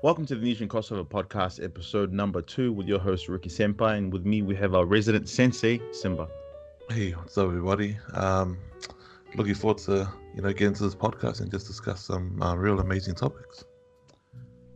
Welcome 0.00 0.26
to 0.26 0.36
the 0.36 0.54
Nesian 0.54 0.68
Crossover 0.68 1.04
Podcast, 1.04 1.60
episode 1.62 2.12
number 2.12 2.40
two, 2.40 2.72
with 2.72 2.86
your 2.86 3.00
host 3.00 3.28
Ricky 3.28 3.50
Senpai, 3.50 3.98
and 3.98 4.12
with 4.12 4.24
me 4.24 4.42
we 4.42 4.54
have 4.54 4.72
our 4.72 4.84
resident 4.84 5.28
sensei 5.28 5.80
Simba. 5.90 6.28
Hey, 6.88 7.10
what's 7.10 7.36
up, 7.36 7.48
everybody? 7.48 7.98
Um, 8.14 8.58
looking 9.34 9.54
forward 9.54 9.78
to 9.78 10.08
you 10.36 10.42
know 10.42 10.52
getting 10.52 10.74
to 10.74 10.84
this 10.84 10.94
podcast 10.94 11.40
and 11.40 11.50
just 11.50 11.66
discuss 11.66 12.04
some 12.04 12.40
uh, 12.40 12.54
real 12.54 12.78
amazing 12.78 13.16
topics. 13.16 13.64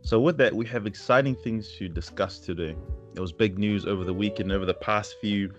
So, 0.01 0.19
with 0.19 0.35
that, 0.39 0.53
we 0.53 0.65
have 0.65 0.85
exciting 0.85 1.35
things 1.35 1.71
to 1.77 1.87
discuss 1.87 2.39
today. 2.39 2.75
There 3.13 3.21
was 3.21 3.31
big 3.31 3.57
news 3.57 3.85
over 3.85 4.03
the 4.03 4.13
weekend, 4.13 4.51
over 4.51 4.65
the 4.65 4.73
past 4.73 5.15
few 5.21 5.53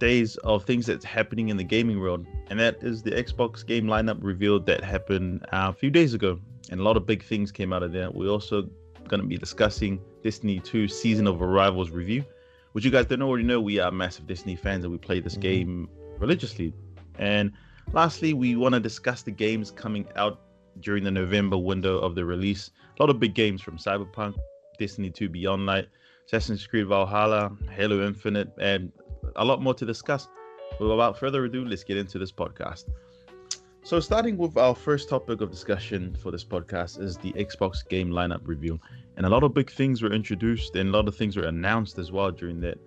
days 0.00 0.38
of 0.38 0.64
things 0.64 0.86
that's 0.86 1.04
happening 1.04 1.50
in 1.50 1.56
the 1.56 1.62
gaming 1.62 2.00
world, 2.00 2.26
and 2.48 2.58
that 2.58 2.82
is 2.82 3.04
the 3.04 3.12
Xbox 3.12 3.64
game 3.64 3.86
lineup 3.86 4.18
revealed 4.22 4.66
that 4.66 4.82
happened 4.82 5.44
uh, 5.52 5.68
a 5.68 5.72
few 5.72 5.90
days 5.90 6.14
ago, 6.14 6.40
and 6.72 6.80
a 6.80 6.82
lot 6.82 6.96
of 6.96 7.06
big 7.06 7.22
things 7.22 7.52
came 7.52 7.72
out 7.72 7.84
of 7.84 7.92
that. 7.92 8.12
We 8.12 8.28
also 8.28 8.68
going 9.08 9.20
to 9.20 9.26
be 9.26 9.36
discussing 9.36 10.00
Destiny 10.22 10.60
2 10.60 10.88
Season 10.88 11.26
of 11.26 11.42
Arrivals 11.42 11.90
review, 11.90 12.24
which 12.72 12.84
you 12.84 12.90
guys 12.90 13.06
don't 13.06 13.22
already 13.22 13.44
know. 13.44 13.60
We 13.60 13.78
are 13.78 13.90
massive 13.90 14.26
Destiny 14.26 14.56
fans 14.56 14.84
and 14.84 14.92
we 14.92 14.98
play 14.98 15.20
this 15.20 15.34
mm-hmm. 15.34 15.42
game 15.42 15.88
religiously. 16.18 16.72
And 17.18 17.52
lastly, 17.92 18.32
we 18.32 18.56
want 18.56 18.74
to 18.74 18.80
discuss 18.80 19.22
the 19.22 19.30
games 19.30 19.70
coming 19.70 20.06
out 20.16 20.40
during 20.80 21.04
the 21.04 21.10
November 21.10 21.56
window 21.56 21.98
of 21.98 22.14
the 22.14 22.24
release. 22.24 22.70
A 22.98 23.02
lot 23.02 23.10
of 23.10 23.20
big 23.20 23.34
games 23.34 23.62
from 23.62 23.78
Cyberpunk, 23.78 24.34
Destiny 24.78 25.10
2 25.10 25.28
Beyond 25.28 25.66
Light, 25.66 25.88
Assassin's 26.26 26.66
Creed 26.66 26.86
Valhalla, 26.86 27.52
Halo 27.70 28.06
Infinite, 28.06 28.52
and 28.60 28.90
a 29.36 29.44
lot 29.44 29.62
more 29.62 29.74
to 29.74 29.84
discuss. 29.84 30.28
But 30.78 30.88
without 30.88 31.18
further 31.18 31.44
ado, 31.44 31.64
let's 31.64 31.84
get 31.84 31.96
into 31.96 32.18
this 32.18 32.32
podcast. 32.32 32.84
So, 33.84 34.00
starting 34.00 34.38
with 34.38 34.56
our 34.56 34.74
first 34.74 35.10
topic 35.10 35.42
of 35.42 35.50
discussion 35.50 36.16
for 36.22 36.30
this 36.30 36.42
podcast 36.42 36.98
is 36.98 37.18
the 37.18 37.34
Xbox 37.34 37.86
game 37.86 38.08
lineup 38.08 38.40
review, 38.44 38.80
and 39.18 39.26
a 39.26 39.28
lot 39.28 39.42
of 39.42 39.52
big 39.52 39.70
things 39.70 40.00
were 40.00 40.10
introduced 40.10 40.74
and 40.74 40.88
a 40.88 40.92
lot 40.92 41.06
of 41.06 41.14
things 41.14 41.36
were 41.36 41.44
announced 41.44 41.98
as 41.98 42.10
well 42.10 42.30
during 42.30 42.62
that 42.62 42.78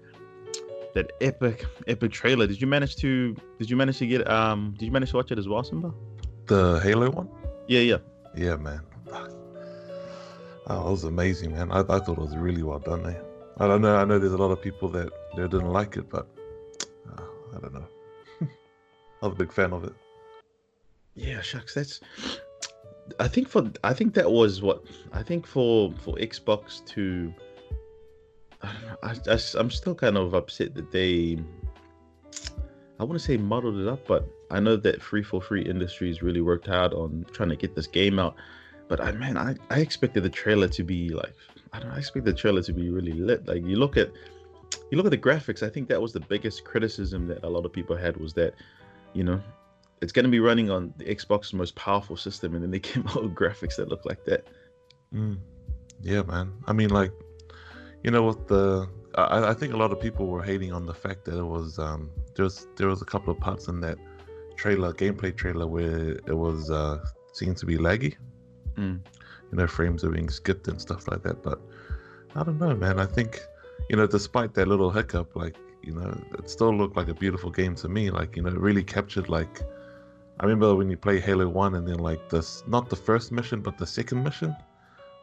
that 0.95 1.11
epic 1.21 1.65
epic 1.85 2.11
trailer. 2.11 2.47
Did 2.47 2.59
you 2.59 2.65
manage 2.65 2.95
to 2.95 3.35
Did 3.59 3.69
you 3.69 3.77
manage 3.77 3.99
to 3.99 4.07
get 4.07 4.27
um 4.27 4.73
Did 4.79 4.85
you 4.85 4.91
manage 4.91 5.11
to 5.11 5.17
watch 5.17 5.31
it 5.31 5.37
as 5.37 5.47
well, 5.47 5.63
Simba? 5.63 5.93
The 6.47 6.79
Halo 6.81 7.11
one? 7.11 7.29
Yeah, 7.67 7.81
yeah, 7.81 7.97
yeah, 8.35 8.55
man. 8.55 8.81
Oh, 10.65 10.87
it 10.87 10.91
was 10.91 11.03
amazing, 11.03 11.51
man. 11.53 11.71
I, 11.71 11.81
I 11.81 11.99
thought 11.99 12.17
it 12.17 12.17
was 12.17 12.35
really 12.35 12.63
well 12.63 12.79
done. 12.79 13.05
Eh? 13.05 13.19
I 13.59 13.67
don't 13.67 13.83
know. 13.83 13.97
I 13.97 14.03
know 14.03 14.17
there's 14.17 14.33
a 14.33 14.37
lot 14.37 14.49
of 14.49 14.63
people 14.63 14.89
that, 14.89 15.09
that 15.35 15.51
didn't 15.51 15.71
like 15.71 15.95
it, 15.95 16.09
but 16.09 16.27
uh, 17.07 17.21
I 17.55 17.59
don't 17.59 17.73
know. 17.75 17.87
I'm 19.21 19.31
a 19.31 19.35
big 19.35 19.53
fan 19.53 19.73
of 19.73 19.83
it. 19.83 19.93
Yeah, 21.17 21.41
shucks. 21.41 21.73
That's. 21.73 21.99
I 23.19 23.27
think 23.27 23.47
for 23.47 23.71
I 23.83 23.93
think 23.93 24.13
that 24.13 24.29
was 24.29 24.61
what 24.61 24.85
I 25.11 25.23
think 25.23 25.45
for 25.45 25.91
for 26.03 26.15
Xbox 26.15 26.85
to. 26.87 27.33
I, 28.61 28.71
don't 28.71 29.25
know. 29.27 29.33
I, 29.33 29.59
I'm 29.59 29.69
still 29.69 29.95
kind 29.95 30.17
of 30.17 30.33
upset 30.33 30.75
that 30.75 30.91
they. 30.91 31.39
I 32.99 33.03
want 33.03 33.13
to 33.13 33.19
say 33.19 33.37
muddled 33.37 33.79
it 33.79 33.87
up, 33.87 34.07
but 34.07 34.27
I 34.49 34.59
know 34.59 34.75
that 34.77 35.01
343 35.01 35.63
Industries 35.63 36.23
really 36.23 36.41
worked 36.41 36.67
hard 36.67 36.93
on 36.93 37.25
trying 37.31 37.49
to 37.49 37.55
get 37.55 37.75
this 37.75 37.85
game 37.87 38.17
out. 38.17 38.35
But 38.87 39.01
I 39.01 39.11
man, 39.11 39.37
I, 39.37 39.55
I 39.69 39.79
expected 39.79 40.23
the 40.23 40.29
trailer 40.29 40.67
to 40.69 40.83
be 40.83 41.09
like 41.09 41.33
I 41.73 41.79
don't 41.79 41.89
know, 41.89 41.95
I 41.95 41.99
expect 41.99 42.25
the 42.25 42.33
trailer 42.33 42.61
to 42.61 42.73
be 42.73 42.89
really 42.89 43.13
lit. 43.13 43.47
Like 43.47 43.65
you 43.65 43.75
look 43.75 43.97
at 43.97 44.11
you 44.91 44.97
look 44.97 45.05
at 45.05 45.11
the 45.11 45.17
graphics, 45.17 45.63
I 45.63 45.69
think 45.69 45.87
that 45.89 46.01
was 46.01 46.13
the 46.13 46.19
biggest 46.19 46.63
criticism 46.63 47.27
that 47.27 47.43
a 47.43 47.49
lot 47.49 47.65
of 47.65 47.73
people 47.73 47.95
had 47.95 48.17
was 48.17 48.33
that, 48.33 48.53
you 49.13 49.23
know, 49.23 49.41
it's 50.01 50.11
going 50.11 50.25
to 50.25 50.31
be 50.31 50.39
running 50.39 50.69
on 50.69 50.93
the 50.97 51.05
Xbox's 51.05 51.53
most 51.53 51.75
powerful 51.75 52.17
system, 52.17 52.53
and 52.53 52.63
then 52.63 52.71
they 52.71 52.79
came 52.79 53.07
out 53.07 53.23
with 53.23 53.35
graphics 53.35 53.75
that 53.77 53.89
look 53.89 54.05
like 54.05 54.23
that. 54.25 54.47
Mm. 55.13 55.37
Yeah, 56.01 56.23
man. 56.23 56.53
I 56.67 56.73
mean, 56.73 56.89
like, 56.89 57.11
you 58.03 58.11
know 58.11 58.23
what 58.23 58.47
the 58.47 58.87
I, 59.15 59.49
I, 59.49 59.53
think 59.53 59.73
a 59.73 59.77
lot 59.77 59.91
of 59.91 59.99
people 59.99 60.27
were 60.27 60.43
hating 60.43 60.71
on 60.71 60.85
the 60.85 60.93
fact 60.93 61.25
that 61.25 61.37
it 61.37 61.43
was 61.43 61.79
um 61.79 62.11
there 62.35 62.43
was 62.43 62.67
there 62.75 62.87
was 62.87 63.01
a 63.01 63.05
couple 63.05 63.33
of 63.33 63.39
parts 63.39 63.67
in 63.67 63.81
that 63.81 63.97
trailer 64.55 64.93
gameplay 64.93 65.35
trailer 65.35 65.65
where 65.65 66.11
it 66.11 66.37
was 66.37 66.69
uh 66.69 67.03
seemed 67.33 67.57
to 67.57 67.65
be 67.65 67.77
laggy. 67.77 68.15
Mm. 68.75 68.99
You 69.51 69.57
know, 69.57 69.67
frames 69.67 70.03
are 70.03 70.11
being 70.11 70.29
skipped 70.29 70.67
and 70.67 70.79
stuff 70.79 71.07
like 71.07 71.23
that. 71.23 71.41
But 71.41 71.59
I 72.35 72.43
don't 72.43 72.59
know, 72.59 72.75
man. 72.75 72.99
I 72.99 73.05
think 73.05 73.41
you 73.89 73.95
know, 73.95 74.05
despite 74.05 74.53
that 74.53 74.67
little 74.67 74.91
hiccup, 74.91 75.35
like 75.35 75.55
you 75.81 75.93
know, 75.93 76.15
it 76.37 76.49
still 76.49 76.75
looked 76.75 76.95
like 76.95 77.07
a 77.07 77.13
beautiful 77.13 77.49
game 77.49 77.75
to 77.75 77.89
me. 77.89 78.11
Like 78.11 78.35
you 78.35 78.43
know, 78.43 78.49
it 78.49 78.59
really 78.59 78.83
captured 78.83 79.29
like 79.29 79.61
I 80.39 80.43
remember 80.43 80.75
when 80.75 80.89
you 80.89 80.97
play 80.97 81.19
Halo 81.19 81.47
One, 81.47 81.75
and 81.75 81.87
then 81.87 81.97
like 81.97 82.29
this, 82.29 82.63
not 82.67 82.89
the 82.89 82.95
first 82.95 83.31
mission, 83.31 83.61
but 83.61 83.77
the 83.77 83.87
second 83.87 84.23
mission, 84.23 84.55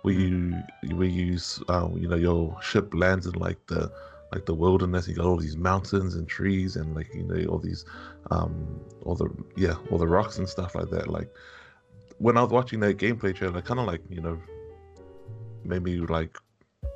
where 0.02 0.14
you 0.14 0.60
where 0.94 1.08
you 1.08 1.38
uh, 1.68 1.88
you 1.94 2.08
know 2.08 2.16
your 2.16 2.60
ship 2.60 2.92
lands 2.94 3.26
in 3.26 3.34
like 3.34 3.64
the 3.66 3.92
like 4.32 4.44
the 4.44 4.54
wilderness. 4.54 5.06
You 5.06 5.14
got 5.14 5.26
all 5.26 5.36
these 5.36 5.56
mountains 5.56 6.16
and 6.16 6.26
trees, 6.26 6.74
and 6.74 6.96
like 6.96 7.14
you 7.14 7.22
know 7.22 7.46
all 7.46 7.58
these 7.58 7.84
um 8.32 8.80
all 9.04 9.14
the 9.14 9.30
yeah 9.56 9.76
all 9.90 9.98
the 9.98 10.08
rocks 10.08 10.38
and 10.38 10.48
stuff 10.48 10.74
like 10.74 10.90
that. 10.90 11.08
Like 11.08 11.30
when 12.18 12.36
I 12.36 12.42
was 12.42 12.50
watching 12.50 12.80
that 12.80 12.96
gameplay 12.98 13.34
trailer, 13.34 13.62
kind 13.62 13.78
of 13.78 13.86
like 13.86 14.02
you 14.10 14.20
know 14.20 14.36
made 15.62 15.84
me 15.84 15.98
like 15.98 16.36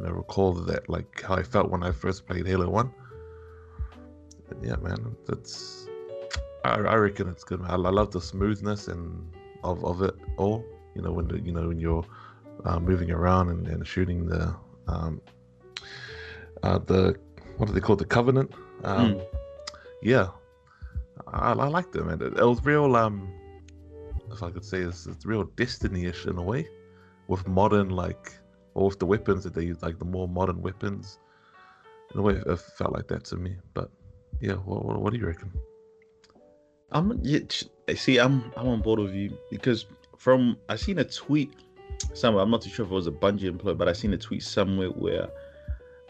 you 0.01 0.07
know 0.07 0.12
recall 0.12 0.55
that 0.55 0.89
like 0.89 1.23
how 1.23 1.37
I 1.37 1.45
felt 1.45 1.71
when 1.71 1.84
I 1.84 1.93
first 1.93 2.27
played 2.27 2.47
Halo 2.49 2.69
One. 2.69 2.93
And 4.51 4.65
yeah, 4.65 4.77
man, 4.77 5.15
that's 5.27 5.78
I, 6.65 6.75
I 6.75 6.95
reckon 6.95 7.29
it's 7.29 7.45
good. 7.45 7.61
I, 7.63 7.75
I 7.75 7.77
love 7.77 8.11
the 8.11 8.21
smoothness 8.21 8.89
and 8.89 9.31
of, 9.65 9.85
of 9.85 10.03
it 10.03 10.15
all. 10.37 10.65
You 10.95 11.03
know 11.03 11.13
when 11.13 11.29
the, 11.29 11.41
you 11.41 11.53
know 11.53 11.69
when 11.69 11.79
you're 11.79 12.05
uh, 12.65 12.81
moving 12.81 13.11
around 13.11 13.51
and, 13.51 13.69
and 13.69 13.87
shooting 13.87 14.27
the 14.27 14.55
um, 14.87 15.21
uh, 16.63 16.79
the 16.79 17.17
what 17.57 17.67
do 17.67 17.73
they 17.73 17.81
call 17.81 17.95
it? 17.95 17.99
the 17.99 18.05
covenant? 18.05 18.53
Um, 18.85 19.15
mm. 19.15 19.27
Yeah, 20.03 20.29
I, 21.33 21.51
I 21.51 21.69
liked 21.69 21.95
it, 21.97 22.05
man. 22.05 22.21
It, 22.23 22.39
it, 22.39 22.45
was 22.45 22.65
real. 22.65 22.95
Um, 22.97 23.33
if 24.33 24.43
I 24.43 24.51
could 24.51 24.65
say, 24.65 24.79
it's, 24.79 25.07
it's 25.07 25.27
real 25.27 25.45
Destiny-ish 25.45 26.27
in 26.27 26.39
a 26.39 26.43
way, 26.43 26.69
with 27.27 27.47
modern 27.49 27.91
like, 27.91 28.33
or 28.75 28.89
with 28.89 28.99
the 28.99 29.07
weapons 29.07 29.45
that 29.45 29.55
they 29.55 29.65
use, 29.65 29.83
like 29.83 29.99
the 29.99 30.05
more 30.05 30.29
modern 30.29 30.63
weapons. 30.63 31.19
In 32.15 32.21
a 32.21 32.23
way, 32.23 32.35
it 32.35 32.59
felt 32.79 32.93
like 32.93 33.09
that 33.09 33.25
to 33.27 33.37
me. 33.37 33.57
But 33.75 33.91
yeah, 34.41 34.55
what, 34.55 34.85
what, 34.85 35.01
what 35.01 35.13
do 35.13 35.19
you 35.19 35.27
reckon? 35.27 35.53
I'm 36.91 37.19
yeah, 37.22 37.41
see, 37.94 38.19
I'm 38.19 38.53
I'm 38.56 38.69
on 38.69 38.81
board 38.81 39.00
with 39.00 39.15
you 39.15 39.37
because 39.50 39.87
from 40.16 40.56
I 40.69 40.76
seen 40.76 40.99
a 40.99 41.04
tweet 41.04 41.53
somewhere. 42.15 42.43
I'm 42.43 42.50
not 42.50 42.62
too 42.62 42.71
sure 42.71 42.84
if 42.84 42.91
it 42.91 42.94
was 42.94 43.06
a 43.06 43.12
Bungie 43.12 43.44
employee, 43.44 43.75
but 43.75 43.88
I 43.88 43.93
seen 43.93 44.12
a 44.15 44.19
tweet 44.19 44.43
somewhere 44.43 44.88
where 44.88 45.28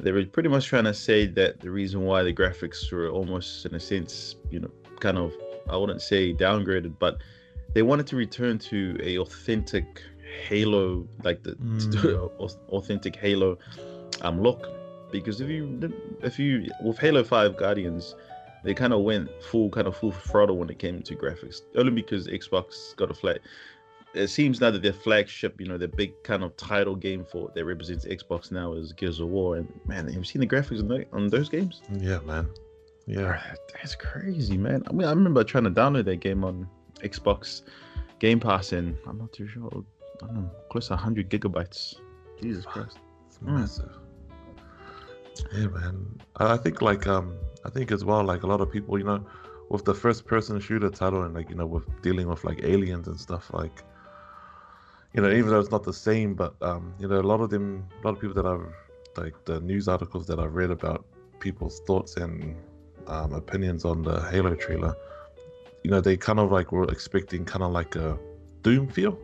they 0.00 0.12
were 0.12 0.25
pretty 0.25 0.49
much 0.49 0.67
trying 0.67 0.84
to 0.84 0.94
say 0.94 1.27
that 1.27 1.61
the 1.61 1.71
reason 1.71 2.03
why 2.03 2.22
the 2.22 2.33
graphics 2.33 2.91
were 2.93 3.09
almost 3.09 3.67
in 3.67 3.75
a 3.75 3.81
sense, 3.81 4.37
you 4.50 4.61
know, 4.61 4.71
kind 5.00 5.19
of 5.19 5.33
I 5.69 5.77
wouldn't 5.77 6.03
say 6.03 6.33
downgraded, 6.33 6.94
but 6.99 7.19
they 7.75 7.83
wanted 7.83 8.06
to 8.09 8.17
return 8.17 8.59
to 8.59 8.99
a 9.03 9.19
authentic 9.19 10.03
Halo, 10.47 11.06
like 11.25 11.43
the 11.43 11.53
mm. 11.55 12.59
authentic 12.69 13.17
Halo 13.17 13.59
um 14.22 14.41
look. 14.41 14.69
Because 15.11 15.41
if 15.41 15.49
you 15.49 15.93
if 16.22 16.38
you 16.38 16.69
with 16.84 16.99
Halo 16.99 17.25
Five 17.25 17.56
Guardians, 17.56 18.15
they 18.65 18.75
kind 18.75 18.93
of 18.93 19.01
went 19.01 19.31
full 19.43 19.71
kind 19.71 19.87
of 19.87 19.97
full 19.97 20.13
throttle 20.13 20.57
when 20.57 20.71
it 20.71 20.79
came 20.79 21.03
to 21.03 21.15
graphics. 21.15 21.63
Only 21.77 21.93
because 21.93 22.27
Xbox 22.27 22.97
got 22.97 23.11
a 23.11 23.15
flag. 23.15 23.41
It 24.15 24.29
seems 24.29 24.61
now 24.61 24.71
that 24.71 24.83
their 24.83 24.93
flagship, 24.93 25.61
you 25.61 25.67
know, 25.67 25.77
their 25.77 25.89
big 25.89 26.23
kind 26.23 26.43
of 26.43 26.57
title 26.57 26.97
game 26.97 27.25
for 27.25 27.51
that 27.55 27.65
represents 27.65 28.05
Xbox 28.07 28.51
now 28.51 28.73
is 28.73 28.93
Gears 28.93 29.21
of 29.21 29.29
War. 29.29 29.57
And 29.57 29.69
man, 29.87 30.07
have 30.07 30.15
you 30.15 30.25
seen 30.25 30.41
the 30.41 30.47
graphics 30.47 30.81
on, 30.81 30.89
the, 30.89 31.07
on 31.13 31.29
those 31.29 31.49
games? 31.49 31.83
Yeah, 31.93 32.19
man. 32.21 32.49
Yeah, 33.07 33.41
that's 33.75 33.95
crazy, 33.95 34.59
man. 34.59 34.83
I 34.87 34.93
mean, 34.93 35.07
I 35.07 35.11
remember 35.11 35.43
trying 35.45 35.65
to 35.65 35.71
download 35.71 36.05
that 36.07 36.21
game 36.21 36.45
on 36.45 36.69
Xbox 37.01 37.63
Game 38.19 38.41
Pass, 38.41 38.73
and 38.73 38.97
I'm 39.07 39.19
not 39.19 39.33
too 39.33 39.49
sure. 39.49 39.71
I 40.23 40.27
don't 40.27 40.35
know, 40.35 40.51
close 40.71 40.89
to 40.89 40.95
100 40.95 41.31
gigabytes. 41.31 41.95
Jesus 42.41 42.67
Christ, 42.67 42.99
it's 43.27 43.41
massive. 43.41 43.87
Mm. 43.87 43.99
Yeah, 45.53 45.67
man. 45.69 46.21
I 46.37 46.56
think 46.56 46.82
like 46.82 47.06
um 47.06 47.37
I 47.64 47.70
think 47.70 47.93
as 47.93 48.05
well, 48.05 48.25
like 48.25 48.43
a 48.43 48.46
lot 48.46 48.60
of 48.60 48.70
people, 48.70 48.99
you 48.99 49.05
know, 49.05 49.25
with 49.69 49.84
the 49.84 49.94
first 49.94 50.26
person 50.26 50.58
shooter 50.60 50.90
title 50.90 51.22
and 51.22 51.34
like, 51.34 51.50
you 51.50 51.56
know, 51.56 51.66
with 51.66 51.84
dealing 52.02 52.28
with 52.28 52.44
like 52.44 52.60
aliens 52.62 53.08
and 53.08 53.19
stuff, 53.19 53.52
like, 53.52 53.82
you 55.14 55.22
know, 55.22 55.31
even 55.31 55.50
though 55.50 55.60
it's 55.60 55.70
not 55.70 55.84
the 55.84 55.93
same, 55.93 56.34
but, 56.34 56.55
um, 56.62 56.94
you 56.99 57.08
know, 57.08 57.20
a 57.20 57.22
lot 57.22 57.40
of 57.40 57.50
them, 57.50 57.87
a 58.02 58.06
lot 58.06 58.14
of 58.14 58.20
people 58.20 58.34
that 58.34 58.46
I've, 58.46 58.66
like 59.16 59.34
the 59.44 59.60
news 59.60 59.88
articles 59.88 60.26
that 60.28 60.38
I've 60.38 60.55
read 60.55 60.70
about 60.70 61.05
people's 61.40 61.81
thoughts 61.81 62.16
and 62.16 62.56
um, 63.06 63.32
opinions 63.32 63.84
on 63.84 64.02
the 64.02 64.20
Halo 64.31 64.55
trailer, 64.55 64.94
you 65.82 65.90
know, 65.90 66.00
they 66.00 66.16
kind 66.16 66.38
of 66.38 66.52
like 66.52 66.72
were 66.72 66.84
expecting 66.84 67.44
kind 67.44 67.62
of 67.62 67.72
like 67.72 67.96
a 67.96 68.19
Doom 68.62 68.88
feel 68.88 69.19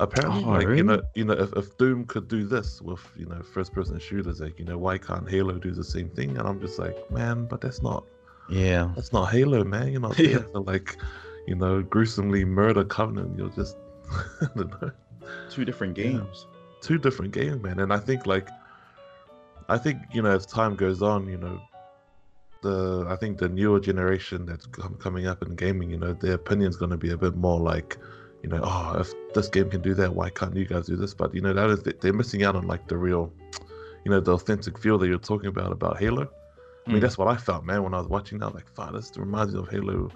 apparently 0.00 0.44
oh, 0.44 0.50
like 0.50 0.66
really? 0.66 0.78
you 0.78 0.84
know 0.84 1.02
you 1.14 1.24
know 1.24 1.34
if, 1.34 1.52
if 1.54 1.76
doom 1.78 2.04
could 2.04 2.28
do 2.28 2.44
this 2.44 2.82
with 2.82 3.00
you 3.16 3.26
know 3.26 3.40
first 3.42 3.72
person 3.72 3.98
shooters 3.98 4.40
like 4.40 4.58
you 4.58 4.64
know 4.64 4.76
why 4.76 4.98
can't 4.98 5.28
halo 5.28 5.54
do 5.54 5.70
the 5.70 5.84
same 5.84 6.08
thing? 6.10 6.36
And 6.36 6.46
i'm 6.46 6.60
just 6.60 6.78
like 6.78 7.10
man 7.10 7.46
but 7.46 7.60
that's 7.60 7.82
not 7.82 8.04
yeah. 8.48 8.92
that's 8.94 9.12
not 9.12 9.26
halo 9.26 9.64
man. 9.64 9.92
You're 9.92 10.00
not 10.00 10.18
yeah. 10.18 10.38
to 10.38 10.60
like 10.60 10.96
you 11.46 11.54
know 11.54 11.82
gruesomely 11.82 12.44
murder 12.44 12.84
covenant. 12.84 13.38
You're 13.38 13.50
just 13.50 13.76
two 15.50 15.64
different 15.64 15.94
games. 15.94 16.46
Two 16.80 16.98
different 16.98 17.32
games, 17.32 17.62
man. 17.62 17.80
And 17.80 17.92
I 17.92 17.98
think 17.98 18.26
like, 18.26 18.48
I 19.68 19.78
think 19.78 19.98
you 20.12 20.22
know 20.22 20.30
as 20.30 20.46
time 20.46 20.76
goes 20.76 21.02
on, 21.02 21.26
you 21.28 21.38
know, 21.38 21.60
the 22.62 23.06
I 23.08 23.16
think 23.16 23.38
the 23.38 23.48
newer 23.48 23.80
generation 23.80 24.46
that's 24.46 24.66
coming 24.98 25.26
up 25.26 25.42
in 25.42 25.56
gaming, 25.56 25.90
you 25.90 25.98
know, 25.98 26.12
their 26.12 26.34
opinion's 26.34 26.76
going 26.76 26.90
to 26.90 26.96
be 26.96 27.10
a 27.10 27.16
bit 27.16 27.36
more 27.36 27.58
like, 27.58 27.98
you 28.46 28.52
know, 28.52 28.60
oh, 28.62 28.96
if 29.00 29.12
this 29.34 29.48
game 29.48 29.68
can 29.68 29.82
do 29.82 29.92
that, 29.94 30.14
why 30.14 30.30
can't 30.30 30.54
you 30.54 30.66
guys 30.66 30.86
do 30.86 30.94
this? 30.94 31.12
But 31.14 31.34
you 31.34 31.40
know, 31.40 31.52
that 31.52 31.68
is 31.68 31.82
they're 32.00 32.12
missing 32.12 32.44
out 32.44 32.54
on 32.54 32.68
like 32.68 32.86
the 32.86 32.96
real, 32.96 33.32
you 34.04 34.10
know, 34.12 34.20
the 34.20 34.34
authentic 34.34 34.78
feel 34.78 34.98
that 34.98 35.08
you're 35.08 35.18
talking 35.18 35.48
about 35.48 35.72
about 35.72 35.98
Halo. 35.98 36.30
I 36.86 36.90
mean, 36.90 36.98
mm. 36.98 37.00
that's 37.00 37.18
what 37.18 37.26
I 37.26 37.36
felt, 37.36 37.64
man, 37.64 37.82
when 37.82 37.92
I 37.92 37.98
was 37.98 38.06
watching 38.06 38.38
that. 38.38 38.54
Like, 38.54 38.72
fuck, 38.72 38.92
this 38.92 39.10
reminds 39.16 39.52
me 39.52 39.58
of 39.58 39.68
Halo, 39.68 40.12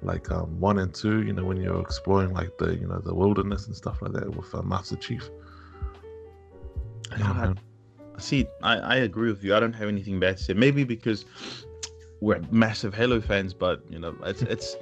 like 0.00 0.30
um, 0.30 0.60
one 0.60 0.78
and 0.78 0.94
two. 0.94 1.24
You 1.24 1.32
know, 1.32 1.44
when 1.44 1.60
you're 1.60 1.80
exploring 1.80 2.32
like 2.32 2.56
the, 2.58 2.76
you 2.76 2.86
know, 2.86 3.00
the 3.00 3.12
wilderness 3.12 3.66
and 3.66 3.74
stuff 3.74 4.00
like 4.00 4.12
that 4.12 4.32
with 4.32 4.54
uh, 4.54 4.62
Master 4.62 4.94
Chief. 4.94 5.28
Yeah, 7.18 7.52
I, 8.16 8.20
see, 8.20 8.46
I, 8.62 8.76
I 8.76 8.96
agree 8.98 9.28
with 9.28 9.42
you. 9.42 9.56
I 9.56 9.60
don't 9.60 9.72
have 9.72 9.88
anything 9.88 10.20
bad 10.20 10.36
to 10.36 10.44
say. 10.44 10.54
Maybe 10.54 10.84
because 10.84 11.24
we're 12.20 12.40
massive 12.52 12.94
Halo 12.94 13.20
fans, 13.20 13.52
but 13.52 13.82
you 13.90 13.98
know, 13.98 14.14
it's 14.22 14.42
it's 14.42 14.76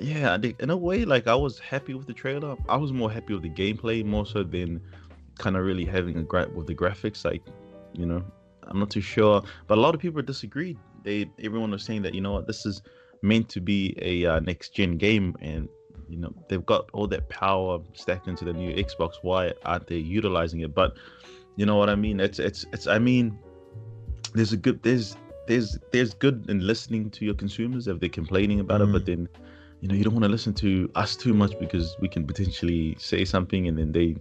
yeah, 0.00 0.38
in 0.58 0.70
a 0.70 0.76
way, 0.76 1.04
like 1.04 1.26
I 1.26 1.34
was 1.34 1.58
happy 1.58 1.94
with 1.94 2.06
the 2.06 2.14
trailer. 2.14 2.56
I 2.68 2.76
was 2.76 2.92
more 2.92 3.10
happy 3.10 3.34
with 3.34 3.42
the 3.42 3.50
gameplay 3.50 4.04
more 4.04 4.26
so 4.26 4.42
than 4.42 4.80
kind 5.38 5.56
of 5.56 5.64
really 5.64 5.84
having 5.84 6.16
a 6.16 6.22
gripe 6.22 6.52
with 6.52 6.66
the 6.66 6.74
graphics. 6.74 7.24
Like, 7.24 7.42
you 7.92 8.06
know, 8.06 8.24
I'm 8.64 8.78
not 8.78 8.90
too 8.90 9.00
sure, 9.00 9.42
but 9.66 9.78
a 9.78 9.80
lot 9.80 9.94
of 9.94 10.00
people 10.00 10.22
disagreed. 10.22 10.78
They 11.02 11.30
everyone 11.42 11.70
was 11.70 11.82
saying 11.82 12.02
that 12.02 12.14
you 12.14 12.20
know 12.20 12.32
what, 12.32 12.46
this 12.46 12.64
is 12.64 12.82
meant 13.22 13.48
to 13.50 13.60
be 13.60 13.94
a 14.00 14.24
uh, 14.26 14.40
next 14.40 14.74
gen 14.74 14.96
game, 14.96 15.36
and 15.40 15.68
you 16.08 16.18
know 16.18 16.32
they've 16.48 16.64
got 16.64 16.88
all 16.92 17.06
that 17.08 17.28
power 17.28 17.80
stacked 17.94 18.26
into 18.26 18.44
the 18.44 18.52
new 18.52 18.72
Xbox. 18.74 19.14
Why 19.22 19.52
aren't 19.64 19.86
they 19.86 19.96
utilizing 19.96 20.60
it? 20.60 20.74
But 20.74 20.94
you 21.56 21.66
know 21.66 21.76
what 21.76 21.90
I 21.90 21.94
mean? 21.94 22.20
It's 22.20 22.38
it's 22.38 22.64
it's. 22.72 22.86
I 22.86 22.98
mean, 22.98 23.38
there's 24.34 24.52
a 24.52 24.56
good 24.56 24.82
there's 24.82 25.16
there's 25.46 25.78
there's 25.92 26.14
good 26.14 26.46
in 26.48 26.66
listening 26.66 27.10
to 27.10 27.24
your 27.24 27.34
consumers 27.34 27.88
if 27.88 28.00
they're 28.00 28.08
complaining 28.08 28.60
about 28.60 28.80
mm. 28.80 28.88
it, 28.88 28.92
but 28.92 29.02
mm. 29.02 29.06
then 29.06 29.28
you 29.80 29.88
know 29.88 29.94
you 29.94 30.04
don't 30.04 30.14
want 30.14 30.24
to 30.24 30.28
listen 30.28 30.52
to 30.54 30.90
us 30.94 31.16
too 31.16 31.32
much 31.32 31.58
because 31.58 31.96
we 32.00 32.08
can 32.08 32.26
potentially 32.26 32.96
say 32.98 33.24
something 33.24 33.66
and 33.66 33.78
then 33.78 33.92
they 33.92 34.16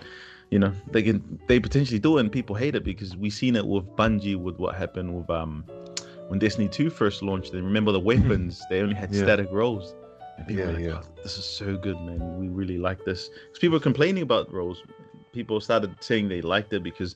you 0.50 0.60
know 0.60 0.74
they 0.92 1.04
can 1.04 1.40
they 1.48 1.60
potentially 1.60 2.00
do 2.00 2.18
it 2.18 2.22
and 2.22 2.32
people 2.32 2.56
hate 2.56 2.76
it 2.76 2.84
because 2.84 3.16
we've 3.16 3.34
seen 3.34 3.56
it 3.56 3.66
with 3.66 3.86
Bungie 3.96 4.36
with 4.36 4.58
what 4.58 4.76
happened 4.76 5.16
with 5.16 5.30
um 5.30 5.64
when 6.28 6.40
Destiny 6.40 6.68
2 6.68 6.90
first 6.90 7.22
launched 7.22 7.54
and 7.54 7.64
remember 7.64 7.92
the 7.92 8.00
mm-hmm. 8.00 8.28
weapons 8.30 8.62
they 8.70 8.82
only 8.82 8.96
had 8.96 9.14
yeah. 9.14 9.24
static 9.24 9.50
rolls 9.52 9.96
and 10.38 10.48
people 10.48 10.64
yeah, 10.64 10.68
were 10.68 10.74
like 10.74 10.84
yeah. 10.84 11.02
oh, 11.04 11.22
this 11.24 11.38
is 11.38 11.46
so 11.46 11.78
good 11.78 12.00
man 12.02 12.40
we 12.40 12.48
really 12.48 12.78
like 12.78 13.04
this 13.06 13.30
because 13.30 13.60
people 13.60 13.76
were 13.76 13.84
complaining 13.84 14.24
about 14.24 14.52
rolls 14.52 14.82
people 15.34 15.60
started 15.60 15.96
saying 16.00 16.30
they 16.30 16.42
liked 16.42 16.74
it 16.74 16.84
because 16.84 17.16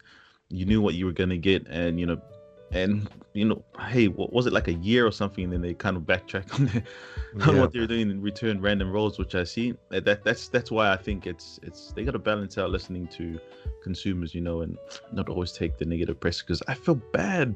you 0.49 0.65
knew 0.65 0.81
what 0.81 0.93
you 0.93 1.05
were 1.05 1.11
gonna 1.11 1.37
get 1.37 1.65
and 1.67 1.99
you 1.99 2.05
know 2.05 2.21
and 2.71 3.09
you 3.33 3.45
know, 3.45 3.63
hey, 3.79 4.07
what 4.07 4.31
was 4.31 4.45
it 4.45 4.53
like 4.53 4.67
a 4.67 4.73
year 4.73 5.05
or 5.05 5.11
something? 5.11 5.43
And 5.43 5.53
then 5.53 5.61
they 5.61 5.73
kind 5.73 5.97
of 5.97 6.03
backtrack 6.03 6.53
on, 6.59 6.65
their, 6.65 7.47
on 7.47 7.59
what 7.59 7.73
they're 7.73 7.87
doing 7.87 8.11
and 8.11 8.23
return 8.23 8.61
random 8.61 8.91
rolls, 8.91 9.17
which 9.17 9.35
I 9.35 9.43
see. 9.43 9.73
That 9.89 10.23
that's 10.23 10.47
that's 10.49 10.71
why 10.71 10.91
I 10.91 10.97
think 10.97 11.27
it's 11.27 11.59
it's 11.63 11.91
they 11.93 12.03
got 12.03 12.11
to 12.11 12.19
balance 12.19 12.57
out 12.57 12.69
listening 12.69 13.07
to 13.07 13.39
consumers, 13.81 14.33
you 14.33 14.41
know, 14.41 14.61
and 14.61 14.77
not 15.11 15.29
always 15.29 15.51
take 15.51 15.77
the 15.77 15.85
negative 15.85 16.19
press. 16.19 16.41
Because 16.41 16.61
I 16.67 16.73
feel 16.73 16.95
bad 16.95 17.55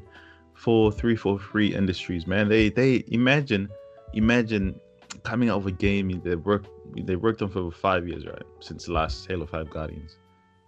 for 0.54 0.90
three 0.90 1.16
four 1.16 1.38
three 1.38 1.74
industries, 1.74 2.26
man. 2.26 2.48
They 2.48 2.68
they 2.70 3.04
imagine 3.08 3.68
imagine 4.14 4.78
coming 5.22 5.48
out 5.48 5.58
of 5.58 5.66
a 5.66 5.72
game 5.72 6.20
they 6.24 6.36
worked 6.36 6.68
they 6.96 7.16
worked 7.16 7.42
on 7.42 7.50
for 7.50 7.70
five 7.70 8.08
years, 8.08 8.26
right, 8.26 8.42
since 8.60 8.86
the 8.86 8.92
last 8.92 9.26
Halo 9.28 9.46
Five 9.46 9.70
Guardians, 9.70 10.18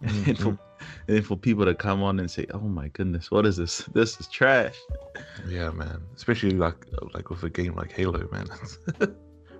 mm-hmm. 0.03 0.29
and 0.29 0.39
for 0.39 0.59
and 1.07 1.17
then 1.17 1.23
for 1.23 1.37
people 1.37 1.65
to 1.65 1.75
come 1.75 2.03
on 2.03 2.19
and 2.19 2.29
say, 2.29 2.45
"Oh 2.53 2.59
my 2.59 2.89
goodness, 2.89 3.31
what 3.31 3.45
is 3.45 3.57
this? 3.57 3.79
This 3.93 4.19
is 4.19 4.27
trash." 4.27 4.77
Yeah, 5.47 5.71
man. 5.71 6.01
Especially 6.15 6.51
like 6.51 6.85
like 7.13 7.29
with 7.29 7.43
a 7.43 7.49
game 7.49 7.75
like 7.75 7.91
Halo, 7.91 8.27
man. 8.31 8.47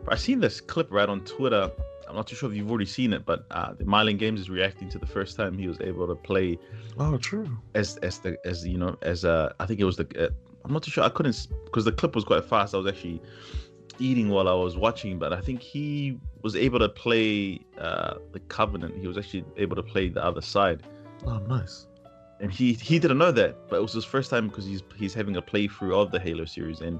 I 0.07 0.15
seen 0.15 0.39
this 0.39 0.61
clip 0.61 0.91
right 0.91 1.07
on 1.07 1.21
Twitter. 1.21 1.71
I'm 2.07 2.15
not 2.15 2.27
too 2.27 2.35
sure 2.35 2.49
if 2.51 2.57
you've 2.57 2.69
already 2.69 2.85
seen 2.85 3.13
it, 3.13 3.25
but 3.25 3.45
uh, 3.51 3.73
the 3.73 3.85
Mylan 3.85 4.17
Games 4.17 4.41
is 4.41 4.49
reacting 4.49 4.89
to 4.89 4.97
the 4.97 5.05
first 5.05 5.37
time 5.37 5.57
he 5.57 5.67
was 5.67 5.79
able 5.79 6.07
to 6.07 6.15
play. 6.15 6.59
Oh, 6.97 7.17
true. 7.17 7.57
As 7.73 7.97
as 7.97 8.19
the 8.19 8.37
as 8.45 8.65
you 8.67 8.77
know 8.77 8.97
as 9.01 9.23
uh 9.23 9.53
I 9.59 9.65
think 9.65 9.79
it 9.79 9.85
was 9.85 9.97
the 9.97 10.07
uh, 10.25 10.29
I'm 10.65 10.73
not 10.73 10.83
too 10.83 10.91
sure 10.91 11.03
I 11.03 11.09
couldn't 11.09 11.47
because 11.65 11.85
the 11.85 11.91
clip 11.91 12.15
was 12.15 12.23
quite 12.23 12.43
fast. 12.45 12.73
I 12.73 12.77
was 12.77 12.87
actually 12.87 13.21
eating 13.99 14.29
while 14.29 14.47
I 14.47 14.53
was 14.53 14.75
watching, 14.75 15.19
but 15.19 15.33
I 15.33 15.41
think 15.41 15.61
he 15.61 16.17
was 16.41 16.55
able 16.55 16.79
to 16.79 16.89
play 16.89 17.61
uh, 17.77 18.15
the 18.31 18.39
Covenant. 18.41 18.97
He 18.99 19.07
was 19.07 19.17
actually 19.17 19.45
able 19.57 19.75
to 19.75 19.83
play 19.83 20.09
the 20.09 20.23
other 20.23 20.41
side. 20.41 20.83
Oh, 21.25 21.37
nice. 21.39 21.87
And 22.39 22.51
he 22.51 22.73
he 22.73 22.97
didn't 22.97 23.19
know 23.19 23.31
that, 23.31 23.55
but 23.69 23.77
it 23.77 23.81
was 23.81 23.93
his 23.93 24.05
first 24.05 24.29
time 24.29 24.47
because 24.47 24.65
he's 24.65 24.81
he's 24.95 25.13
having 25.13 25.37
a 25.37 25.41
playthrough 25.41 25.93
of 25.93 26.11
the 26.11 26.19
Halo 26.19 26.45
series, 26.45 26.81
and 26.81 26.99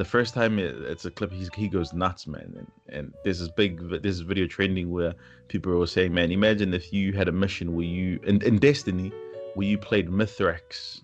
the 0.00 0.04
first 0.04 0.32
time 0.32 0.58
it, 0.58 0.74
it's 0.82 1.04
a 1.04 1.10
clip, 1.10 1.30
he's, 1.30 1.50
he 1.54 1.68
goes 1.68 1.92
nuts, 1.92 2.26
man. 2.26 2.54
And, 2.56 2.70
and 2.88 3.14
there's 3.22 3.40
this 3.40 3.50
big 3.50 4.02
this 4.02 4.20
video 4.20 4.46
trending 4.46 4.90
where 4.90 5.14
people 5.48 5.72
were 5.72 5.86
saying, 5.86 6.14
man, 6.14 6.30
imagine 6.32 6.72
if 6.72 6.90
you 6.90 7.12
had 7.12 7.28
a 7.28 7.32
mission 7.32 7.74
where 7.74 7.84
you 7.84 8.18
in, 8.24 8.40
in 8.42 8.58
Destiny 8.58 9.12
where 9.54 9.66
you 9.66 9.76
played 9.76 10.08
Mithrax, 10.08 11.02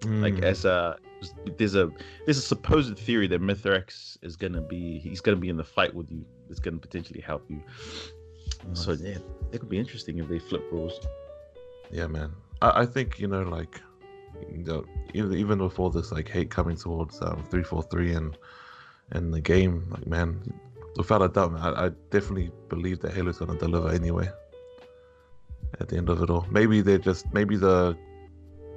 mm. 0.00 0.22
like 0.22 0.40
as 0.44 0.64
a 0.64 0.96
there's 1.56 1.74
a 1.74 1.90
there's 2.24 2.38
a 2.38 2.42
supposed 2.42 2.96
theory 2.96 3.26
that 3.26 3.40
Mithrax 3.40 4.18
is 4.22 4.36
gonna 4.36 4.60
be 4.60 5.00
he's 5.00 5.20
gonna 5.20 5.36
be 5.36 5.48
in 5.48 5.56
the 5.56 5.64
fight 5.64 5.92
with 5.92 6.10
you. 6.10 6.24
It's 6.48 6.60
gonna 6.60 6.78
potentially 6.78 7.20
help 7.20 7.44
you. 7.48 7.60
Nice. 8.68 8.84
So 8.84 8.92
yeah, 8.92 9.18
it 9.50 9.58
could 9.58 9.68
be 9.68 9.78
interesting 9.78 10.18
if 10.18 10.28
they 10.28 10.38
flip 10.38 10.62
roles. 10.70 11.00
Yeah, 11.90 12.06
man. 12.06 12.32
I, 12.62 12.82
I 12.82 12.86
think 12.86 13.18
you 13.18 13.28
know, 13.28 13.42
like, 13.42 13.80
you 14.50 14.64
know, 14.64 14.84
even 15.12 15.58
before 15.58 15.90
this 15.90 16.12
like 16.12 16.28
hate 16.28 16.50
coming 16.50 16.76
towards 16.76 17.20
um, 17.22 17.44
three 17.50 17.62
four 17.62 17.82
three 17.82 18.12
and 18.12 18.36
and 19.12 19.32
the 19.32 19.40
game, 19.40 19.86
like, 19.90 20.06
man, 20.06 20.52
without 20.96 21.22
a 21.22 21.28
doubt, 21.28 21.52
man, 21.52 21.62
I, 21.62 21.86
I 21.86 21.88
definitely 22.10 22.50
believe 22.68 23.00
that 23.00 23.12
Halo's 23.12 23.38
gonna 23.38 23.58
deliver 23.58 23.90
anyway. 23.90 24.28
At 25.80 25.88
the 25.88 25.96
end 25.96 26.08
of 26.08 26.22
it 26.22 26.30
all, 26.30 26.46
maybe 26.50 26.80
they're 26.80 26.98
just 26.98 27.32
maybe 27.32 27.56
the 27.56 27.96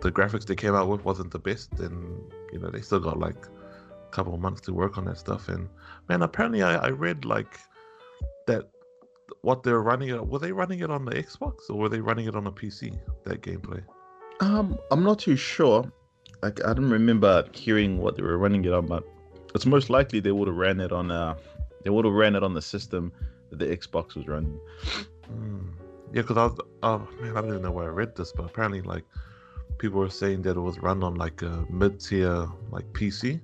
the 0.01 0.11
graphics 0.11 0.45
they 0.45 0.55
came 0.55 0.75
out 0.75 0.87
with 0.87 1.03
wasn't 1.03 1.31
the 1.31 1.39
best, 1.39 1.71
and 1.79 2.21
you 2.51 2.59
know 2.59 2.69
they 2.69 2.81
still 2.81 2.99
got 2.99 3.19
like 3.19 3.45
a 3.45 4.11
couple 4.11 4.37
months 4.37 4.61
to 4.61 4.73
work 4.73 4.97
on 4.97 5.05
that 5.05 5.17
stuff. 5.17 5.49
And 5.49 5.69
man, 6.07 6.21
apparently 6.21 6.61
I, 6.63 6.75
I 6.75 6.89
read 6.89 7.25
like 7.25 7.59
that 8.47 8.69
what 9.41 9.63
they're 9.63 9.81
running 9.81 10.09
it. 10.09 10.27
Were 10.27 10.39
they 10.39 10.51
running 10.51 10.79
it 10.79 10.89
on 10.89 11.05
the 11.05 11.11
Xbox 11.11 11.69
or 11.69 11.77
were 11.77 11.89
they 11.89 12.01
running 12.01 12.27
it 12.27 12.35
on 12.35 12.47
a 12.47 12.51
PC? 12.51 12.97
That 13.23 13.41
gameplay. 13.41 13.81
Um, 14.41 14.77
I'm 14.91 15.03
not 15.03 15.19
too 15.19 15.35
sure. 15.35 15.91
Like 16.41 16.63
I 16.65 16.73
don't 16.73 16.89
remember 16.89 17.45
hearing 17.53 17.97
what 17.97 18.15
they 18.15 18.23
were 18.23 18.37
running 18.37 18.63
it 18.65 18.73
on, 18.73 18.87
but 18.87 19.03
it's 19.55 19.65
most 19.65 19.89
likely 19.89 20.19
they 20.19 20.31
would 20.31 20.47
have 20.47 20.57
ran 20.57 20.79
it 20.79 20.91
on. 20.91 21.11
Uh, 21.11 21.35
they 21.83 21.89
would 21.89 22.05
have 22.05 22.13
ran 22.13 22.35
it 22.35 22.43
on 22.43 22.53
the 22.53 22.61
system 22.61 23.11
that 23.49 23.59
the 23.59 23.65
Xbox 23.65 24.15
was 24.15 24.27
running. 24.27 24.59
Mm. 25.31 25.73
Yeah, 26.13 26.21
because 26.21 26.37
I 26.37 26.45
was. 26.45 26.59
Oh 26.83 27.07
man, 27.21 27.35
I 27.35 27.41
don't 27.41 27.49
even 27.49 27.61
know 27.61 27.71
where 27.71 27.85
I 27.85 27.93
read 27.93 28.15
this, 28.15 28.31
but 28.31 28.45
apparently, 28.45 28.81
like 28.81 29.03
people 29.77 29.99
were 29.99 30.09
saying 30.09 30.43
that 30.43 30.55
it 30.55 30.61
was 30.61 30.79
run 30.79 31.03
on 31.03 31.15
like 31.15 31.41
a 31.41 31.65
mid-tier 31.69 32.47
like 32.71 32.85
PC. 32.93 33.41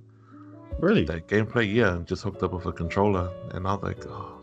Really? 0.79 1.05
That 1.05 1.27
gameplay, 1.27 1.74
yeah, 1.74 1.96
and 1.96 2.05
just 2.05 2.24
hooked 2.24 2.43
up 2.43 2.53
with 2.53 2.65
a 2.65 2.72
controller, 2.72 3.31
and 3.51 3.67
I 3.67 3.74
was 3.74 3.84
like, 3.84 4.05
oh 4.08 4.35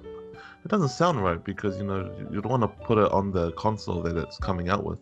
it 0.64 0.68
doesn't 0.68 0.88
sound 0.88 1.22
right 1.22 1.42
because 1.42 1.76
you 1.76 1.84
know 1.84 2.10
you 2.30 2.40
don't 2.40 2.50
want 2.50 2.62
to 2.62 2.86
put 2.86 2.98
it 2.98 3.10
on 3.10 3.32
the 3.32 3.52
console 3.52 4.00
that 4.02 4.16
it's 4.16 4.38
coming 4.38 4.68
out 4.68 4.84
with. 4.84 4.98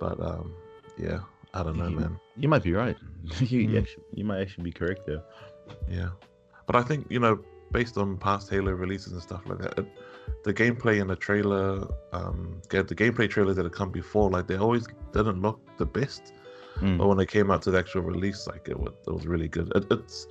But 0.00 0.20
um, 0.20 0.54
yeah, 0.98 1.20
I 1.52 1.62
don't 1.62 1.78
know, 1.78 1.88
you, 1.88 1.96
man. 1.96 2.20
You 2.36 2.48
might 2.48 2.62
be 2.62 2.72
right. 2.72 2.96
you 3.40 3.68
mm. 3.68 3.80
actually, 3.80 4.04
you 4.12 4.24
might 4.24 4.40
actually 4.40 4.64
be 4.64 4.72
correct 4.72 5.06
there. 5.06 5.22
Yeah, 5.88 6.10
but 6.66 6.76
I 6.76 6.82
think 6.82 7.06
you 7.10 7.20
know, 7.20 7.38
based 7.72 7.96
on 7.96 8.16
past 8.16 8.50
Halo 8.50 8.72
releases 8.72 9.12
and 9.12 9.22
stuff 9.22 9.42
like 9.46 9.58
that, 9.58 9.78
it, 9.78 9.86
the 10.42 10.52
gameplay 10.52 11.00
in 11.00 11.06
the 11.06 11.16
trailer, 11.16 11.86
um, 12.12 12.60
the 12.70 12.84
gameplay 12.84 13.30
trailers 13.30 13.56
that 13.56 13.64
have 13.64 13.72
come 13.72 13.90
before, 13.90 14.30
like 14.30 14.46
they 14.46 14.56
always 14.56 14.86
didn't 15.12 15.40
look 15.40 15.60
the 15.78 15.86
best. 15.86 16.32
Mm. 16.80 16.98
But 16.98 17.06
when 17.06 17.16
they 17.16 17.26
came 17.26 17.52
out 17.52 17.62
to 17.62 17.70
the 17.70 17.78
actual 17.78 18.02
release, 18.02 18.48
like 18.48 18.68
it 18.68 18.78
was, 18.78 18.92
it 19.06 19.12
was 19.12 19.26
really 19.26 19.46
good. 19.46 19.70
It, 19.76 19.86
it's 19.92 20.26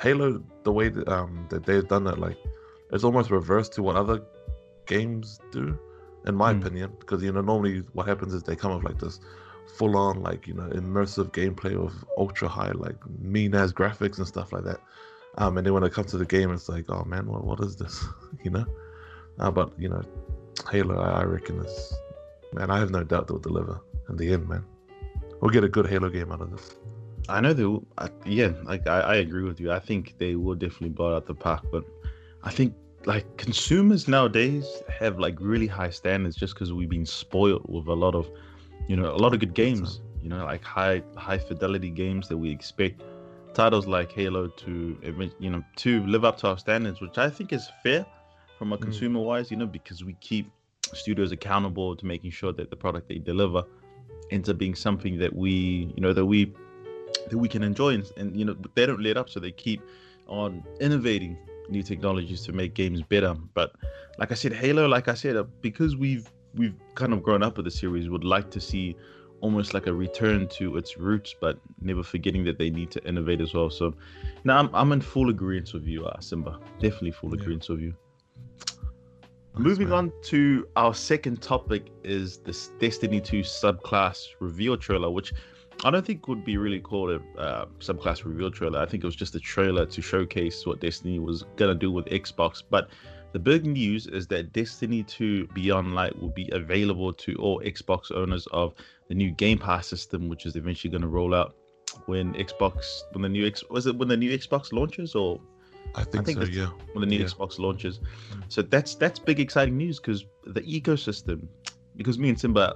Halo, 0.00 0.42
the 0.64 0.72
way 0.72 0.88
that 0.88 1.08
um 1.08 1.46
that 1.50 1.64
they've 1.64 1.86
done 1.86 2.08
it, 2.08 2.18
like 2.18 2.36
it's 2.94 3.04
almost 3.04 3.30
reverse 3.30 3.68
to 3.70 3.82
what 3.82 3.96
other 3.96 4.22
games 4.86 5.40
do, 5.50 5.78
in 6.26 6.34
my 6.34 6.54
mm. 6.54 6.60
opinion. 6.60 6.92
Because 7.00 7.22
you 7.22 7.32
know, 7.32 7.40
normally 7.40 7.80
what 7.92 8.06
happens 8.06 8.32
is 8.32 8.42
they 8.42 8.56
come 8.56 8.72
up 8.72 8.84
like 8.84 8.98
this 8.98 9.20
full 9.76 9.96
on 9.96 10.22
like 10.22 10.46
you 10.46 10.54
know 10.54 10.68
immersive 10.70 11.32
gameplay 11.32 11.74
of 11.74 11.92
ultra 12.16 12.46
high 12.46 12.70
like 12.70 12.96
mean 13.18 13.54
as 13.54 13.72
graphics 13.72 14.18
and 14.18 14.26
stuff 14.26 14.52
like 14.52 14.64
that. 14.64 14.80
Um, 15.36 15.58
and 15.58 15.66
then 15.66 15.74
when 15.74 15.82
it 15.82 15.92
comes 15.92 16.12
to 16.12 16.18
the 16.18 16.24
game, 16.24 16.52
it's 16.52 16.68
like, 16.68 16.84
oh 16.88 17.04
man, 17.04 17.26
what 17.26 17.44
what 17.44 17.60
is 17.60 17.76
this? 17.76 18.04
you 18.44 18.50
know. 18.50 18.64
Uh, 19.40 19.50
but 19.50 19.72
you 19.76 19.88
know, 19.88 20.02
Halo, 20.70 21.00
I, 21.00 21.20
I 21.20 21.24
reckon 21.24 21.58
is 21.58 21.94
man. 22.52 22.70
I 22.70 22.78
have 22.78 22.90
no 22.90 23.02
doubt 23.02 23.26
they'll 23.26 23.38
deliver 23.38 23.80
in 24.08 24.16
the 24.16 24.32
end, 24.32 24.48
man. 24.48 24.64
We'll 25.40 25.50
get 25.50 25.64
a 25.64 25.68
good 25.68 25.86
Halo 25.86 26.08
game 26.08 26.30
out 26.30 26.40
of 26.40 26.52
this. 26.52 26.76
I 27.28 27.40
know 27.40 27.52
they 27.52 27.64
will. 27.64 27.84
I, 27.98 28.08
yeah, 28.24 28.52
like 28.62 28.86
I, 28.86 29.00
I 29.00 29.14
agree 29.16 29.42
with 29.42 29.58
you. 29.58 29.72
I 29.72 29.80
think 29.80 30.14
they 30.18 30.36
will 30.36 30.54
definitely 30.54 30.90
blow 30.90 31.16
out 31.16 31.26
the 31.26 31.34
park, 31.34 31.64
but 31.72 31.84
I 32.44 32.50
think 32.50 32.74
like 33.06 33.36
consumers 33.36 34.08
nowadays 34.08 34.82
have 34.98 35.18
like 35.18 35.36
really 35.40 35.66
high 35.66 35.90
standards 35.90 36.36
just 36.36 36.54
because 36.54 36.72
we've 36.72 36.88
been 36.88 37.06
spoiled 37.06 37.64
with 37.68 37.86
a 37.86 37.94
lot 37.94 38.14
of 38.14 38.28
you 38.88 38.96
know, 38.96 39.10
a 39.10 39.16
lot 39.16 39.32
of 39.32 39.40
good 39.40 39.54
games. 39.54 40.00
You 40.22 40.30
know, 40.30 40.44
like 40.44 40.64
high 40.64 41.02
high 41.16 41.38
fidelity 41.38 41.90
games 41.90 42.28
that 42.28 42.38
we 42.38 42.50
expect 42.50 43.02
titles 43.52 43.86
like 43.86 44.10
Halo 44.12 44.48
to 44.48 44.96
you 45.38 45.50
know 45.50 45.62
to 45.76 46.06
live 46.06 46.24
up 46.24 46.38
to 46.38 46.48
our 46.48 46.58
standards, 46.58 47.00
which 47.00 47.18
I 47.18 47.28
think 47.28 47.52
is 47.52 47.68
fair 47.82 48.06
from 48.58 48.72
a 48.72 48.78
mm. 48.78 48.82
consumer 48.82 49.20
wise. 49.20 49.50
You 49.50 49.58
know, 49.58 49.66
because 49.66 50.02
we 50.04 50.14
keep 50.20 50.50
studios 50.82 51.32
accountable 51.32 51.96
to 51.96 52.06
making 52.06 52.30
sure 52.30 52.52
that 52.52 52.70
the 52.70 52.76
product 52.76 53.08
they 53.08 53.18
deliver 53.18 53.64
ends 54.30 54.48
up 54.48 54.56
being 54.56 54.74
something 54.74 55.18
that 55.18 55.34
we 55.34 55.92
you 55.94 56.00
know 56.00 56.12
that 56.12 56.24
we 56.24 56.52
that 57.28 57.36
we 57.36 57.48
can 57.48 57.62
enjoy 57.62 57.94
and, 57.94 58.10
and 58.16 58.38
you 58.38 58.44
know 58.44 58.56
they 58.74 58.86
don't 58.86 59.02
let 59.02 59.16
up 59.16 59.28
so 59.28 59.40
they 59.40 59.50
keep 59.50 59.82
on 60.26 60.62
innovating 60.80 61.36
new 61.68 61.82
technologies 61.82 62.42
to 62.42 62.52
make 62.52 62.74
games 62.74 63.02
better 63.02 63.34
but 63.54 63.72
like 64.18 64.30
i 64.30 64.34
said 64.34 64.52
halo 64.52 64.86
like 64.86 65.08
i 65.08 65.14
said 65.14 65.36
uh, 65.36 65.44
because 65.60 65.96
we've 65.96 66.30
we've 66.54 66.74
kind 66.94 67.12
of 67.12 67.22
grown 67.22 67.42
up 67.42 67.56
with 67.56 67.64
the 67.64 67.70
series 67.70 68.08
would 68.08 68.24
like 68.24 68.50
to 68.50 68.60
see 68.60 68.96
almost 69.40 69.74
like 69.74 69.86
a 69.86 69.92
return 69.92 70.46
to 70.48 70.76
its 70.76 70.96
roots 70.96 71.34
but 71.40 71.58
never 71.80 72.02
forgetting 72.02 72.44
that 72.44 72.58
they 72.58 72.70
need 72.70 72.90
to 72.90 73.02
innovate 73.06 73.40
as 73.40 73.52
well 73.54 73.70
so 73.70 73.94
now 74.44 74.58
i'm, 74.58 74.70
I'm 74.74 74.92
in 74.92 75.00
full 75.00 75.30
agreement 75.30 75.72
with 75.74 75.86
you 75.86 76.06
uh, 76.06 76.20
simba 76.20 76.58
definitely 76.80 77.10
full 77.12 77.34
yeah. 77.34 77.42
agreement 77.42 77.68
with 77.68 77.80
you 77.80 77.94
Moving 79.56 79.90
man. 79.90 79.98
on 79.98 80.12
to 80.24 80.66
our 80.74 80.92
second 80.92 81.40
topic 81.40 81.86
is 82.02 82.38
this 82.38 82.72
Destiny 82.80 83.20
2 83.20 83.42
subclass 83.42 84.26
reveal 84.40 84.76
trailer, 84.76 85.10
which 85.10 85.32
I 85.84 85.90
don't 85.90 86.04
think 86.04 86.20
it 86.20 86.28
would 86.28 86.44
be 86.44 86.56
really 86.56 86.80
called 86.80 87.10
a 87.10 87.38
uh, 87.38 87.66
subclass 87.78 88.24
reveal 88.24 88.50
trailer. 88.50 88.80
I 88.80 88.86
think 88.86 89.04
it 89.04 89.06
was 89.06 89.16
just 89.16 89.34
a 89.34 89.40
trailer 89.40 89.84
to 89.84 90.00
showcase 90.00 90.64
what 90.64 90.80
Destiny 90.80 91.18
was 91.18 91.44
gonna 91.56 91.74
do 91.74 91.92
with 91.92 92.06
Xbox. 92.06 92.62
But 92.68 92.88
the 93.32 93.38
big 93.38 93.66
news 93.66 94.06
is 94.06 94.26
that 94.28 94.52
Destiny 94.54 95.02
2 95.02 95.48
Beyond 95.48 95.94
Light 95.94 96.18
will 96.18 96.30
be 96.30 96.48
available 96.52 97.12
to 97.12 97.34
all 97.34 97.60
Xbox 97.60 98.10
owners 98.12 98.46
of 98.52 98.74
the 99.08 99.14
new 99.14 99.30
Game 99.32 99.58
Pass 99.58 99.86
system, 99.86 100.28
which 100.30 100.46
is 100.46 100.56
eventually 100.56 100.90
going 100.90 101.02
to 101.02 101.08
roll 101.08 101.34
out 101.34 101.54
when 102.06 102.32
Xbox 102.34 103.02
when 103.12 103.22
the 103.22 103.28
new 103.28 103.46
X 103.46 103.62
was 103.68 103.86
it 103.86 103.96
when 103.96 104.08
the 104.08 104.16
new 104.16 104.36
Xbox 104.36 104.72
launches 104.72 105.14
or 105.14 105.38
I 105.94 106.02
think, 106.02 106.22
I 106.22 106.24
think 106.24 106.38
so. 106.38 106.44
Yeah. 106.44 106.70
When 106.92 107.02
the 107.02 107.06
new 107.06 107.18
yeah. 107.18 107.26
Xbox 107.26 107.58
launches, 107.58 108.00
so 108.48 108.62
that's 108.62 108.94
that's 108.94 109.18
big 109.18 109.38
exciting 109.38 109.76
news 109.76 110.00
because 110.00 110.24
the 110.44 110.62
ecosystem, 110.62 111.46
because 111.96 112.18
me 112.18 112.30
and 112.30 112.40
Simba 112.40 112.74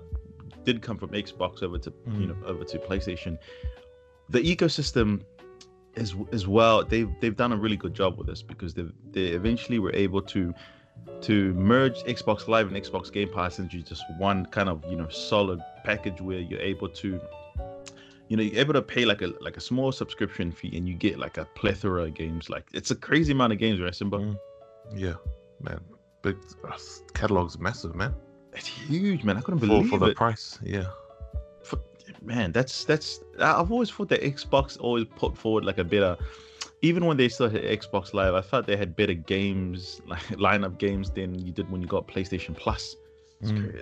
did 0.69 0.83
come 0.83 0.99
from 0.99 1.11
Xbox 1.11 1.63
over 1.63 1.79
to 1.79 1.91
mm. 1.91 2.21
you 2.21 2.27
know 2.27 2.37
over 2.45 2.63
to 2.63 2.79
PlayStation, 2.79 3.39
the 4.29 4.41
ecosystem 4.41 5.23
is 5.95 6.15
as 6.33 6.47
well. 6.47 6.85
They've 6.85 7.11
they've 7.21 7.39
done 7.45 7.53
a 7.53 7.57
really 7.57 7.77
good 7.85 7.95
job 7.95 8.19
with 8.19 8.27
this 8.27 8.43
because 8.43 8.75
they 8.75 8.85
they 9.13 9.27
eventually 9.41 9.79
were 9.79 9.95
able 9.95 10.23
to 10.35 10.55
to 11.23 11.55
merge 11.55 11.99
Xbox 12.17 12.49
Live 12.49 12.67
and 12.71 12.77
Xbox 12.77 13.11
Game 13.11 13.31
Pass 13.33 13.59
into 13.59 13.83
just 13.83 14.05
one 14.19 14.45
kind 14.47 14.69
of 14.69 14.85
you 14.91 14.97
know 14.97 15.09
solid 15.09 15.61
package 15.85 16.21
where 16.21 16.41
you're 16.41 16.67
able 16.75 16.91
to 17.03 17.09
you 18.29 18.37
know 18.37 18.43
you're 18.43 18.61
able 18.61 18.75
to 18.75 18.83
pay 18.83 19.05
like 19.07 19.23
a 19.23 19.29
like 19.41 19.57
a 19.57 19.65
small 19.71 19.91
subscription 19.91 20.53
fee 20.53 20.77
and 20.77 20.87
you 20.87 20.95
get 20.95 21.19
like 21.19 21.39
a 21.39 21.47
plethora 21.55 22.05
of 22.05 22.15
games 22.15 22.51
like 22.51 22.67
it's 22.75 22.91
a 22.91 22.97
crazy 23.09 23.33
amount 23.33 23.55
of 23.55 23.59
games 23.59 23.81
right 23.81 23.95
simba 23.95 24.19
mm. 24.19 24.37
yeah 24.95 25.15
man 25.63 25.81
big 26.21 26.37
uh, 26.71 26.77
catalog's 27.15 27.59
massive 27.59 27.95
man 27.95 28.15
it's 28.59 28.67
huge 28.69 29.25
man 29.25 29.37
i 29.37 29.41
couldn't 29.41 29.61
believe 29.61 29.85
for, 29.85 29.99
for 29.99 30.05
the 30.07 30.11
it. 30.11 30.17
price 30.17 30.59
yeah 30.63 30.85
for, 31.63 31.79
man 32.23 32.53
that's 32.53 32.85
that's 32.85 33.21
i've 33.41 33.71
always 33.71 33.91
thought 33.91 34.09
that 34.09 34.21
xbox 34.23 34.79
always 34.81 35.05
put 35.17 35.37
forward 35.37 35.65
like 35.65 35.79
a 35.79 35.85
better 35.85 36.17
even 36.83 37.05
when 37.07 37.17
they 37.17 37.29
started 37.29 37.63
xbox 37.81 38.13
live 38.13 38.35
i 38.35 38.41
thought 38.41 38.67
they 38.67 38.77
had 38.77 38.95
better 38.97 39.15
games 39.15 40.01
like 40.07 40.23
lineup 40.31 40.79
games 40.79 41.11
than 41.11 41.39
you 41.47 41.53
did 41.53 41.71
when 41.71 41.81
you 41.81 41.87
got 41.87 42.07
playstation 42.07 42.57
plus 42.57 42.97
mm. 43.43 43.81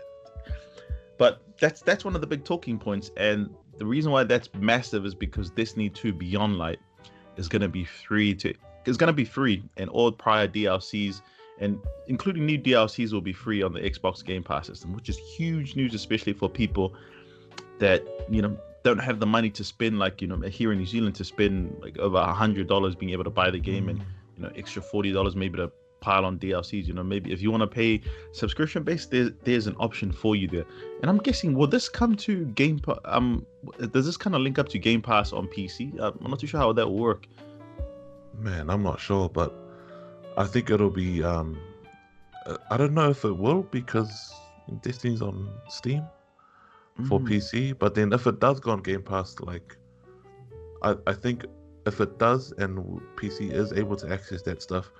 but 1.18 1.40
that's 1.58 1.80
that's 1.82 2.04
one 2.04 2.14
of 2.14 2.20
the 2.20 2.26
big 2.26 2.44
talking 2.44 2.78
points 2.78 3.10
and 3.16 3.48
the 3.78 3.86
reason 3.86 4.10
why 4.10 4.24
that's 4.24 4.48
massive 4.54 5.04
is 5.04 5.14
because 5.14 5.50
Destiny 5.50 5.90
2 5.90 6.12
Beyond 6.12 6.56
Light 6.56 6.78
is 7.36 7.48
going 7.48 7.62
to 7.62 7.68
be 7.68 7.84
free 7.84 8.34
to 8.36 8.54
it's 8.86 8.96
going 8.96 9.08
to 9.08 9.12
be 9.12 9.24
free 9.24 9.62
and 9.76 9.90
all 9.90 10.10
prior 10.12 10.46
DLCs 10.46 11.20
and 11.58 11.80
including 12.06 12.46
new 12.46 12.58
DLCs 12.58 13.12
will 13.12 13.20
be 13.20 13.32
free 13.32 13.62
on 13.62 13.72
the 13.72 13.80
Xbox 13.80 14.24
Game 14.24 14.42
Pass 14.42 14.66
system, 14.66 14.92
which 14.92 15.08
is 15.08 15.16
huge 15.16 15.76
news 15.76 15.94
especially 15.94 16.32
for 16.32 16.48
people 16.48 16.94
that, 17.78 18.04
you 18.30 18.42
know, 18.42 18.56
don't 18.84 18.98
have 18.98 19.18
the 19.18 19.26
money 19.26 19.50
to 19.50 19.64
spend 19.64 19.98
like, 19.98 20.22
you 20.22 20.28
know, 20.28 20.40
here 20.48 20.72
in 20.72 20.78
New 20.78 20.86
Zealand 20.86 21.14
to 21.16 21.24
spend 21.24 21.76
like 21.80 21.98
over 21.98 22.18
a 22.18 22.32
hundred 22.32 22.68
dollars 22.68 22.94
being 22.94 23.12
able 23.12 23.24
to 23.24 23.30
buy 23.30 23.50
the 23.50 23.58
game 23.58 23.88
and, 23.88 24.00
you 24.36 24.42
know, 24.42 24.50
extra 24.56 24.80
forty 24.80 25.12
dollars 25.12 25.34
maybe 25.34 25.56
to 25.56 25.72
pile 26.00 26.24
on 26.24 26.38
DLCs. 26.38 26.86
You 26.86 26.94
know, 26.94 27.02
maybe 27.02 27.32
if 27.32 27.42
you 27.42 27.50
want 27.50 27.62
to 27.62 27.66
pay 27.66 28.00
subscription 28.32 28.84
based, 28.84 29.10
there's 29.10 29.30
there's 29.44 29.66
an 29.66 29.76
option 29.80 30.12
for 30.12 30.36
you 30.36 30.46
there. 30.46 30.66
And 31.02 31.10
I'm 31.10 31.18
guessing 31.18 31.54
will 31.54 31.66
this 31.66 31.88
come 31.88 32.14
to 32.16 32.44
Game 32.46 32.78
Pass? 32.78 32.98
Um, 33.04 33.44
does 33.90 34.06
this 34.06 34.16
kind 34.16 34.36
of 34.36 34.42
link 34.42 34.58
up 34.58 34.68
to 34.68 34.78
Game 34.78 35.02
Pass 35.02 35.32
on 35.32 35.48
PC? 35.48 35.98
Uh, 35.98 36.12
I'm 36.22 36.30
not 36.30 36.38
too 36.38 36.46
sure 36.46 36.60
how 36.60 36.72
that 36.72 36.86
will 36.86 36.98
work. 36.98 37.26
Man, 38.38 38.70
I'm 38.70 38.82
not 38.82 39.00
sure, 39.00 39.28
but 39.28 39.65
I 40.36 40.44
think 40.44 40.70
it'll 40.70 40.90
be. 40.90 41.22
Um, 41.22 41.58
uh, 42.46 42.56
I 42.70 42.76
don't 42.76 42.94
know 42.94 43.10
if 43.10 43.24
it 43.24 43.36
will 43.36 43.62
because 43.62 44.32
Destiny's 44.82 45.22
on 45.22 45.48
Steam 45.68 46.04
for 47.08 47.20
mm. 47.20 47.28
PC. 47.28 47.78
But 47.78 47.94
then 47.94 48.12
if 48.12 48.26
it 48.26 48.40
does 48.40 48.60
go 48.60 48.72
on 48.72 48.82
Game 48.82 49.02
Pass, 49.02 49.36
like 49.40 49.76
I 50.82 50.96
I 51.06 51.12
think 51.12 51.46
if 51.86 52.00
it 52.00 52.18
does 52.18 52.52
and 52.58 53.00
PC 53.16 53.52
is 53.52 53.72
able 53.72 53.96
to 53.96 54.12
access 54.12 54.42
that 54.42 54.62
stuff, 54.62 54.90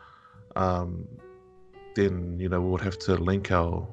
um, 0.55 1.07
then 1.95 2.39
you 2.39 2.49
know 2.49 2.61
we 2.61 2.71
would 2.71 2.81
have 2.81 2.99
to 3.01 3.15
link 3.17 3.51
our 3.51 3.87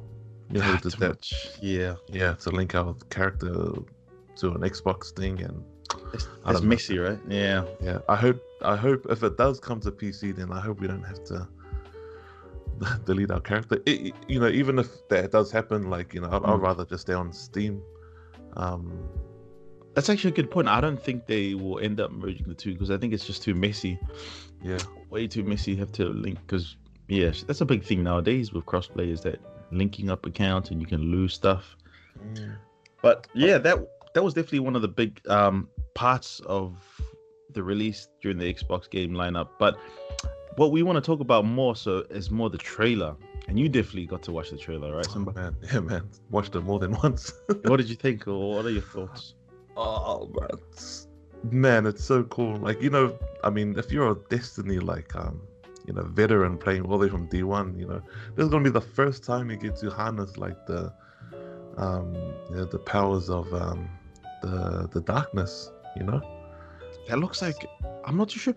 you 0.52 0.60
know 0.60 0.76
that, 0.76 1.00
that 1.00 1.32
yeah 1.62 1.96
yeah 2.08 2.34
to 2.34 2.52
link 2.52 2.76
our 2.76 2.94
character 3.10 3.54
to 4.36 4.52
an 4.52 4.62
Xbox 4.62 5.12
thing 5.16 5.42
and 5.42 5.64
it's, 6.14 6.28
it's 6.48 6.62
messy 6.62 7.00
right 7.00 7.20
yeah 7.28 7.66
yeah 7.82 8.00
I 8.08 8.16
hope 8.16 8.42
I 8.62 8.76
hope 8.76 9.06
if 9.10 9.24
it 9.24 9.38
does 9.38 9.60
come 9.60 9.80
to 9.82 9.92
PC 9.92 10.36
then 10.36 10.52
I 10.52 10.60
hope 10.60 10.80
we 10.80 10.88
don't 10.88 11.04
have 11.04 11.24
to 11.26 11.48
delete 13.06 13.32
our 13.32 13.40
character 13.40 13.80
it, 13.86 14.14
you 14.28 14.40
know 14.40 14.50
even 14.50 14.80
if 14.80 15.08
that 15.10 15.32
does 15.32 15.52
happen 15.52 15.90
like 15.90 16.14
you 16.14 16.22
know 16.22 16.30
I'd, 16.32 16.42
mm. 16.42 16.50
I'd 16.50 16.62
rather 16.62 16.86
just 16.86 17.02
stay 17.02 17.14
on 17.14 17.32
Steam 17.34 17.82
um 18.56 19.10
that's 19.94 20.10
actually 20.10 20.32
a 20.32 20.34
good 20.34 20.50
point. 20.50 20.68
I 20.68 20.82
don't 20.82 21.02
think 21.02 21.28
they 21.28 21.54
will 21.54 21.80
end 21.80 22.00
up 22.00 22.12
merging 22.12 22.48
the 22.48 22.56
two 22.56 22.74
because 22.74 22.90
I 22.90 22.98
think 22.98 23.14
it's 23.14 23.26
just 23.26 23.44
too 23.44 23.54
messy. 23.54 24.00
Yeah, 24.62 24.80
way 25.10 25.28
too 25.28 25.44
messy. 25.44 25.72
You 25.72 25.78
have 25.78 25.92
to 25.94 26.06
link 26.06 26.40
because 26.46 26.78
yes, 27.08 27.44
that's 27.44 27.62
a 27.62 27.66
big 27.66 27.84
thing 27.84 28.04
nowadays 28.04 28.54
with 28.54 28.66
crossplay 28.66 29.12
is 29.12 29.22
that 29.22 29.40
linking 29.72 30.10
up 30.10 30.26
accounts 30.26 30.72
and 30.72 30.82
you 30.82 30.88
can 30.88 31.02
lose 31.02 31.34
stuff. 31.34 31.76
Mm. 32.34 32.56
But 33.02 33.28
yeah, 33.36 33.58
that 33.60 33.88
that 34.16 34.24
was 34.24 34.34
definitely 34.34 34.60
one 34.60 34.76
of 34.76 34.82
the 34.82 34.88
big 34.88 35.22
um, 35.28 35.68
parts 35.94 36.42
of 36.46 36.78
the 37.54 37.64
release 37.64 38.08
during 38.22 38.38
the 38.38 38.52
Xbox 38.54 38.90
game 38.90 39.12
lineup. 39.12 39.50
But 39.60 39.78
what 40.56 40.72
we 40.72 40.84
want 40.84 40.96
to 40.98 41.02
talk 41.02 41.20
about 41.20 41.46
more 41.46 41.76
so 41.76 42.06
is 42.10 42.30
more 42.32 42.50
the 42.50 42.58
trailer. 42.58 43.16
And 43.48 43.60
you 43.60 43.68
definitely 43.68 44.06
got 44.06 44.24
to 44.24 44.32
watch 44.32 44.52
the 44.52 44.58
trailer, 44.58 44.96
right, 44.96 45.06
Simba? 45.06 45.34
Oh, 45.36 45.42
man, 45.42 45.56
yeah, 45.74 45.80
man, 45.82 46.10
watched 46.30 46.56
it 46.56 46.62
more 46.62 46.80
than 46.80 46.92
once. 47.04 47.34
what 47.66 47.78
did 47.78 47.90
you 47.90 47.96
think, 47.96 48.28
or 48.28 48.56
what 48.56 48.66
are 48.66 48.70
your 48.72 48.82
thoughts? 48.82 49.36
Oh 49.76 50.32
man, 50.40 50.60
man, 51.52 51.86
it's 51.88 52.04
so 52.04 52.24
cool. 52.26 52.56
Like 52.58 52.82
you 52.82 52.90
know, 52.92 53.18
I 53.44 53.50
mean, 53.50 53.78
if 53.78 53.92
you're 53.92 54.12
a 54.12 54.16
Destiny 54.30 54.78
like 54.78 55.16
um, 55.16 55.42
you 55.88 55.94
know, 55.94 56.04
veteran 56.04 56.58
playing 56.58 56.84
all 56.84 56.92
the 56.92 57.06
way 57.06 57.10
from 57.10 57.28
D1, 57.28 57.80
you 57.80 57.88
know, 57.88 58.02
this 58.36 58.46
is 58.46 58.52
gonna 58.52 58.64
be 58.64 58.70
the 58.70 58.80
first 58.80 59.24
time 59.24 59.50
you 59.50 59.58
get 59.58 59.76
to 59.78 59.90
harness 59.90 60.38
like 60.38 60.66
the 60.68 60.94
um, 61.78 62.14
you 62.50 62.58
know, 62.58 62.66
the 62.66 62.78
powers 62.78 63.30
of 63.30 63.52
um, 63.54 63.90
the 64.44 64.88
the 64.94 65.02
darkness. 65.02 65.72
You 65.96 66.04
know, 66.04 66.22
that 67.08 67.20
looks 67.20 67.42
like 67.42 67.66
I'm 68.06 68.18
not 68.18 68.30
too 68.30 68.40
sure. 68.40 68.56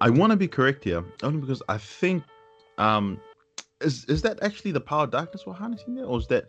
I 0.00 0.10
want 0.10 0.30
to 0.30 0.36
be 0.36 0.48
correct 0.48 0.84
here, 0.84 1.04
only 1.22 1.40
because 1.40 1.62
I 1.68 1.78
think 1.78 2.24
um, 2.78 3.20
is 3.80 4.04
is 4.06 4.22
that 4.22 4.42
actually 4.42 4.72
the 4.72 4.80
power 4.80 5.04
of 5.04 5.10
darkness 5.10 5.46
we're 5.46 5.54
harnessing 5.54 5.94
there, 5.94 6.04
or 6.04 6.18
is 6.18 6.26
that 6.28 6.46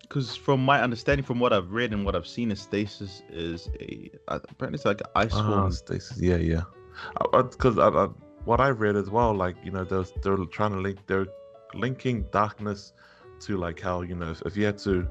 because 0.00 0.36
from 0.36 0.64
my 0.64 0.82
understanding, 0.82 1.24
from 1.24 1.38
what 1.38 1.52
I've 1.52 1.70
read 1.70 1.92
and 1.92 2.04
what 2.04 2.14
I've 2.14 2.26
seen, 2.26 2.50
a 2.52 2.56
stasis 2.56 3.22
is 3.30 3.68
a 3.80 4.10
apparently 4.28 4.76
it's 4.76 4.84
like 4.84 5.00
an 5.00 5.06
ice. 5.16 5.34
Uh, 5.34 5.70
stasis, 5.70 6.20
yeah, 6.20 6.36
yeah. 6.36 6.62
Because 7.32 7.78
I, 7.78 7.88
I, 7.88 8.06
what 8.44 8.60
I 8.60 8.70
read 8.70 8.96
as 8.96 9.10
well, 9.10 9.34
like 9.34 9.56
you 9.64 9.70
know, 9.70 9.84
they're 9.84 10.04
they're 10.22 10.44
trying 10.46 10.72
to 10.72 10.78
link, 10.78 10.98
they're 11.06 11.26
linking 11.74 12.24
darkness 12.32 12.92
to 13.40 13.56
like 13.56 13.80
how 13.80 14.02
you 14.02 14.14
know, 14.14 14.30
if, 14.30 14.42
if 14.42 14.56
you 14.56 14.64
had 14.64 14.78
to 14.78 15.08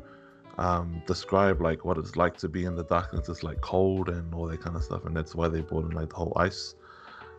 um, 0.58 1.02
describe 1.08 1.62
like 1.62 1.84
what 1.86 1.98
it's 1.98 2.16
like 2.16 2.38
to 2.38 2.50
be 2.50 2.66
in 2.66 2.76
the 2.76 2.84
darkness, 2.84 3.30
it's 3.30 3.44
like 3.44 3.62
cold 3.62 4.10
and 4.10 4.34
all 4.34 4.48
that 4.48 4.62
kind 4.62 4.76
of 4.76 4.84
stuff, 4.84 5.06
and 5.06 5.16
that's 5.16 5.36
why 5.36 5.48
they 5.48 5.62
brought 5.62 5.86
in 5.86 5.92
like 5.92 6.10
the 6.10 6.16
whole 6.16 6.34
ice. 6.36 6.76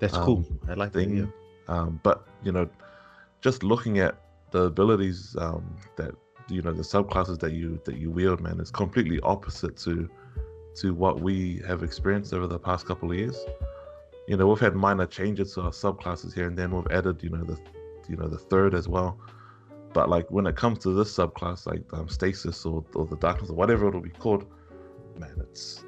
That's 0.01 0.15
um, 0.15 0.25
cool. 0.25 0.45
I 0.69 0.75
like 0.75 0.93
thing. 0.93 1.17
That, 1.17 1.33
yeah. 1.69 1.75
um, 1.75 2.01
but 2.03 2.27
you 2.43 2.53
know, 2.53 2.69
just 3.41 3.63
looking 3.63 3.99
at 3.99 4.17
the 4.51 4.65
abilities 4.65 5.37
um, 5.39 5.77
that 5.97 6.15
you 6.49 6.63
know 6.63 6.73
the 6.73 6.83
subclasses 6.83 7.39
that 7.41 7.53
you 7.53 7.81
that 7.85 7.97
you 7.97 8.11
wield, 8.11 8.41
man, 8.41 8.61
is 8.61 8.71
completely 8.71 9.21
opposite 9.21 9.77
to 9.79 10.09
to 10.77 10.93
what 10.93 11.21
we 11.21 11.63
have 11.67 11.83
experienced 11.83 12.35
over 12.35 12.47
the 12.47 12.59
past 12.59 12.87
couple 12.87 13.11
of 13.11 13.17
years. 13.17 13.39
You 14.27 14.37
know, 14.37 14.47
we've 14.47 14.59
had 14.59 14.75
minor 14.75 15.07
changes 15.07 15.55
to 15.55 15.63
our 15.63 15.71
subclasses 15.71 16.35
here 16.35 16.47
and 16.47 16.57
then. 16.57 16.75
We've 16.75 16.91
added, 16.91 17.23
you 17.23 17.31
know, 17.31 17.45
the 17.45 17.59
you 18.09 18.17
know 18.17 18.27
the 18.27 18.39
third 18.39 18.75
as 18.75 18.89
well. 18.89 19.19
But 19.95 20.11
like 20.11 20.31
when 20.31 20.47
it 20.47 20.57
comes 20.57 20.81
to 20.81 20.91
this 20.91 21.17
subclass, 21.17 21.67
like 21.67 21.85
um, 21.93 22.09
stasis 22.09 22.67
or, 22.67 22.85
or 22.95 23.07
the 23.07 23.17
darkness 23.17 23.49
or 23.49 23.55
whatever 23.55 23.89
it'll 23.89 24.01
be 24.01 24.11
called, 24.11 24.45
man, 25.19 25.35
it's 25.41 25.85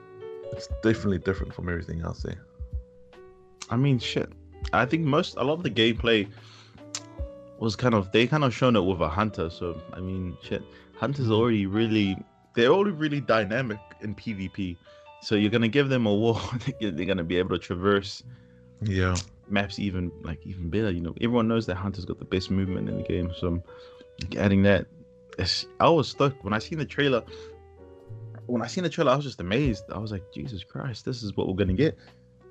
it's 0.52 0.68
definitely 0.82 1.18
different 1.18 1.52
from 1.52 1.68
everything 1.68 2.00
else 2.02 2.22
there. 2.22 2.46
I 3.68 3.76
mean, 3.76 3.98
shit. 3.98 4.32
I 4.72 4.86
think 4.86 5.02
most 5.02 5.36
a 5.36 5.44
lot 5.44 5.54
of 5.54 5.64
the 5.64 5.70
gameplay 5.70 6.28
was 7.58 7.74
kind 7.74 7.94
of 7.94 8.12
they 8.12 8.26
kind 8.26 8.44
of 8.44 8.54
shown 8.54 8.76
it 8.76 8.80
with 8.80 9.00
a 9.00 9.08
hunter. 9.08 9.50
So 9.50 9.80
I 9.92 10.00
mean, 10.00 10.36
shit. 10.40 10.62
Hunters 10.96 11.30
already 11.30 11.66
really 11.66 12.16
they're 12.54 12.70
already 12.70 12.92
really 12.92 13.20
dynamic 13.20 13.80
in 14.00 14.14
PvP. 14.14 14.76
So 15.20 15.34
you're 15.34 15.50
gonna 15.50 15.68
give 15.68 15.88
them 15.88 16.06
a 16.06 16.14
wall, 16.14 16.40
they're 16.80 17.06
gonna 17.06 17.24
be 17.24 17.38
able 17.38 17.50
to 17.50 17.58
traverse 17.58 18.22
Yeah, 18.82 19.16
maps 19.48 19.78
even 19.80 20.12
like 20.22 20.46
even 20.46 20.70
better. 20.70 20.90
You 20.90 21.00
know, 21.00 21.14
everyone 21.20 21.48
knows 21.48 21.66
that 21.66 21.76
Hunter's 21.76 22.04
got 22.04 22.18
the 22.18 22.24
best 22.24 22.50
movement 22.50 22.88
in 22.88 22.98
the 22.98 23.02
game. 23.02 23.32
So 23.36 23.62
adding 24.36 24.62
that, 24.62 24.86
it's, 25.38 25.66
I 25.80 25.88
was 25.88 26.08
stuck 26.08 26.42
when 26.44 26.52
I 26.52 26.58
seen 26.58 26.78
the 26.78 26.84
trailer. 26.84 27.22
When 28.46 28.62
I 28.62 28.66
seen 28.66 28.84
the 28.84 28.90
trailer, 28.90 29.12
I 29.12 29.16
was 29.16 29.24
just 29.24 29.40
amazed. 29.40 29.84
I 29.92 29.98
was 29.98 30.12
like, 30.12 30.22
Jesus 30.32 30.62
Christ, 30.64 31.04
this 31.04 31.22
is 31.22 31.36
what 31.36 31.48
we're 31.48 31.54
gonna 31.54 31.72
get. 31.72 31.96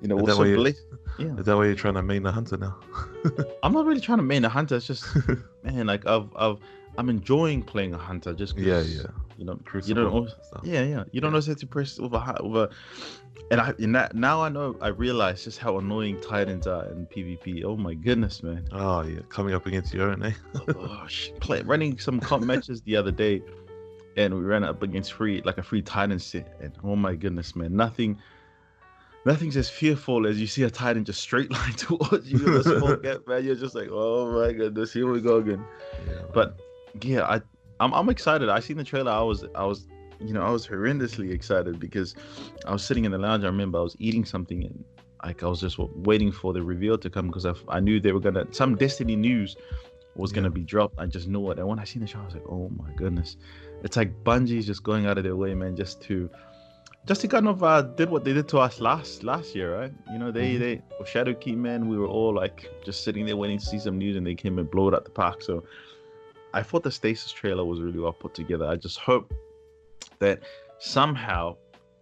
You 0.02 0.08
know, 0.08 0.18
Is 0.18 0.36
that 0.36 0.46
you- 0.48 0.56
blessed. 0.56 0.82
Yeah, 1.18 1.34
is 1.38 1.46
that 1.46 1.56
why 1.56 1.64
you're 1.64 1.74
trying 1.74 1.94
to 1.94 2.02
main 2.02 2.22
the 2.22 2.30
hunter 2.32 2.58
now? 2.58 2.78
I'm 3.62 3.72
not 3.72 3.86
really 3.86 4.00
trying 4.02 4.18
to 4.18 4.24
main 4.24 4.42
the 4.42 4.48
hunter. 4.50 4.76
It's 4.76 4.86
just 4.86 5.06
man, 5.64 5.86
like 5.86 6.06
I've 6.06 6.28
I've 6.36 6.58
I'm 6.98 7.08
enjoying 7.08 7.62
playing 7.62 7.94
a 7.94 7.98
hunter 7.98 8.34
just 8.34 8.54
'cause, 8.56 8.64
yeah, 8.64 8.82
yeah. 8.82 9.06
You 9.38 9.44
know, 9.44 9.52
you 9.52 9.58
Crucible 9.64 10.04
don't 10.04 10.12
always, 10.12 10.32
yeah, 10.62 10.82
yeah. 10.82 11.04
You 11.12 11.20
don't 11.20 11.32
know 11.32 11.40
how 11.40 11.54
to 11.54 11.66
press 11.66 11.98
with 11.98 12.12
a 12.14 12.20
hu- 12.20 12.48
with 12.48 12.62
a, 12.62 12.70
and 13.50 13.60
I 13.60 13.74
and 13.78 13.94
that 13.94 14.14
now 14.14 14.42
I 14.42 14.48
know 14.48 14.76
I 14.80 14.88
realize 14.88 15.44
just 15.44 15.58
how 15.58 15.78
annoying 15.78 16.20
Titans 16.20 16.66
are 16.66 16.86
in 16.86 17.06
PvP. 17.06 17.62
Oh 17.64 17.76
my 17.76 17.94
goodness, 17.94 18.42
man. 18.42 18.66
Oh 18.72 19.02
yeah, 19.02 19.20
coming 19.28 19.54
up 19.54 19.66
against 19.66 19.92
your 19.92 20.10
own, 20.10 20.22
eh? 20.24 20.32
oh, 20.74 21.04
sh- 21.08 21.30
play, 21.40 21.60
running 21.62 21.98
some 21.98 22.18
comp 22.18 22.44
matches 22.44 22.80
the 22.82 22.96
other 22.96 23.10
day, 23.10 23.42
and 24.16 24.34
we 24.34 24.40
ran 24.40 24.64
up 24.64 24.82
against 24.82 25.12
free 25.12 25.42
like 25.42 25.58
a 25.58 25.62
free 25.62 25.82
Titan 25.82 26.18
set, 26.18 26.56
and 26.60 26.72
oh 26.82 26.96
my 26.96 27.14
goodness, 27.14 27.54
man, 27.54 27.76
nothing, 27.76 28.18
nothing's 29.26 29.56
as 29.56 29.68
fearful 29.68 30.26
as 30.26 30.40
you 30.40 30.46
see 30.46 30.62
a 30.62 30.70
Titan 30.70 31.04
just 31.04 31.20
straight 31.20 31.50
line 31.58 31.72
towards 31.74 32.32
you 32.32 32.38
in 32.38 32.54
a 32.54 32.62
small 32.64 32.96
gap, 33.02 33.26
man. 33.28 33.44
You're 33.44 33.54
just 33.54 33.74
like, 33.74 33.88
oh 33.92 34.32
my 34.32 34.52
goodness, 34.52 34.92
here 34.92 35.10
we 35.10 35.20
go 35.20 35.36
again. 35.36 35.62
Yeah, 36.08 36.22
But 36.32 36.56
yeah, 37.02 37.24
I 37.24 37.42
I'm, 37.80 37.92
I'm 37.92 38.08
excited. 38.08 38.48
I 38.48 38.60
seen 38.60 38.76
the 38.76 38.84
trailer. 38.84 39.12
I 39.12 39.22
was 39.22 39.44
I 39.54 39.64
was 39.64 39.86
you 40.20 40.32
know 40.32 40.42
I 40.42 40.50
was 40.50 40.66
horrendously 40.66 41.30
excited 41.32 41.78
because 41.78 42.14
I 42.66 42.72
was 42.72 42.84
sitting 42.84 43.04
in 43.04 43.12
the 43.12 43.18
lounge. 43.18 43.44
I 43.44 43.48
remember 43.48 43.78
I 43.78 43.82
was 43.82 43.96
eating 43.98 44.24
something 44.24 44.64
and 44.64 44.84
like 45.24 45.42
I 45.42 45.48
was 45.48 45.60
just 45.60 45.78
waiting 45.78 46.30
for 46.32 46.52
the 46.52 46.62
reveal 46.62 46.96
to 46.98 47.10
come 47.10 47.26
because 47.26 47.46
I, 47.46 47.54
I 47.68 47.80
knew 47.80 48.00
they 48.00 48.12
were 48.12 48.20
gonna 48.20 48.46
some 48.52 48.76
Destiny 48.76 49.16
news 49.16 49.56
was 50.14 50.32
gonna 50.32 50.50
be 50.50 50.62
dropped. 50.62 50.98
I 50.98 51.06
just 51.06 51.28
knew 51.28 51.50
it. 51.50 51.58
And 51.58 51.68
when 51.68 51.78
I 51.78 51.84
seen 51.84 52.00
the 52.02 52.08
show, 52.08 52.20
I 52.20 52.24
was 52.24 52.34
like, 52.34 52.48
oh 52.48 52.70
my 52.76 52.90
goodness, 52.96 53.36
it's 53.82 53.96
like 53.96 54.24
Bungie's 54.24 54.66
just 54.66 54.82
going 54.82 55.06
out 55.06 55.18
of 55.18 55.24
their 55.24 55.36
way, 55.36 55.54
man, 55.54 55.76
just 55.76 56.00
to 56.02 56.30
just 57.06 57.20
to 57.20 57.28
kind 57.28 57.46
of 57.46 57.62
uh, 57.62 57.82
did 57.82 58.10
what 58.10 58.24
they 58.24 58.32
did 58.32 58.48
to 58.48 58.58
us 58.58 58.80
last 58.80 59.22
last 59.22 59.54
year, 59.54 59.78
right? 59.78 59.92
You 60.12 60.18
know, 60.18 60.30
they 60.30 60.54
Mhm. 60.54 60.58
they 60.58 60.82
Shadowkeep, 61.04 61.56
man, 61.56 61.88
we 61.88 61.96
were 61.98 62.08
all 62.08 62.34
like 62.34 62.68
just 62.84 63.04
sitting 63.04 63.26
there 63.26 63.36
waiting 63.36 63.58
to 63.58 63.64
see 63.64 63.78
some 63.78 63.96
news, 63.98 64.16
and 64.16 64.26
they 64.26 64.34
came 64.34 64.58
and 64.58 64.68
blew 64.70 64.88
it 64.88 64.94
at 64.94 65.04
the 65.04 65.10
park. 65.10 65.42
So 65.42 65.64
I 66.56 66.62
thought 66.62 66.82
the 66.82 66.90
Stasis 66.90 67.32
trailer 67.32 67.66
was 67.66 67.82
really 67.82 67.98
well 67.98 68.14
put 68.14 68.32
together. 68.32 68.64
I 68.66 68.76
just 68.76 68.98
hope 68.98 69.30
that 70.20 70.40
somehow 70.78 71.56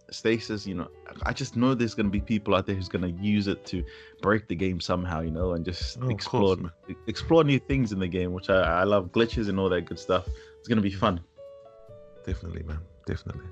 Stasis, 0.09 0.65
you 0.65 0.75
know, 0.75 0.87
I 1.23 1.33
just 1.33 1.57
know 1.57 1.73
there's 1.73 1.93
gonna 1.93 2.07
be 2.07 2.21
people 2.21 2.55
out 2.55 2.65
there 2.65 2.73
who's 2.73 2.87
gonna 2.87 3.13
use 3.19 3.47
it 3.47 3.65
to 3.65 3.83
break 4.21 4.47
the 4.47 4.55
game 4.55 4.79
somehow, 4.79 5.19
you 5.19 5.31
know, 5.31 5.51
and 5.55 5.65
just 5.65 5.97
Oh, 6.01 6.07
explore 6.07 6.55
course, 6.55 6.71
explore 7.07 7.43
new 7.43 7.59
things 7.59 7.91
in 7.91 7.99
the 7.99 8.07
game, 8.07 8.31
which 8.31 8.49
I, 8.49 8.61
I 8.61 8.83
love 8.85 9.11
glitches 9.11 9.49
and 9.49 9.59
all 9.59 9.67
that 9.67 9.81
good 9.81 9.99
stuff. 9.99 10.25
It's 10.59 10.69
gonna 10.69 10.79
be 10.79 10.91
fun. 10.91 11.19
definitely, 12.25 12.63
man, 12.63 12.79
definitely. 13.05 13.47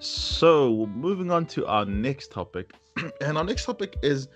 So 0.00 0.86
moving 0.94 1.30
on 1.30 1.46
to 1.46 1.66
our 1.66 1.86
next 1.86 2.30
topic, 2.30 2.74
and 3.22 3.38
our 3.38 3.44
next 3.44 3.64
topic 3.64 3.96
is 4.02 4.28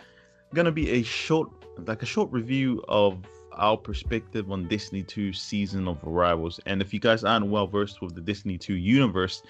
gonna 0.55 0.73
be 0.73 0.89
a 0.93 1.03
short, 1.03 1.51
like 1.87 2.03
a 2.03 2.07
short 2.07 2.33
review 2.33 2.83
of 2.89 3.19
our 3.57 3.77
perspective 3.77 4.51
on 4.51 4.69
Destiny 4.69 5.03
2 5.03 5.33
Season 5.33 5.89
of 5.89 5.99
Arrivals. 6.05 6.61
And 6.67 6.81
if 6.81 6.93
you 6.93 7.01
guys 7.01 7.25
aren't 7.25 7.47
well 7.47 7.67
versed 7.67 8.01
with 8.01 8.15
the 8.15 8.21
Destiny 8.21 8.59
2 8.59 8.75
universe, 8.75 9.43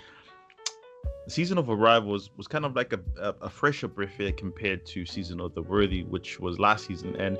Season 1.28 1.58
of 1.58 1.68
Arrivals 1.68 2.30
was 2.36 2.46
kind 2.46 2.64
of 2.64 2.76
like 2.76 2.92
a, 2.92 3.00
a, 3.20 3.34
a 3.42 3.50
fresher 3.50 3.88
breath 3.88 4.20
air 4.20 4.32
compared 4.32 4.86
to 4.86 5.04
Season 5.04 5.40
of 5.40 5.54
the 5.54 5.62
Worthy, 5.62 6.04
which 6.04 6.38
was 6.38 6.58
last 6.58 6.86
season. 6.86 7.16
And 7.16 7.38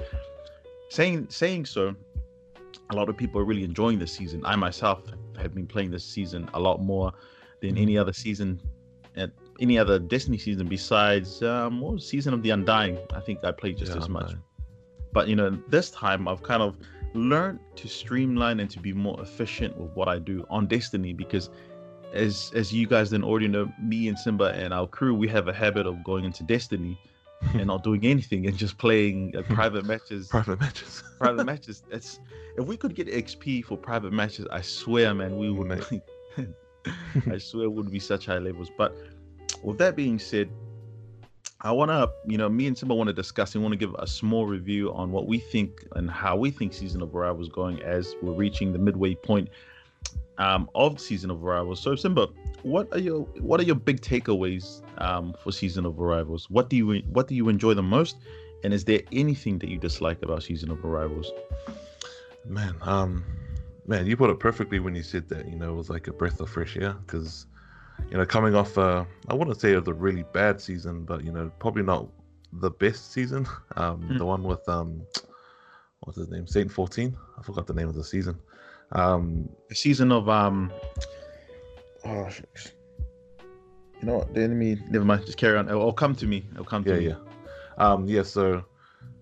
saying 0.89 1.29
saying 1.31 1.67
so, 1.67 1.95
a 2.91 2.97
lot 2.97 3.09
of 3.09 3.17
people 3.17 3.41
are 3.41 3.45
really 3.45 3.65
enjoying 3.65 3.99
this 3.99 4.13
season. 4.13 4.43
I 4.45 4.57
myself 4.57 5.03
have 5.39 5.55
been 5.55 5.67
playing 5.67 5.93
this 5.93 6.05
season 6.05 6.49
a 6.55 6.61
lot 6.61 6.83
more 6.83 7.13
than 7.61 7.79
any 7.79 7.97
other 7.97 8.13
season 8.13 8.61
at 9.17 9.31
any 9.61 9.79
other 9.79 9.99
Destiny 9.99 10.39
season 10.39 10.67
besides 10.67 11.43
um 11.43 11.81
what 11.81 11.95
was 11.95 12.09
season 12.09 12.35
of 12.35 12.43
the 12.43 12.51
Undying. 12.51 12.99
I 13.15 13.21
think 13.21 13.45
I 13.45 13.53
played 13.53 13.79
just 13.79 13.93
Yeah, 13.93 13.99
as 13.99 14.09
much. 14.09 14.33
But 15.17 15.29
you 15.29 15.35
know, 15.35 15.59
this 15.71 15.91
time 15.91 16.29
I've 16.29 16.43
kind 16.43 16.63
of 16.63 16.77
learned 17.15 17.61
to 17.77 17.89
streamline 17.89 18.61
and 18.61 18.69
to 18.69 18.79
be 18.79 18.93
more 18.93 19.19
efficient 19.23 19.75
with 19.79 19.91
what 19.93 20.09
I 20.09 20.19
do 20.19 20.45
on 20.51 20.67
Destiny 20.67 21.15
because 21.15 21.49
as 22.13 22.53
as 22.55 22.71
you 22.71 22.87
guys 22.87 23.09
then 23.09 23.25
already 23.25 23.49
know, 23.49 23.73
me 23.83 24.09
and 24.09 24.19
Simba 24.19 24.53
and 24.53 24.75
our 24.75 24.87
crew, 24.87 25.15
we 25.15 25.27
have 25.29 25.49
a 25.49 25.55
habit 25.55 25.87
of 25.87 26.05
going 26.05 26.27
into 26.27 26.43
Destiny 26.43 27.01
and 27.55 27.69
not 27.69 27.83
doing 27.83 28.05
anything 28.05 28.47
and 28.47 28.59
just 28.59 28.77
playing 28.77 29.35
uh, 29.35 29.41
private 29.55 29.87
matches 29.87 30.29
Private 30.37 30.61
matches. 30.61 31.03
private 31.19 31.47
matches. 31.47 31.83
It's 31.91 32.21
if 32.59 32.67
we 32.67 32.77
could 32.77 32.95
get 32.95 33.09
XP 33.09 33.65
for 33.65 33.79
private 33.79 34.13
matches, 34.13 34.47
I 34.53 34.61
swear, 34.61 35.15
man, 35.15 35.39
we 35.39 35.51
would. 35.51 35.73
I 37.33 37.39
swear, 37.39 37.65
it 37.65 37.73
would 37.73 37.91
be 37.91 38.01
such 38.01 38.27
high 38.27 38.37
levels. 38.37 38.71
But 38.77 38.95
with 39.63 39.79
that 39.79 39.97
being 39.97 40.19
said, 40.19 40.51
I 41.67 41.73
want 41.73 41.91
to, 41.91 42.09
you 42.27 42.39
know, 42.39 42.49
me 42.49 42.69
and 42.69 42.79
Simba 42.79 42.95
want 42.95 43.09
to 43.09 43.13
discuss 43.13 43.57
and 43.57 43.65
want 43.65 43.73
to 43.73 43.77
give 43.77 43.93
a 43.99 44.07
small 44.07 44.47
review 44.47 44.93
on 44.93 45.11
what 45.11 45.27
we 45.27 45.39
think 45.39 45.85
and 45.97 46.09
how 46.09 46.37
we 46.37 46.53
think 46.53 46.73
Season 46.73 47.03
of 47.03 47.13
Arrivals 47.13 47.49
going 47.49 47.83
as 47.83 48.15
we're 48.23 48.35
reaching 48.35 48.73
the 48.73 48.79
midway 48.79 49.17
point 49.17 49.49
um, 50.39 50.71
of 50.77 51.01
Season 51.01 51.29
of 51.29 51.45
Arrivals. 51.45 51.81
So, 51.81 51.97
Simba, 51.97 52.29
what 52.63 52.87
are 52.93 53.01
your 53.01 53.23
what 53.41 53.59
are 53.59 53.65
your 53.65 53.75
big 53.75 54.01
takeaways 54.01 54.83
um, 54.99 55.35
for 55.43 55.51
Season 55.51 55.85
of 55.85 55.99
Arrivals? 56.01 56.49
What 56.49 56.71
do 56.71 56.77
you 56.77 57.03
what 57.09 57.27
do 57.27 57.35
you 57.35 57.49
enjoy 57.49 57.75
the 57.75 57.83
most? 57.83 58.17
And 58.63 58.73
is 58.73 58.85
there 58.85 59.01
anything 59.11 59.59
that 59.59 59.69
you 59.69 59.77
dislike 59.77 60.23
about 60.23 60.45
Season 60.45 60.71
of 60.71 60.85
Arrivals? 60.85 61.33
Man, 62.45 62.77
um, 62.83 63.25
man, 63.89 64.07
you 64.07 64.17
put 64.17 64.31
it 64.31 64.39
perfectly 64.39 64.79
when 64.79 64.95
you 64.95 65.03
said 65.03 65.29
that. 65.31 65.49
You 65.49 65.57
know, 65.57 65.73
it 65.73 65.77
was 65.77 65.91
like 65.91 66.07
a 66.07 66.13
breath 66.13 66.39
of 66.39 66.49
fresh 66.49 66.77
air 66.77 66.93
because, 66.93 67.47
you 68.11 68.17
know, 68.17 68.27
coming 68.27 68.55
off, 68.55 68.77
uh, 68.79 69.05
I 69.29 69.35
wouldn't 69.35 69.61
say 69.61 69.73
it 69.73 69.79
was 69.79 69.89
a 69.89 69.95
really 69.95 70.25
bad 70.33 70.61
season, 70.61 71.05
but 71.05 71.25
you 71.25 71.33
know, 71.33 71.51
probably 71.59 71.83
not 71.83 72.07
the 72.53 72.71
best 72.71 73.13
season. 73.13 73.47
Um, 73.77 74.01
Mm. 74.09 74.19
the 74.19 74.25
one 74.25 74.43
with 74.43 74.67
um, 74.69 75.03
what's 76.01 76.17
his 76.19 76.29
name, 76.31 76.47
Saint 76.47 76.71
Fourteen. 76.73 77.17
I 77.39 77.43
forgot 77.43 77.67
the 77.67 77.75
name 77.75 77.89
of 77.89 77.95
the 77.95 78.05
season. 78.05 78.39
Um, 78.93 79.49
the 79.69 79.75
season 79.75 80.13
of 80.13 80.29
um 80.29 80.73
oh 82.05 82.29
shucks. 82.29 82.73
you 84.01 84.07
know 84.07 84.19
what 84.19 84.33
the 84.35 84.43
enemy 84.43 84.79
never 84.89 85.05
mind 85.05 85.27
just 85.27 85.39
carry 85.39 85.59
on 85.59 85.67
it'll, 85.69 85.81
it'll 85.81 85.93
come 85.93 86.15
to 86.15 86.27
me 86.27 86.47
it'll 86.53 86.65
come 86.65 86.85
to 86.85 86.91
yeah, 86.93 86.99
me 86.99 87.07
yeah, 87.09 87.15
um, 87.79 88.07
yeah. 88.07 88.23
So, 88.23 88.65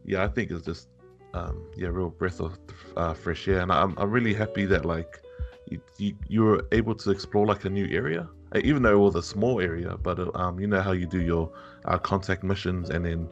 yeah, 0.05 0.23
I 0.23 0.29
think 0.29 0.51
it's 0.51 0.65
just, 0.65 0.89
um, 1.33 1.65
yeah, 1.77 1.89
real 1.89 2.11
breath 2.11 2.41
of 2.41 2.59
uh, 2.97 3.15
fresh 3.15 3.49
air, 3.49 3.61
and 3.61 3.73
I'm 3.73 3.95
I'm 3.99 4.11
really 4.11 4.35
happy 4.35 4.67
that 4.67 4.85
like 4.85 5.21
you, 5.69 5.81
you 5.99 6.15
you 6.29 6.43
were 6.45 6.67
able 6.73 6.95
to 6.97 7.11
explore 7.11 7.47
like 7.47 7.65
a 7.65 7.71
new 7.71 7.87
area, 7.91 8.29
even 8.63 8.83
though 8.83 8.95
it 8.95 8.99
was 8.99 9.15
a 9.15 9.23
small 9.23 9.61
area. 9.61 9.97
But 9.97 10.19
uh, 10.19 10.31
um, 10.35 10.61
you 10.61 10.67
know 10.67 10.81
how 10.81 10.93
you 10.93 11.07
do 11.07 11.21
your 11.21 11.51
uh, 11.85 11.99
contact 11.99 12.43
missions, 12.43 12.91
and 12.91 13.05
then 13.05 13.29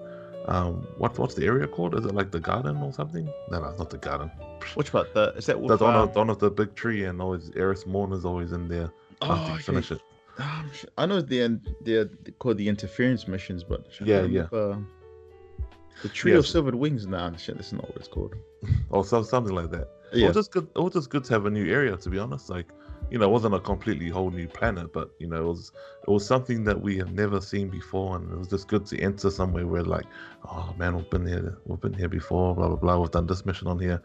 um, 0.47 0.87
what 0.99 1.19
what's 1.19 1.35
the 1.35 1.47
area 1.47 1.67
called? 1.67 1.95
Is 1.95 2.05
it 2.05 2.15
like 2.15 2.31
the 2.31 2.41
garden 2.41 2.79
or 2.79 2.93
something? 2.93 3.27
No, 3.51 3.61
no, 3.61 3.69
it's 3.69 3.79
not 3.79 3.91
the 3.91 3.99
garden. 3.99 4.31
which 4.75 4.93
part 4.93 5.13
the 5.15 5.33
is 5.37 5.47
that 5.47 5.61
one 5.61 5.73
um, 5.73 6.09
of 6.09 6.17
of 6.17 6.39
the 6.39 6.51
big 6.51 6.75
tree, 6.75 7.05
and 7.05 7.21
always 7.21 7.51
Eris 7.57 7.87
Morn 7.87 8.13
is 8.13 8.25
always 8.25 8.53
in 8.53 8.69
there 8.69 8.91
oh, 9.23 9.53
okay. 9.55 9.63
finish 9.63 9.91
it. 9.91 10.01
Um, 10.39 10.71
I 10.97 11.07
know 11.07 11.21
the 11.21 11.61
they're 11.83 12.07
called 12.39 12.57
the 12.57 12.69
interference 12.69 13.29
missions 13.29 13.63
but 13.63 13.87
Yeah, 14.01 14.23
yeah. 14.23 14.47
the 14.51 16.09
tree 16.09 16.33
of 16.33 16.47
silvered 16.47 16.75
wings 16.75 17.07
nah 17.07 17.37
shit 17.37 17.57
that's 17.57 17.73
not 17.73 17.87
what 17.87 17.97
it's 17.97 18.09
called 18.09 18.35
or 18.91 19.05
so, 19.05 19.23
something 19.23 19.55
like 19.55 19.71
that. 19.71 19.89
It 20.13 20.19
yeah 20.19 20.27
was 20.29 20.37
just 20.37 20.53
good. 20.53 20.69
It 20.75 20.81
was 20.81 20.95
just 20.95 21.11
good 21.11 21.25
to 21.25 21.33
have 21.35 21.47
a 21.47 21.51
new 21.51 21.71
area, 21.71 21.97
to 21.97 22.11
be 22.11 22.19
honest. 22.19 22.51
Like, 22.51 22.69
you 23.13 23.19
know, 23.19 23.27
it 23.27 23.31
wasn't 23.31 23.55
a 23.55 23.61
completely 23.61 24.09
whole 24.09 24.31
new 24.31 24.49
planet, 24.49 24.91
but 24.91 25.11
you 25.19 25.27
know, 25.27 25.37
it 25.37 25.47
was 25.47 25.71
it 26.09 26.11
was 26.11 26.27
something 26.27 26.65
that 26.65 26.81
we 26.81 26.97
have 26.97 27.13
never 27.13 27.43
seen 27.43 27.69
before, 27.69 28.17
and 28.17 28.33
it 28.33 28.39
was 28.39 28.49
just 28.49 28.69
good 28.69 28.87
to 28.87 28.99
enter 29.01 29.31
somewhere 29.31 29.67
where, 29.67 29.83
like, 29.83 30.07
oh 30.47 30.75
man, 30.79 30.97
we've 30.97 31.11
been 31.11 31.27
here, 31.27 31.59
we've 31.67 31.81
been 31.81 31.93
here 31.93 32.09
before, 32.09 32.55
blah 32.55 32.69
blah 32.69 32.77
blah. 32.77 32.99
We've 32.99 33.11
done 33.11 33.27
this 33.27 33.45
mission 33.45 33.69
on 33.69 33.79
here. 33.79 34.03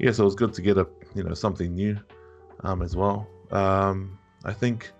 Yeah, 0.00 0.10
so 0.10 0.24
it 0.24 0.26
was 0.26 0.34
good 0.34 0.52
to 0.54 0.62
get 0.62 0.76
a 0.76 0.88
you 1.14 1.22
know 1.22 1.34
something 1.34 1.72
new, 1.72 1.96
um, 2.64 2.82
as 2.82 2.96
well. 2.96 3.28
Um, 3.52 4.18
I 4.44 4.52
think 4.52 4.90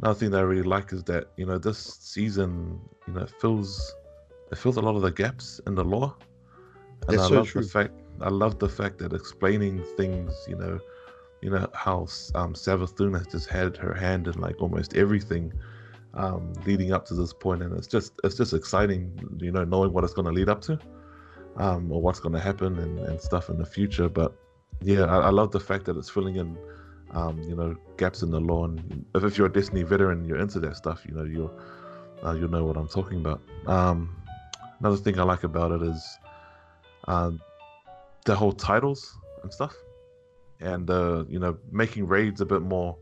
another 0.00 0.18
thing 0.18 0.30
that 0.30 0.38
I 0.38 0.44
really 0.44 0.62
like 0.62 0.94
is 0.94 1.04
that 1.04 1.26
you 1.36 1.44
know 1.44 1.58
this 1.58 1.98
season, 2.00 2.80
you 3.06 3.12
know, 3.12 3.26
fills 3.26 3.94
it 4.50 4.56
fills 4.56 4.78
a 4.78 4.80
lot 4.80 4.96
of 4.96 5.02
the 5.02 5.12
gaps 5.12 5.60
in 5.66 5.74
the 5.74 5.84
lore. 5.84 6.16
And 7.02 7.18
That's 7.18 7.24
I 7.24 7.28
so 7.28 7.34
love 7.34 7.48
true. 7.48 7.62
the 7.62 7.68
fact 7.68 7.92
I 8.22 8.30
love 8.30 8.58
the 8.58 8.70
fact 8.70 8.96
that 9.00 9.12
explaining 9.12 9.84
things, 9.98 10.32
you 10.48 10.56
know, 10.56 10.80
you 11.42 11.50
know 11.50 11.66
how 11.74 12.00
um, 12.34 12.54
Savathun 12.54 13.16
has 13.16 13.26
just 13.26 13.48
had 13.48 13.76
her 13.76 13.94
hand 13.94 14.26
in 14.26 14.38
like 14.40 14.60
almost 14.60 14.94
everything 14.94 15.52
um, 16.14 16.52
leading 16.66 16.92
up 16.92 17.04
to 17.06 17.14
this 17.14 17.32
point, 17.32 17.62
and 17.62 17.76
it's 17.76 17.86
just 17.86 18.12
it's 18.24 18.36
just 18.36 18.52
exciting, 18.52 19.12
you 19.40 19.50
know, 19.50 19.64
knowing 19.64 19.92
what 19.92 20.04
it's 20.04 20.12
going 20.12 20.26
to 20.26 20.32
lead 20.32 20.48
up 20.48 20.60
to, 20.62 20.78
um, 21.56 21.90
or 21.90 22.02
what's 22.02 22.20
going 22.20 22.34
to 22.34 22.40
happen 22.40 22.78
and, 22.78 22.98
and 22.98 23.20
stuff 23.20 23.48
in 23.48 23.58
the 23.58 23.64
future. 23.64 24.08
But 24.08 24.34
yeah, 24.82 25.04
I, 25.04 25.18
I 25.18 25.30
love 25.30 25.50
the 25.50 25.60
fact 25.60 25.84
that 25.86 25.96
it's 25.96 26.10
filling 26.10 26.36
in, 26.36 26.58
um, 27.12 27.42
you 27.42 27.54
know, 27.54 27.76
gaps 27.96 28.22
in 28.22 28.30
the 28.30 28.40
lore. 28.40 28.66
And 28.66 29.04
if, 29.14 29.24
if 29.24 29.38
you're 29.38 29.46
a 29.46 29.52
Destiny 29.52 29.82
veteran, 29.82 30.24
you're 30.24 30.38
into 30.38 30.60
that 30.60 30.76
stuff, 30.76 31.04
you 31.08 31.14
know, 31.14 31.24
you'll 31.24 31.58
uh, 32.24 32.32
you'll 32.32 32.50
know 32.50 32.64
what 32.64 32.76
I'm 32.76 32.88
talking 32.88 33.18
about. 33.18 33.40
Um, 33.66 34.14
another 34.80 34.96
thing 34.96 35.18
I 35.18 35.22
like 35.22 35.44
about 35.44 35.72
it 35.72 35.82
is 35.82 36.18
uh, 37.08 37.30
the 38.26 38.34
whole 38.34 38.52
titles 38.52 39.16
and 39.42 39.52
stuff 39.52 39.74
and 40.60 40.90
uh, 40.90 41.24
you 41.28 41.38
know 41.38 41.56
making 41.70 42.06
raids 42.06 42.40
a 42.40 42.46
bit 42.46 42.62
more, 42.62 42.96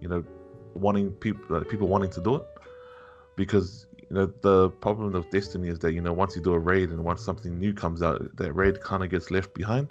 you 0.00 0.08
know, 0.08 0.24
wanting 0.74 1.10
people 1.12 1.44
like, 1.48 1.68
people 1.68 1.88
wanting 1.88 2.10
to 2.10 2.20
do 2.20 2.36
it 2.36 2.46
because 3.36 3.86
you 3.96 4.16
know 4.16 4.32
the 4.42 4.70
problem 4.70 5.14
of 5.14 5.28
Destiny 5.30 5.68
is 5.68 5.78
that 5.80 5.92
you 5.92 6.00
know 6.00 6.12
once 6.12 6.36
you 6.36 6.42
do 6.42 6.52
a 6.52 6.58
raid 6.58 6.90
and 6.90 7.04
once 7.04 7.22
something 7.22 7.58
new 7.58 7.72
comes 7.72 8.02
out, 8.02 8.36
that 8.36 8.52
raid 8.52 8.80
kind 8.80 9.02
of 9.02 9.10
gets 9.10 9.30
left 9.30 9.54
behind. 9.54 9.88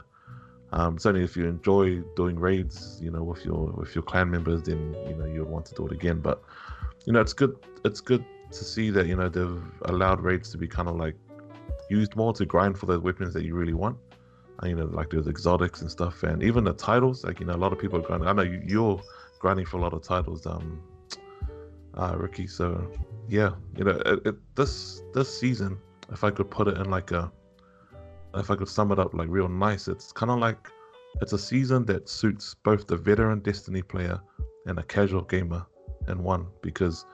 Um, 0.71 0.97
certainly, 0.97 1.23
if 1.23 1.38
you 1.38 1.45
enjoy 1.45 1.99
doing 2.15 2.39
raids, 2.39 2.97
you 2.99 3.12
know, 3.12 3.23
with 3.23 3.45
your 3.45 3.67
with 3.73 3.93
your 3.93 4.04
clan 4.04 4.32
members, 4.32 4.63
then 4.63 4.95
you 5.08 5.15
know 5.15 5.26
you'll 5.26 5.45
want 5.45 5.65
to 5.67 5.76
do 5.76 5.86
it 5.86 5.91
again. 5.91 6.19
But 6.19 6.41
you 7.06 7.13
know, 7.13 7.21
it's 7.21 7.34
good. 7.34 7.56
It's 7.86 8.02
good 8.02 8.26
to 8.52 8.63
see 8.63 8.89
that 8.89 9.08
you 9.08 9.15
know 9.15 9.30
they've 9.30 9.62
allowed 9.86 10.21
raids 10.21 10.52
to 10.52 10.58
be 10.58 10.67
kind 10.67 10.88
of 10.88 10.95
like 10.95 11.15
used 11.89 12.15
more 12.15 12.34
to 12.34 12.45
grind 12.45 12.78
for 12.78 12.86
those 12.86 13.02
weapons 13.02 13.34
that 13.34 13.43
you 13.43 13.54
really 13.56 13.73
want 13.73 13.97
you 14.63 14.76
know, 14.76 14.86
like 14.86 15.10
there's 15.10 15.28
exotics 15.28 15.82
and 15.82 15.89
stuff, 15.89 16.24
and 16.24 16.44
even 16.44 16.63
the 16.63 16.74
titles. 16.74 17.24
Like 17.24 17.39
you 17.39 17.46
know, 17.46 17.56
a 17.56 17.58
lot 17.58 17.74
of 17.74 17.80
people 17.80 18.00
are 18.00 18.02
grinding. 18.02 18.28
I 18.28 18.34
know 18.34 18.44
you're 18.44 19.02
grinding 19.39 19.66
for 19.66 19.78
a 19.78 19.82
lot 19.82 19.94
of 19.94 20.04
titles, 20.04 20.46
um, 20.46 20.82
uh, 21.96 22.16
Ricky. 22.18 22.48
So 22.48 22.89
yeah, 23.28 23.52
you 23.76 23.86
know, 23.86 24.02
it, 24.06 24.26
it, 24.26 24.56
this 24.56 25.02
this 25.13 25.39
season, 25.39 25.78
if 26.12 26.24
I 26.24 26.32
could 26.32 26.50
put 26.50 26.68
it 26.68 26.78
in 26.78 26.89
like 26.89 27.12
a, 27.12 27.32
if 28.36 28.52
I 28.52 28.56
could 28.56 28.70
sum 28.70 28.92
it 28.92 29.00
up 29.00 29.13
like 29.13 29.28
real 29.30 29.50
nice, 29.50 29.88
it's 29.88 30.12
kind 30.12 30.32
of 30.32 30.39
like 30.39 30.70
it's 31.22 31.34
a 31.34 31.39
season 31.39 31.86
that 31.86 32.10
suits 32.10 32.56
both 32.63 32.88
the 32.88 32.98
veteran 32.98 33.39
Destiny 33.39 33.82
player 33.82 34.20
and 34.66 34.80
a 34.80 34.84
casual 34.84 35.22
gamer 35.22 35.66
in 36.08 36.24
one 36.24 36.48
because 36.62 37.06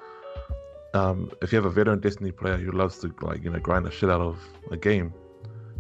um, 0.94 1.32
if 1.42 1.52
you 1.52 1.58
have 1.58 1.66
a 1.66 1.70
veteran 1.70 2.00
Destiny 2.00 2.32
player 2.32 2.58
who 2.58 2.72
loves 2.72 3.00
to 3.00 3.14
like 3.22 3.44
you 3.44 3.50
know 3.50 3.60
grind 3.60 3.86
the 3.86 3.92
shit 3.92 4.10
out 4.10 4.22
of 4.22 4.40
a 4.72 4.78
game, 4.78 5.14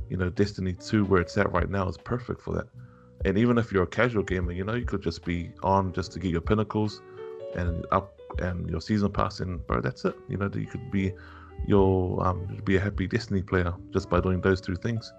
you 0.10 0.18
know, 0.18 0.30
Destiny 0.30 0.74
2, 0.74 1.06
where 1.06 1.22
it's 1.22 1.38
at 1.38 1.52
right 1.52 1.70
now, 1.70 1.88
is 1.88 1.98
perfect 1.98 2.42
for 2.42 2.54
that. 2.56 2.68
And 3.26 3.38
even 3.38 3.58
if 3.58 3.72
you're 3.72 3.84
a 3.84 3.88
casual 3.88 4.24
gamer, 4.24 4.52
you 4.52 4.64
know, 4.64 4.76
you 4.76 4.86
could 4.86 5.02
just 5.02 5.26
be 5.26 5.52
on 5.62 5.94
just 5.94 6.12
to 6.14 6.20
get 6.20 6.32
your 6.32 6.42
pinnacles 6.42 7.02
and 7.56 7.86
up 7.92 8.18
and 8.38 8.70
your 8.70 8.80
season 8.80 9.12
pass, 9.12 9.40
and 9.40 9.66
bro, 9.68 9.82
that's 9.82 10.06
it. 10.06 10.16
You 10.30 10.38
know, 10.38 10.50
you 10.54 10.68
could 10.68 10.90
be 10.92 11.12
your 11.68 12.26
um 12.26 12.62
be 12.64 12.78
a 12.78 12.80
happy 12.80 13.08
Destiny 13.08 13.42
player 13.42 13.74
just 13.92 14.10
by 14.10 14.22
doing 14.22 14.40
those 14.42 14.62
two 14.62 14.76
things. 14.76 15.12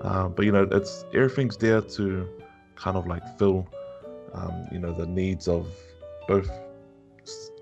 Uh, 0.00 0.28
but 0.28 0.44
you 0.44 0.52
know, 0.52 0.68
it's 0.72 1.04
everything's 1.14 1.56
there 1.56 1.80
to 1.80 2.28
kind 2.76 2.96
of 2.96 3.06
like 3.06 3.22
fill, 3.38 3.66
um, 4.34 4.66
you 4.72 4.78
know, 4.78 4.92
the 4.92 5.06
needs 5.06 5.46
of 5.48 5.68
both 6.26 6.50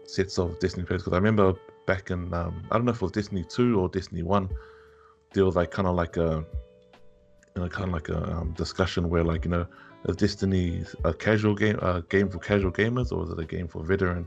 sets 0.06 0.38
of 0.38 0.58
Destiny 0.60 0.86
players. 0.86 1.02
Because 1.02 1.12
I 1.12 1.16
remember 1.16 1.54
back 1.86 2.10
in 2.10 2.32
um, 2.32 2.64
I 2.70 2.76
don't 2.76 2.86
know 2.86 2.92
if 2.92 2.96
it 2.96 3.02
was 3.02 3.12
Destiny 3.12 3.44
2 3.48 3.78
or 3.78 3.88
Destiny 3.88 4.22
1 4.22 4.48
there 5.32 5.44
was 5.44 5.56
like 5.56 5.70
kind 5.70 5.88
of 5.88 5.94
like 5.94 6.16
a 6.16 6.44
you 7.54 7.62
know 7.62 7.68
kind 7.68 7.88
of 7.88 7.94
like 7.94 8.08
a 8.08 8.38
um, 8.38 8.52
discussion 8.52 9.08
where 9.08 9.24
like 9.24 9.44
you 9.44 9.50
know 9.50 9.66
is 10.08 10.16
Destiny 10.16 10.84
a 11.04 11.12
casual 11.12 11.54
game 11.54 11.78
a 11.82 12.02
game 12.02 12.28
for 12.28 12.38
casual 12.38 12.70
gamers 12.70 13.12
or 13.12 13.24
is 13.24 13.30
it 13.30 13.38
a 13.38 13.44
game 13.44 13.68
for 13.68 13.82
veteran 13.82 14.26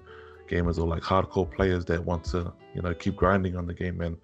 gamers 0.50 0.78
or 0.78 0.88
like 0.88 1.04
hardcore 1.04 1.50
players 1.50 1.86
that 1.86 2.04
want 2.04 2.24
to 2.26 2.52
you 2.76 2.82
know 2.82 2.94
keep 2.94 3.16
grinding 3.16 3.56
on 3.56 3.66
the 3.66 3.74
game? 3.74 4.02
And 4.02 4.18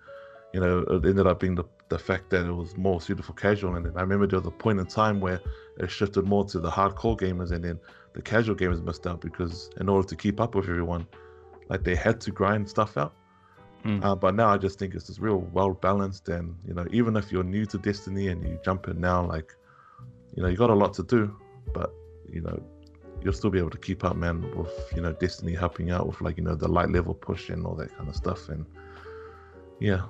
you 0.53 0.59
know 0.59 0.79
it 0.79 1.05
ended 1.05 1.27
up 1.27 1.39
being 1.39 1.55
the 1.55 1.65
the 1.89 1.99
fact 1.99 2.29
that 2.31 2.45
it 2.45 2.51
was 2.51 2.75
more 2.77 2.99
suited 2.99 3.23
for 3.23 3.33
casual. 3.33 3.75
And 3.75 3.85
I 3.95 4.01
remember 4.01 4.25
there 4.25 4.39
was 4.39 4.47
a 4.47 4.51
point 4.51 4.79
in 4.79 4.87
time 4.87 5.19
where 5.19 5.39
it 5.77 5.91
shifted 5.91 6.25
more 6.25 6.43
to 6.45 6.59
the 6.59 6.69
hardcore 6.69 7.17
gamers 7.17 7.51
and 7.51 7.63
then 7.63 7.79
the 8.13 8.21
casual 8.21 8.55
gamers 8.55 8.83
missed 8.83 9.05
out 9.05 9.21
because 9.21 9.69
in 9.79 9.87
order 9.87 10.07
to 10.07 10.15
keep 10.15 10.39
up 10.39 10.55
with 10.55 10.67
everyone 10.67 11.05
like 11.69 11.83
they 11.83 11.95
had 11.95 12.19
to 12.21 12.31
grind 12.31 12.67
stuff 12.67 12.97
out 12.97 13.13
Mm. 13.85 14.03
Uh, 14.03 14.15
but 14.15 14.33
now 14.33 14.47
I 14.47 14.57
just 14.57 14.79
think 14.79 14.95
it's 14.95 15.05
just 15.05 15.19
real 15.19 15.47
well 15.53 15.73
balanced, 15.73 16.27
and 16.29 16.55
you 16.67 16.73
know, 16.73 16.87
even 16.91 17.15
if 17.15 17.31
you're 17.31 17.43
new 17.43 17.67
to 17.67 17.77
Destiny 17.77 18.29
and 18.29 18.43
you 18.43 18.59
jump 18.65 18.87
in 18.87 18.99
now, 18.99 19.23
like, 19.23 19.53
you 20.35 20.41
know, 20.41 20.49
you 20.49 20.57
got 20.57 20.71
a 20.71 20.75
lot 20.75 20.93
to 20.95 21.03
do, 21.03 21.35
but 21.71 21.93
you 22.27 22.41
know, 22.41 22.59
you'll 23.21 23.33
still 23.33 23.51
be 23.51 23.59
able 23.59 23.69
to 23.69 23.77
keep 23.77 24.03
up, 24.03 24.15
man, 24.15 24.41
with 24.57 24.91
you 24.95 25.03
know, 25.03 25.13
Destiny 25.13 25.53
helping 25.53 25.91
out 25.91 26.07
with 26.07 26.19
like 26.19 26.35
you 26.37 26.43
know 26.43 26.55
the 26.55 26.67
light 26.67 26.89
level 26.89 27.13
push 27.13 27.49
and 27.49 27.63
all 27.63 27.75
that 27.75 27.95
kind 27.95 28.09
of 28.09 28.15
stuff, 28.15 28.49
and 28.49 28.65
yeah, 29.79 30.01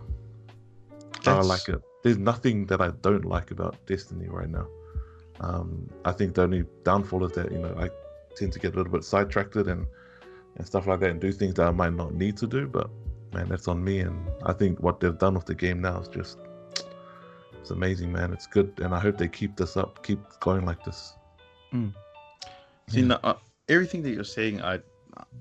That's... 1.25 1.27
I 1.27 1.41
like 1.41 1.67
it. 1.67 1.81
There's 2.01 2.17
nothing 2.17 2.67
that 2.67 2.79
I 2.79 2.91
don't 3.01 3.25
like 3.25 3.51
about 3.51 3.85
Destiny 3.87 4.29
right 4.29 4.49
now. 4.49 4.67
Um, 5.41 5.89
I 6.05 6.13
think 6.13 6.35
the 6.35 6.43
only 6.43 6.63
downfall 6.83 7.25
is 7.25 7.33
that 7.33 7.51
you 7.51 7.59
know 7.59 7.75
I 7.77 7.89
tend 8.37 8.53
to 8.53 8.59
get 8.59 8.73
a 8.73 8.77
little 8.77 8.93
bit 8.93 9.03
sidetracked 9.03 9.57
and 9.57 9.85
and 10.55 10.65
stuff 10.65 10.87
like 10.87 11.01
that, 11.01 11.09
and 11.09 11.19
do 11.19 11.33
things 11.33 11.55
that 11.55 11.67
I 11.67 11.71
might 11.71 11.93
not 11.93 12.13
need 12.13 12.37
to 12.37 12.47
do, 12.47 12.67
but 12.67 12.89
man. 13.35 13.49
That's 13.49 13.67
on 13.67 13.83
me. 13.83 13.99
And 13.99 14.27
I 14.43 14.53
think 14.53 14.79
what 14.79 14.99
they've 14.99 15.17
done 15.17 15.35
with 15.35 15.45
the 15.45 15.55
game 15.55 15.81
now 15.81 15.99
is 15.99 16.07
just 16.07 16.37
it's 17.59 17.71
amazing, 17.71 18.11
man. 18.11 18.31
It's 18.31 18.47
good, 18.47 18.71
and 18.77 18.93
I 18.93 18.99
hope 18.99 19.17
they 19.17 19.27
keep 19.27 19.55
this 19.57 19.75
up, 19.75 20.03
keep 20.03 20.19
going 20.39 20.65
like 20.65 20.83
this. 20.83 21.15
Mm. 21.73 21.93
See, 22.89 22.99
yeah. 22.99 23.07
now, 23.07 23.19
uh, 23.23 23.33
everything 23.69 24.03
that 24.03 24.11
you're 24.11 24.23
saying, 24.23 24.61
I, 24.61 24.79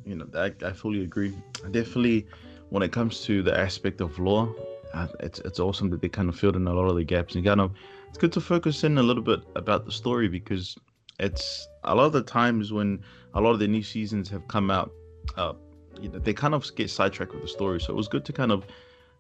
you 0.07 0.15
know, 0.17 0.27
I, 0.35 0.53
I 0.65 0.73
fully 0.73 1.03
agree. 1.03 1.35
Definitely, 1.71 2.27
when 2.71 2.83
it 2.83 2.93
comes 2.93 3.21
to 3.25 3.43
the 3.43 3.59
aspect 3.59 4.01
of 4.01 4.19
lore, 4.19 4.55
uh, 4.95 5.09
it's 5.21 5.39
it's 5.41 5.61
awesome 5.61 5.91
that 5.91 6.01
they 6.01 6.09
kind 6.09 6.29
of 6.29 6.39
filled 6.39 6.57
in 6.57 6.67
a 6.67 6.73
lot 6.73 6.87
of 6.87 6.97
the 6.97 7.05
gaps 7.05 7.35
and 7.35 7.45
kind 7.45 7.61
of 7.61 7.73
it's 8.09 8.19
good 8.19 8.33
to 8.33 8.41
focus 8.41 8.85
in 8.85 8.97
a 8.99 9.03
little 9.03 9.23
bit 9.23 9.41
about 9.57 9.85
the 9.85 9.93
story 9.93 10.29
because 10.29 10.77
it's 11.21 11.69
a 11.85 11.95
lot 11.95 12.07
of 12.07 12.13
the 12.13 12.23
times 12.23 12.73
when 12.73 13.03
a 13.35 13.41
lot 13.41 13.51
of 13.51 13.59
the 13.59 13.69
new 13.69 13.83
seasons 13.83 14.31
have 14.31 14.47
come 14.49 14.71
out, 14.71 14.91
uh, 15.37 15.53
you 16.01 16.09
know 16.09 16.19
they 16.19 16.33
kind 16.33 16.55
of 16.55 16.75
get 16.75 16.91
sidetracked 16.91 17.33
with 17.33 17.43
the 17.43 17.49
story. 17.49 17.81
So 17.81 17.93
it 17.93 17.97
was 17.97 18.09
good 18.09 18.25
to 18.27 18.33
kind 18.33 18.53
of 18.53 18.67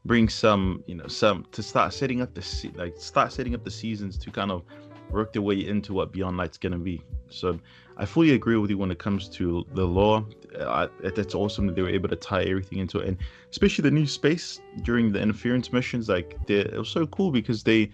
bring 0.05 0.29
some 0.29 0.83
you 0.87 0.95
know 0.95 1.07
some 1.07 1.47
to 1.53 1.63
start 1.63 1.93
setting 1.93 2.21
up 2.21 2.35
the 2.35 2.71
like 2.75 2.95
start 2.99 3.33
setting 3.33 3.55
up 3.55 3.65
the 3.65 3.71
seasons 3.71 4.19
to 4.19 4.31
kind 4.31 4.51
of 4.51 4.63
work 5.11 5.33
their 5.33 5.43
way 5.43 5.67
into 5.67 5.93
what 5.93 6.13
beyond 6.13 6.37
light's 6.37 6.59
going 6.59 6.73
to 6.73 6.79
be. 6.79 7.01
So 7.29 7.59
i 7.97 8.05
fully 8.05 8.33
agree 8.33 8.57
with 8.57 8.71
you 8.71 8.79
when 8.79 8.91
it 8.91 8.99
comes 8.99 9.29
to 9.31 9.65
the 9.75 9.85
lore. 9.85 10.27
Uh, 10.59 10.89
that's 11.03 11.35
awesome 11.35 11.67
that 11.67 11.77
they 11.77 11.83
were 11.83 11.89
able 11.89 12.09
to 12.09 12.17
tie 12.17 12.43
everything 12.43 12.79
into 12.79 12.99
it. 12.99 13.09
And 13.09 13.19
especially 13.51 13.83
the 13.83 13.91
new 13.91 14.07
space 14.07 14.61
during 14.83 15.13
the 15.13 15.21
interference 15.21 15.73
missions 15.73 16.09
like 16.09 16.37
it 16.49 16.77
was 16.77 16.89
so 16.89 17.07
cool 17.07 17.31
because 17.31 17.63
they 17.63 17.91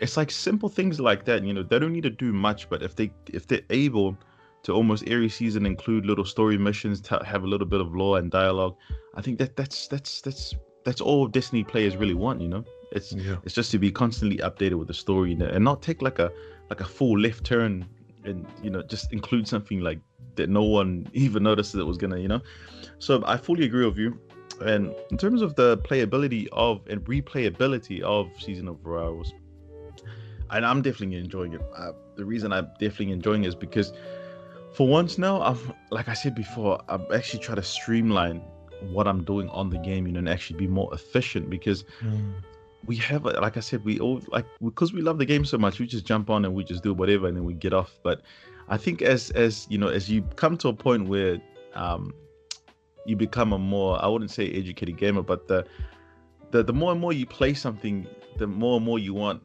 it's 0.00 0.16
like 0.16 0.30
simple 0.30 0.68
things 0.68 1.00
like 1.00 1.24
that 1.24 1.44
you 1.44 1.52
know 1.52 1.62
they 1.62 1.78
don't 1.78 1.92
need 1.92 2.02
to 2.02 2.10
do 2.10 2.32
much 2.32 2.68
but 2.68 2.82
if 2.82 2.96
they 2.96 3.10
if 3.32 3.46
they're 3.46 3.62
able 3.70 4.16
to 4.64 4.72
almost 4.72 5.06
every 5.06 5.28
season 5.28 5.66
include 5.66 6.06
little 6.06 6.24
story 6.24 6.58
missions 6.58 7.00
to 7.02 7.22
have 7.24 7.44
a 7.44 7.46
little 7.46 7.66
bit 7.66 7.80
of 7.80 7.94
lore 7.94 8.18
and 8.18 8.30
dialogue. 8.30 8.74
I 9.14 9.20
think 9.20 9.38
that 9.38 9.56
that's 9.56 9.86
that's 9.88 10.20
that's 10.22 10.54
that's 10.84 11.00
all 11.00 11.26
Destiny 11.26 11.64
players 11.64 11.96
really 11.96 12.14
want 12.14 12.40
you 12.40 12.48
know? 12.48 12.64
It's 12.90 13.12
yeah. 13.12 13.36
it's 13.44 13.54
just 13.54 13.70
to 13.72 13.78
be 13.78 13.92
constantly 13.92 14.38
updated 14.38 14.74
with 14.74 14.88
the 14.88 14.94
story 14.94 15.32
and 15.32 15.64
not 15.64 15.82
take 15.82 16.02
like 16.02 16.18
a 16.18 16.32
like 16.70 16.80
a 16.80 16.84
full 16.84 17.18
left 17.18 17.44
turn 17.44 17.86
and 18.24 18.46
you 18.62 18.70
know 18.70 18.82
just 18.82 19.12
include 19.12 19.46
something 19.46 19.80
like 19.80 20.00
that 20.36 20.48
no 20.48 20.62
one 20.62 21.08
even 21.12 21.42
noticed 21.42 21.72
that 21.72 21.80
it 21.80 21.86
was 21.86 21.98
gonna 21.98 22.18
you 22.18 22.28
know? 22.28 22.40
So 22.98 23.22
i 23.26 23.36
fully 23.36 23.64
agree 23.64 23.86
with 23.86 23.98
you. 23.98 24.18
And 24.60 24.94
in 25.10 25.18
terms 25.18 25.42
of 25.42 25.56
the 25.56 25.78
playability 25.78 26.46
of 26.52 26.86
and 26.88 27.04
replayability 27.04 28.00
of 28.02 28.30
season 28.40 28.68
of 28.68 28.86
Arrivals, 28.86 29.32
and 30.50 30.64
i'm 30.64 30.80
definitely 30.80 31.18
enjoying 31.18 31.52
it. 31.52 31.62
Uh, 31.76 31.92
the 32.16 32.24
reason 32.24 32.52
i'm 32.52 32.68
definitely 32.78 33.10
enjoying 33.10 33.44
it 33.44 33.48
is 33.48 33.54
because 33.54 33.92
for 34.74 34.88
once 34.88 35.18
now, 35.18 35.40
I've 35.40 35.72
like 35.90 36.08
I 36.08 36.14
said 36.14 36.34
before, 36.34 36.82
I'm 36.88 37.06
actually 37.14 37.40
trying 37.40 37.56
to 37.56 37.62
streamline 37.62 38.42
what 38.90 39.06
I'm 39.06 39.24
doing 39.24 39.48
on 39.50 39.70
the 39.70 39.78
game, 39.78 40.06
you 40.06 40.12
know, 40.12 40.18
and 40.18 40.28
actually 40.28 40.58
be 40.58 40.66
more 40.66 40.92
efficient 40.92 41.48
because 41.48 41.84
mm. 42.00 42.34
we 42.84 42.96
have, 42.96 43.24
like 43.24 43.56
I 43.56 43.60
said, 43.60 43.84
we 43.84 44.00
all 44.00 44.20
like 44.28 44.46
because 44.62 44.92
we 44.92 45.00
love 45.00 45.18
the 45.18 45.26
game 45.26 45.44
so 45.44 45.58
much, 45.58 45.78
we 45.78 45.86
just 45.86 46.04
jump 46.04 46.28
on 46.28 46.44
and 46.44 46.54
we 46.54 46.64
just 46.64 46.82
do 46.82 46.92
whatever 46.92 47.28
and 47.28 47.36
then 47.36 47.44
we 47.44 47.54
get 47.54 47.72
off. 47.72 47.98
But 48.02 48.22
I 48.68 48.76
think 48.76 49.00
as 49.00 49.30
as 49.30 49.66
you 49.70 49.78
know, 49.78 49.88
as 49.88 50.10
you 50.10 50.22
come 50.34 50.56
to 50.58 50.68
a 50.68 50.74
point 50.74 51.08
where 51.08 51.40
um, 51.74 52.12
you 53.06 53.14
become 53.14 53.52
a 53.52 53.58
more, 53.58 54.02
I 54.02 54.08
wouldn't 54.08 54.32
say 54.32 54.50
educated 54.50 54.96
gamer, 54.96 55.22
but 55.22 55.46
the 55.46 55.64
the 56.50 56.64
the 56.64 56.72
more 56.72 56.90
and 56.90 57.00
more 57.00 57.12
you 57.12 57.26
play 57.26 57.54
something, 57.54 58.08
the 58.38 58.48
more 58.48 58.76
and 58.76 58.84
more 58.84 58.98
you 58.98 59.14
want 59.14 59.40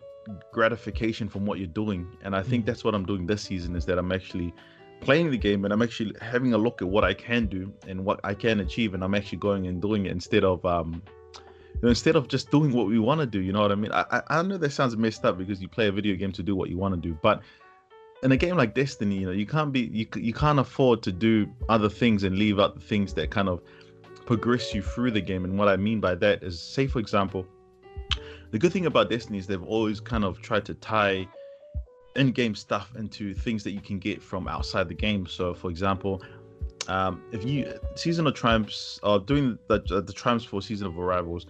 gratification 0.52 1.30
from 1.30 1.46
what 1.46 1.60
you're 1.60 1.68
doing. 1.68 2.08
And 2.24 2.36
I 2.36 2.42
think 2.42 2.64
mm. 2.64 2.66
that's 2.66 2.84
what 2.84 2.96
I'm 2.96 3.06
doing 3.06 3.28
this 3.28 3.44
season 3.44 3.76
is 3.76 3.86
that 3.86 4.00
I'm 4.00 4.12
actually 4.12 4.56
playing 5.02 5.32
the 5.32 5.38
game 5.38 5.66
and 5.66 5.74
I'm 5.74 5.82
actually 5.82 6.14
having 6.22 6.54
a 6.54 6.58
look 6.58 6.82
at 6.82 6.88
what 6.88 7.04
I 7.04 7.14
can 7.14 7.48
do 7.48 7.74
and 7.88 8.04
what 8.06 8.20
I 8.24 8.34
can 8.34 8.60
achieve, 8.60 8.94
and 8.94 9.04
I'm 9.04 9.16
actually 9.16 9.40
going 9.40 9.68
and 9.68 9.82
doing 9.82 10.06
it 10.06 10.12
instead 10.12 10.44
of 10.44 10.66
um, 10.66 11.02
You 11.80 11.84
know, 11.84 11.90
instead 11.90 12.18
of 12.18 12.28
just 12.28 12.52
doing 12.52 12.74
what 12.74 12.88
we 12.88 13.00
want 13.00 13.22
to 13.22 13.26
do, 13.26 13.40
you 13.40 13.54
know 13.54 13.62
what 13.62 13.72
I 13.72 13.76
mean? 13.76 13.92
I, 13.94 14.22
I 14.28 14.42
know 14.42 14.58
that 14.58 14.72
sounds 14.72 14.98
messed 14.98 15.24
up 15.24 15.38
because 15.38 15.62
you 15.62 15.70
play 15.70 15.88
a 15.88 15.92
video 15.94 16.16
game 16.18 16.34
to 16.34 16.44
do 16.44 16.54
what 16.54 16.70
you 16.70 16.78
want 16.78 16.94
to 16.94 17.00
do, 17.00 17.18
but 17.22 17.42
in 18.22 18.34
a 18.34 18.38
game 18.38 18.58
like 18.58 18.76
Destiny, 18.76 19.16
you 19.16 19.26
know, 19.26 19.32
you 19.32 19.46
can't 19.46 19.72
be 19.72 19.90
you 19.94 20.06
you 20.16 20.34
can't 20.34 20.60
afford 20.60 21.02
to 21.04 21.12
do 21.12 21.48
other 21.70 21.88
things 21.88 22.24
and 22.24 22.38
leave 22.38 22.60
out 22.60 22.76
the 22.76 22.82
things 22.82 23.14
that 23.14 23.32
kind 23.32 23.48
of 23.48 23.62
progress 24.26 24.74
you 24.74 24.82
through 24.82 25.12
the 25.12 25.22
game. 25.22 25.46
And 25.46 25.58
what 25.58 25.70
I 25.70 25.78
mean 25.78 26.02
by 26.02 26.16
that 26.16 26.44
is, 26.44 26.60
say 26.60 26.86
for 26.86 27.00
example, 27.00 27.46
the 28.52 28.60
good 28.60 28.74
thing 28.74 28.86
about 28.86 29.10
Destiny 29.10 29.38
is 29.38 29.48
they've 29.48 29.64
always 29.64 30.02
kind 30.02 30.26
of 30.26 30.42
tried 30.42 30.66
to 30.66 30.74
tie 30.74 31.30
in-game 32.20 32.56
stuff 32.56 32.94
into 32.96 33.34
things 33.34 33.64
that 33.64 33.72
you 33.72 33.82
can 33.82 33.98
get 34.00 34.22
from 34.22 34.48
outside 34.48 34.88
the 34.90 34.96
game. 34.96 35.26
So, 35.26 35.54
for 35.54 35.70
example, 35.70 36.22
um, 36.88 37.22
if 37.32 37.44
you 37.46 37.74
season 37.96 38.28
of 38.28 38.34
triumphs 38.34 39.00
or 39.04 39.20
doing 39.20 39.58
the 39.68 39.80
the 40.10 40.14
triumphs 40.14 40.46
for 40.46 40.62
season 40.62 40.88
of 40.88 40.98
arrivals, 41.00 41.46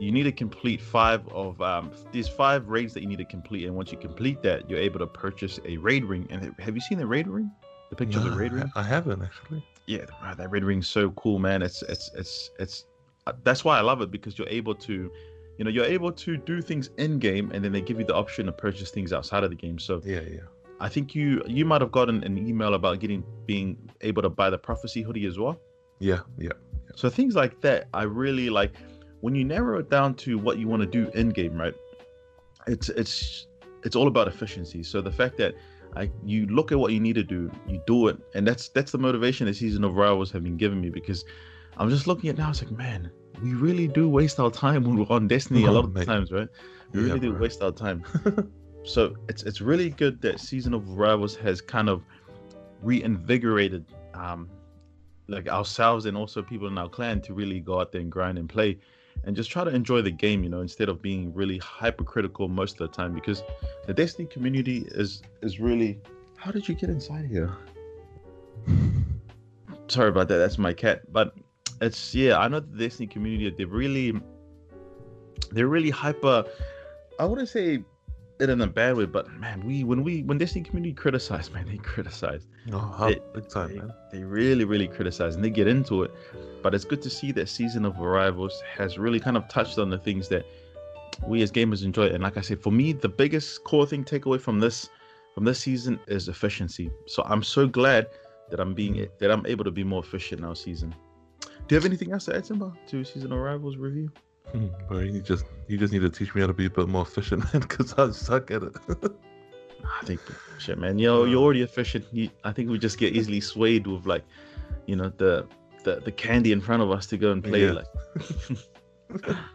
you 0.00 0.10
need 0.12 0.24
to 0.24 0.32
complete 0.32 0.80
five 0.80 1.26
of 1.28 1.60
um, 1.62 1.90
these 2.12 2.28
five 2.28 2.68
raids 2.68 2.92
that 2.94 3.02
you 3.02 3.08
need 3.08 3.18
to 3.18 3.24
complete, 3.24 3.66
and 3.66 3.74
once 3.74 3.92
you 3.92 3.98
complete 3.98 4.42
that, 4.42 4.68
you're 4.68 4.80
able 4.88 4.98
to 4.98 5.06
purchase 5.06 5.58
a 5.64 5.76
raid 5.78 6.04
ring. 6.04 6.26
And 6.30 6.54
have 6.58 6.74
you 6.74 6.80
seen 6.80 6.98
the 6.98 7.06
raid 7.06 7.28
ring? 7.28 7.50
The 7.90 7.96
picture 7.96 8.18
No, 8.20 8.26
of 8.26 8.32
the 8.32 8.38
raid 8.38 8.52
ring? 8.52 8.70
I 8.74 8.82
haven't 8.82 9.22
actually. 9.22 9.62
yeah 9.86 10.04
wow, 10.22 10.34
that 10.34 10.48
red 10.50 10.64
ring's 10.64 10.88
so 10.88 11.10
cool 11.22 11.38
man 11.38 11.60
it's 11.60 11.82
it's 11.82 12.10
it's 12.20 12.50
it's 12.58 12.86
uh, 13.26 13.32
that's 13.44 13.64
why 13.66 13.76
i 13.78 13.80
love 13.80 14.00
it 14.00 14.10
because 14.10 14.38
you're 14.38 14.48
able 14.60 14.74
to 14.88 15.10
you 15.62 15.64
know 15.64 15.70
you're 15.70 15.84
able 15.98 16.10
to 16.10 16.36
do 16.36 16.60
things 16.60 16.90
in 16.98 17.20
game 17.20 17.52
and 17.54 17.64
then 17.64 17.70
they 17.70 17.80
give 17.80 17.96
you 17.96 18.04
the 18.04 18.12
option 18.16 18.46
to 18.46 18.50
purchase 18.50 18.90
things 18.90 19.12
outside 19.12 19.44
of 19.44 19.50
the 19.50 19.54
game 19.54 19.78
so 19.78 20.00
Yeah, 20.04 20.18
yeah. 20.28 20.40
i 20.80 20.88
think 20.88 21.14
you 21.14 21.40
you 21.46 21.64
might 21.64 21.80
have 21.80 21.92
gotten 21.92 22.24
an 22.24 22.36
email 22.36 22.74
about 22.74 22.98
getting 22.98 23.22
being 23.46 23.76
able 24.00 24.22
to 24.22 24.28
buy 24.28 24.50
the 24.50 24.58
prophecy 24.58 25.02
hoodie 25.02 25.24
as 25.26 25.38
well 25.38 25.56
Yeah, 26.00 26.22
yeah. 26.36 26.54
so 26.96 27.08
things 27.08 27.36
like 27.36 27.60
that 27.60 27.86
i 27.94 28.02
really 28.02 28.50
like 28.50 28.72
when 29.20 29.36
you 29.36 29.44
narrow 29.44 29.78
it 29.78 29.88
down 29.88 30.14
to 30.24 30.36
what 30.36 30.58
you 30.58 30.66
want 30.66 30.82
to 30.82 30.88
do 30.98 31.08
in 31.20 31.28
game 31.28 31.54
right 31.54 31.74
it's 32.66 32.88
it's 32.88 33.46
it's 33.84 33.94
all 33.94 34.08
about 34.08 34.26
efficiency 34.26 34.82
so 34.82 35.00
the 35.00 35.12
fact 35.12 35.36
that 35.38 35.54
I, 35.94 36.10
you 36.24 36.46
look 36.46 36.72
at 36.72 36.78
what 36.78 36.90
you 36.94 37.00
need 37.00 37.16
to 37.16 37.22
do, 37.22 37.50
you 37.68 37.78
do 37.86 38.08
it, 38.08 38.16
and 38.34 38.46
that's 38.48 38.70
that's 38.70 38.92
the 38.92 38.96
motivation 38.96 39.46
the 39.46 39.52
season 39.52 39.84
of 39.84 39.94
rivals 39.94 40.30
have 40.30 40.42
been 40.42 40.56
giving 40.56 40.80
me 40.80 40.88
because 40.88 41.22
I'm 41.76 41.90
just 41.90 42.06
looking 42.06 42.30
at 42.30 42.38
now. 42.38 42.48
It's 42.48 42.62
like, 42.62 42.72
man, 42.72 43.10
we 43.42 43.54
really 43.54 43.88
do 43.88 44.08
waste 44.08 44.38
our 44.38 44.50
time 44.50 44.84
when 44.84 44.96
we're 44.96 45.06
on 45.10 45.26
Destiny 45.28 45.64
a 45.64 45.70
Oh, 45.70 45.74
lot 45.74 45.84
of 45.84 45.94
mate. 45.94 46.06
times, 46.06 46.30
right? 46.30 46.48
We 46.92 47.00
Yeah, 47.00 47.06
really 47.08 47.20
do 47.20 47.32
bro. 47.32 47.40
waste 47.40 47.62
our 47.62 47.72
time. 47.72 48.04
so 48.84 49.14
it's 49.28 49.42
it's 49.42 49.60
really 49.60 49.90
good 49.90 50.20
that 50.22 50.40
season 50.40 50.74
of 50.74 50.88
rivals 50.98 51.36
has 51.36 51.60
kind 51.60 51.88
of 51.88 52.02
reinvigorated 52.82 53.84
um 54.14 54.48
like 55.28 55.48
ourselves 55.48 56.06
and 56.06 56.16
also 56.16 56.42
people 56.42 56.66
in 56.66 56.76
our 56.76 56.88
clan 56.88 57.20
to 57.22 57.32
really 57.32 57.60
go 57.60 57.80
out 57.80 57.92
there 57.92 58.00
and 58.00 58.10
grind 58.10 58.38
and 58.38 58.48
play 58.48 58.76
and 59.24 59.36
just 59.36 59.52
try 59.52 59.62
to 59.62 59.70
enjoy 59.70 60.02
the 60.02 60.10
game 60.10 60.42
you 60.42 60.50
know 60.50 60.60
instead 60.62 60.88
of 60.88 61.00
being 61.00 61.32
really 61.32 61.58
hypercritical 61.58 62.48
most 62.48 62.80
of 62.80 62.90
the 62.90 62.96
time 62.96 63.14
because 63.14 63.44
the 63.86 63.94
destiny 63.94 64.26
community 64.26 64.84
is 64.90 65.22
is 65.42 65.60
really 65.60 66.00
how 66.36 66.50
did 66.50 66.68
you 66.68 66.74
get 66.74 66.90
inside 66.90 67.24
here 67.24 67.56
sorry 69.86 70.08
about 70.08 70.26
that 70.26 70.38
that's 70.38 70.58
my 70.58 70.72
cat 70.72 71.02
but 71.12 71.36
it's 71.82 72.14
yeah 72.14 72.38
i 72.38 72.48
know 72.48 72.60
the 72.60 72.78
destiny 72.78 73.06
community 73.06 73.50
They're 73.50 73.66
really 73.66 74.12
they're 75.50 75.66
really 75.66 75.90
hyper 75.90 76.44
i 77.18 77.24
wouldn't 77.24 77.48
say 77.48 77.82
it 78.40 78.50
in 78.50 78.60
a 78.60 78.66
bad 78.66 78.96
way 78.96 79.04
but 79.04 79.30
man 79.32 79.64
we 79.66 79.84
when 79.84 80.02
we 80.02 80.22
when 80.22 80.38
destiny 80.38 80.64
community 80.64 80.94
criticize 80.94 81.50
man 81.54 81.66
they 81.66 81.76
criticize. 81.78 82.46
Oh, 82.72 82.78
how 82.78 83.08
big 83.34 83.48
time, 83.48 83.68
they, 83.68 83.74
man. 83.78 83.92
they 84.12 84.22
really 84.22 84.64
really 84.64 84.88
criticize 84.88 85.34
and 85.34 85.44
they 85.44 85.50
get 85.50 85.66
into 85.66 86.04
it. 86.04 86.12
But 86.62 86.74
it's 86.74 86.84
good 86.84 87.02
to 87.02 87.10
see 87.10 87.32
that 87.32 87.48
season 87.48 87.84
of 87.84 88.00
arrivals 88.00 88.62
has 88.76 88.98
really 88.98 89.18
kind 89.18 89.36
of 89.36 89.48
touched 89.48 89.78
on 89.78 89.90
the 89.90 89.98
things 89.98 90.28
that 90.28 90.46
we 91.26 91.42
as 91.42 91.50
gamers 91.50 91.84
enjoy. 91.84 92.06
And 92.06 92.22
like 92.22 92.36
i 92.36 92.40
said 92.40 92.60
for 92.60 92.72
me 92.72 92.92
the 92.92 93.08
biggest 93.08 93.64
core 93.64 93.86
thing 93.86 94.04
takeaway 94.04 94.40
from 94.40 94.60
this 94.60 94.88
from 95.34 95.44
this 95.44 95.58
season 95.58 95.98
is 96.06 96.28
efficiency. 96.28 96.90
So 97.06 97.24
i'm 97.26 97.42
so 97.42 97.66
glad 97.66 98.06
that 98.50 98.60
i'm 98.60 98.74
being 98.74 99.08
that 99.18 99.30
i'm 99.30 99.44
able 99.46 99.64
to 99.64 99.70
be 99.70 99.82
more 99.82 100.02
efficient 100.02 100.42
now 100.42 100.54
season 100.54 100.94
do 101.68 101.74
you 101.74 101.76
have 101.76 101.84
anything 101.84 102.12
else 102.12 102.24
to 102.26 102.36
add 102.36 102.46
Simba, 102.46 102.72
to 102.88 103.04
season 103.04 103.32
arrivals 103.32 103.76
review 103.76 104.10
Hmm, 104.50 104.66
Bro, 104.88 105.00
you 105.00 105.20
just 105.20 105.46
you 105.68 105.78
just 105.78 105.92
need 105.92 106.02
to 106.02 106.10
teach 106.10 106.34
me 106.34 106.40
how 106.40 106.46
to 106.46 106.52
be 106.52 106.66
a 106.66 106.70
bit 106.70 106.88
more 106.88 107.02
efficient, 107.02 107.44
man, 107.52 107.62
because 107.62 107.94
I 107.94 108.10
suck 108.10 108.50
at 108.50 108.62
it. 108.62 108.76
I 110.00 110.04
think 110.04 110.20
shit, 110.58 110.78
man. 110.78 110.98
You 110.98 111.06
know, 111.06 111.24
you're 111.24 111.42
already 111.42 111.62
efficient. 111.62 112.04
You, 112.12 112.30
I 112.44 112.52
think 112.52 112.70
we 112.70 112.78
just 112.78 112.98
get 112.98 113.14
easily 113.14 113.40
swayed 113.40 113.86
with 113.86 114.06
like, 114.06 114.24
you 114.86 114.96
know, 114.96 115.12
the 115.16 115.46
the, 115.84 116.00
the 116.00 116.12
candy 116.12 116.52
in 116.52 116.60
front 116.60 116.82
of 116.82 116.90
us 116.90 117.06
to 117.06 117.16
go 117.16 117.32
and 117.32 117.42
play. 117.42 117.66
Yeah. 117.66 117.72
Like, 117.72 119.36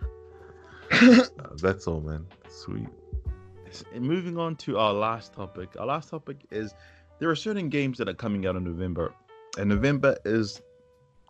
Uh, 0.89 1.25
That's 1.57 1.85
all, 1.85 1.99
man. 1.99 2.25
Sweet. 2.47 2.87
And 3.93 4.03
moving 4.03 4.37
on 4.37 4.55
to 4.57 4.77
our 4.77 4.93
last 4.93 5.33
topic. 5.33 5.75
Our 5.77 5.85
last 5.85 6.09
topic 6.09 6.37
is 6.49 6.73
there 7.19 7.29
are 7.29 7.35
certain 7.35 7.67
games 7.67 7.97
that 7.97 8.07
are 8.07 8.13
coming 8.13 8.47
out 8.47 8.55
in 8.55 8.63
November, 8.63 9.13
and 9.57 9.69
November 9.69 10.17
is 10.23 10.61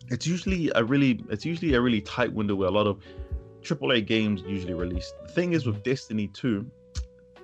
it's 0.10 0.26
usually 0.26 0.72
a 0.76 0.84
really 0.84 1.24
it's 1.30 1.46
usually 1.46 1.74
a 1.74 1.82
really 1.82 2.02
tight 2.02 2.32
window 2.32 2.56
where 2.56 2.68
a 2.68 2.72
lot 2.72 2.88
of 2.88 3.00
AAA 3.62 4.06
games 4.06 4.44
usually 4.48 4.74
release. 4.74 5.14
The 5.24 5.32
thing 5.32 5.54
is 5.54 5.66
with 5.66 5.84
Destiny 5.84 6.28
2, 6.28 6.66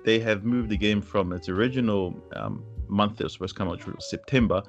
they 0.04 0.18
have 0.20 0.44
moved 0.44 0.70
the 0.70 0.76
game 0.76 1.02
from 1.02 1.32
its 1.32 1.48
original 1.48 2.14
um, 2.34 2.64
month 2.88 3.18
that 3.18 3.24
was 3.24 3.34
supposed 3.34 3.54
to 3.54 3.58
come 3.58 3.68
out, 3.68 3.78
which 3.78 3.86
was 3.86 4.08
September, 4.08 4.62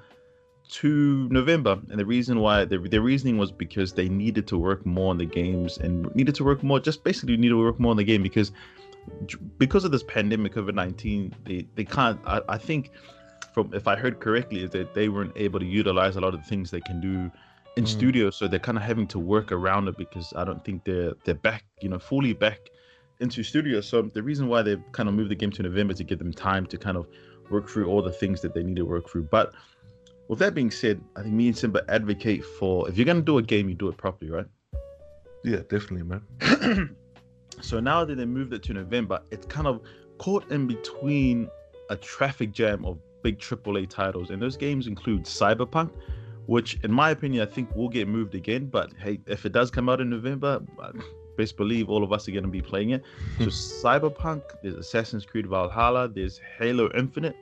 to 0.69 1.30
November. 1.30 1.80
And 1.89 2.00
the 2.00 2.06
reason 2.06 2.39
why 2.39 2.65
the, 2.65 2.78
the 2.78 3.02
reasoning 3.02 3.38
was 3.38 3.52
because 3.52 3.93
they 3.93 4.10
needed 4.10 4.48
to 4.48 4.58
work 4.58 4.86
more 4.86 5.12
on 5.12 5.17
the 5.17 5.26
games 5.26 5.78
and 5.78 6.13
needed 6.15 6.36
to 6.36 6.43
work 6.43 6.63
more, 6.63 6.80
just 6.80 7.04
basically 7.04 7.38
needed 7.38 7.50
to 7.50 7.60
work 7.60 7.80
more 7.80 7.91
on 7.91 7.98
the 7.98 8.04
game 8.04 8.24
because 8.24 8.52
because 9.60 9.86
of 9.86 9.91
this 9.91 10.04
pandemic 10.04 10.54
COVID 10.54 10.74
nineteen, 10.74 11.34
they 11.45 11.67
they 11.76 11.86
can't. 11.86 12.19
I, 12.26 12.41
I 12.50 12.58
think 12.58 12.89
from 13.54 13.71
if 13.74 13.88
I 13.88 13.95
heard 13.95 14.19
correctly, 14.19 14.63
is 14.63 14.71
that 14.71 14.93
they 14.95 15.10
weren't 15.10 15.34
able 15.36 15.60
to 15.60 15.65
utilize 15.65 16.15
a 16.15 16.21
lot 16.21 16.34
of 16.34 16.41
the 16.41 16.48
things 16.48 16.71
they 16.71 16.82
can 16.82 17.00
do 17.00 17.32
in 17.77 17.83
Mm. 17.83 17.88
studio, 17.88 18.29
so 18.29 18.47
they're 18.47 18.59
kind 18.59 18.77
of 18.77 18.83
having 18.83 19.07
to 19.07 19.19
work 19.19 19.51
around 19.51 19.88
it 19.88 19.97
because 19.97 20.33
I 20.35 20.45
don't 20.45 20.63
think 20.63 20.85
they're 20.85 21.13
they're 21.25 21.35
back, 21.35 21.65
you 21.81 21.89
know, 21.89 21.99
fully 21.99 22.33
back 22.33 22.59
into 23.19 23.43
studio. 23.43 23.81
So 23.81 24.03
the 24.13 24.23
reason 24.23 24.47
why 24.47 24.61
they've 24.61 24.81
kind 24.91 25.09
of 25.09 25.15
moved 25.15 25.29
the 25.31 25.35
game 25.35 25.51
to 25.51 25.63
November 25.63 25.93
to 25.93 26.03
give 26.03 26.19
them 26.19 26.33
time 26.33 26.65
to 26.67 26.77
kind 26.77 26.97
of 26.97 27.07
work 27.49 27.69
through 27.69 27.88
all 27.88 28.01
the 28.01 28.11
things 28.11 28.41
that 28.41 28.53
they 28.53 28.63
need 28.63 28.77
to 28.77 28.85
work 28.85 29.09
through. 29.09 29.23
But 29.23 29.53
with 30.27 30.39
that 30.39 30.53
being 30.55 30.71
said, 30.71 31.01
I 31.15 31.21
think 31.23 31.33
me 31.35 31.47
and 31.47 31.57
Simba 31.57 31.83
advocate 31.89 32.43
for 32.43 32.89
if 32.89 32.97
you're 32.97 33.05
gonna 33.05 33.21
do 33.21 33.38
a 33.38 33.43
game, 33.43 33.69
you 33.69 33.75
do 33.75 33.88
it 33.89 33.97
properly, 33.97 34.31
right? 34.31 34.47
Yeah, 35.43 35.61
definitely, 35.69 36.03
man. 36.03 36.95
so 37.61 37.79
now 37.79 38.03
that 38.05 38.15
they 38.15 38.25
moved 38.25 38.53
it 38.53 38.63
to 38.63 38.73
November, 38.73 39.21
it's 39.31 39.45
kind 39.45 39.67
of 39.67 39.81
caught 40.17 40.49
in 40.49 40.65
between 40.65 41.47
a 41.89 41.95
traffic 41.95 42.51
jam 42.51 42.83
of 42.85 42.97
big 43.21 43.38
AAA 43.39 43.89
titles, 43.89 44.29
and 44.29 44.41
those 44.41 44.57
games 44.57 44.88
include 44.88 45.23
Cyberpunk, 45.23 45.91
which, 46.47 46.79
in 46.84 46.91
my 46.91 47.12
opinion, 47.12 47.47
I 47.47 47.51
think 47.51 47.75
will 47.75 47.89
get 47.89 48.08
moved 48.08 48.36
again. 48.36 48.67
But 48.67 48.93
hey, 48.97 49.19
if 49.27 49.45
it 49.45 49.51
does 49.51 49.71
come 49.71 49.89
out 49.89 50.01
in 50.01 50.10
November, 50.10 50.62
best 51.38 51.58
believe 51.58 51.89
all 51.89 52.03
of 52.03 52.13
us 52.13 52.27
are 52.27 52.31
going 52.31 52.43
to 52.43 52.49
be 52.49 52.62
playing 52.62 52.91
it. 52.91 53.03
So 53.39 53.45
Cyberpunk, 53.45 54.43
there's 54.63 54.75
Assassin's 54.75 55.25
Creed 55.25 55.47
Valhalla, 55.47 56.08
there's 56.08 56.39
Halo 56.58 56.89
Infinite, 56.95 57.36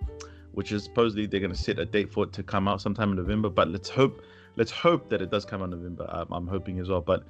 which 0.54 0.72
is 0.72 0.84
supposedly 0.84 1.26
they're 1.28 1.40
going 1.40 1.52
to 1.52 1.58
set 1.58 1.80
a 1.80 1.86
date 1.86 2.12
for 2.12 2.24
it 2.26 2.34
to 2.34 2.44
come 2.44 2.68
out 2.68 2.82
sometime 2.82 3.12
in 3.12 3.18
November. 3.18 3.50
But 3.50 3.70
let's 3.70 3.90
hope, 3.90 4.22
let's 4.56 4.72
hope 4.72 5.10
that 5.10 5.22
it 5.22 5.30
does 5.32 5.46
come 5.46 5.62
out 5.62 5.66
in 5.66 5.72
November. 5.72 6.06
I'm, 6.10 6.28
I'm 6.32 6.48
hoping 6.48 6.80
as 6.80 6.90
well. 6.90 7.02
But 7.02 7.24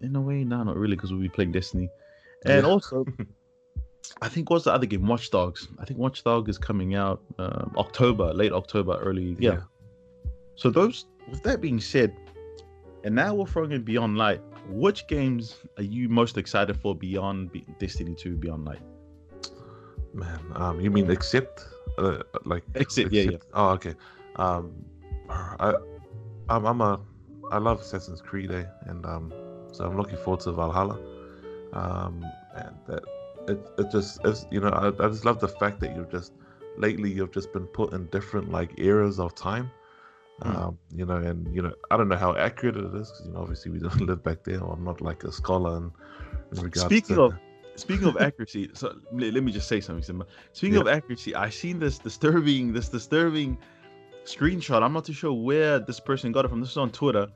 in 0.00 0.14
a 0.16 0.20
way, 0.20 0.44
no, 0.44 0.62
not 0.62 0.76
really, 0.76 0.96
because 0.96 1.12
we'll 1.12 1.22
be 1.22 1.28
playing 1.28 1.52
Destiny. 1.52 1.88
And 2.44 2.64
Yeah. 2.64 2.70
also, 2.70 3.04
I 4.22 4.28
think 4.28 4.50
what's 4.50 4.64
the 4.64 4.72
other 4.72 4.86
game? 4.86 5.06
Watch 5.06 5.30
Dogs. 5.30 5.68
I 5.78 5.84
think 5.84 5.98
Watch 5.98 6.24
Dog 6.24 6.48
is 6.48 6.58
coming 6.58 6.94
out 6.94 7.22
um, 7.38 7.72
October, 7.76 8.32
late 8.32 8.52
October, 8.52 8.98
early 9.00 9.36
yeah. 9.38 9.52
Yeah. 9.52 9.60
So 10.56 10.70
those. 10.70 11.06
With 11.30 11.42
that 11.44 11.60
being 11.60 11.80
said, 11.80 12.16
and 13.04 13.14
now 13.14 13.34
we're 13.34 13.46
throwing 13.46 13.72
in 13.72 13.82
Beyond 13.82 14.18
Light. 14.18 14.40
Which 14.68 15.06
games 15.06 15.56
are 15.76 15.82
you 15.82 16.08
most 16.08 16.36
excited 16.36 16.76
for 16.76 16.94
beyond 16.94 17.52
Be- 17.52 17.66
Destiny 17.78 18.14
2 18.14 18.36
Beyond 18.36 18.64
Light? 18.64 18.82
Man, 20.14 20.40
um, 20.54 20.80
you 20.80 20.90
mean 20.90 21.10
accept? 21.10 21.64
Uh, 21.98 22.22
like 22.44 22.62
Except, 22.74 23.12
yeah, 23.12 23.22
yeah. 23.22 23.36
Oh, 23.54 23.70
okay. 23.70 23.94
Um, 24.36 24.72
I, 25.28 25.74
I'm, 26.48 26.64
I'm 26.64 26.80
a, 26.80 27.00
I 27.50 27.58
love 27.58 27.80
Assassin's 27.80 28.20
Creed, 28.20 28.50
eh? 28.50 28.64
and 28.86 29.04
um, 29.04 29.32
so 29.72 29.84
I'm 29.84 29.96
looking 29.96 30.16
forward 30.18 30.40
to 30.40 30.52
Valhalla. 30.52 31.00
Um, 31.72 32.24
and 32.54 32.76
that 32.86 33.04
it, 33.48 33.58
it 33.78 33.90
just, 33.90 34.20
it's, 34.24 34.46
you 34.50 34.60
know, 34.60 34.68
I, 34.68 34.88
I 34.88 35.08
just 35.08 35.24
love 35.24 35.40
the 35.40 35.48
fact 35.48 35.80
that 35.80 35.96
you've 35.96 36.10
just 36.10 36.32
lately 36.76 37.10
you've 37.10 37.32
just 37.32 37.52
been 37.52 37.66
put 37.66 37.92
in 37.92 38.06
different 38.06 38.50
like 38.50 38.78
eras 38.78 39.18
of 39.18 39.34
time. 39.34 39.70
Mm. 40.40 40.56
Um, 40.56 40.78
you 40.94 41.06
know, 41.06 41.16
and 41.16 41.54
you 41.54 41.62
know, 41.62 41.72
I 41.90 41.96
don't 41.96 42.08
know 42.08 42.16
how 42.16 42.34
accurate 42.34 42.76
it 42.76 42.84
is 42.94 43.10
because 43.10 43.22
you 43.26 43.32
know, 43.32 43.40
obviously 43.40 43.70
we 43.70 43.78
don't 43.86 44.00
live 44.00 44.22
back 44.24 44.42
there. 44.44 44.60
Or 44.60 44.72
I'm 44.74 44.84
not 44.84 45.00
like 45.00 45.22
a 45.24 45.30
scholar 45.32 45.76
in, 45.76 45.92
in 46.56 46.62
regards 46.62 46.80
Speaking 46.86 47.16
to. 47.16 47.22
of 47.22 47.34
speaking 47.76 48.06
of 48.08 48.16
accuracy, 48.20 48.70
so 48.74 48.94
let, 49.12 49.34
me 49.42 49.52
just 49.52 49.68
say 49.68 49.80
something. 49.80 50.02
Simba. 50.02 50.26
Speaking 50.52 50.74
Yeah. 50.74 50.80
of 50.80 50.88
accuracy, 50.88 51.34
I 51.34 51.48
seen 51.50 51.78
this 51.78 51.98
disturbing 51.98 52.72
this 52.72 52.88
disturbing 52.88 53.56
screenshot. 54.24 54.82
I'm 54.82 54.92
not 54.92 55.04
too 55.04 55.12
sure 55.12 55.32
where 55.32 55.78
this 55.78 56.00
person 56.00 56.32
got 56.32 56.44
it 56.44 56.48
from. 56.48 56.60
This 56.60 56.70
is 56.70 56.76
on 56.76 56.90
Twitter, 56.90 57.28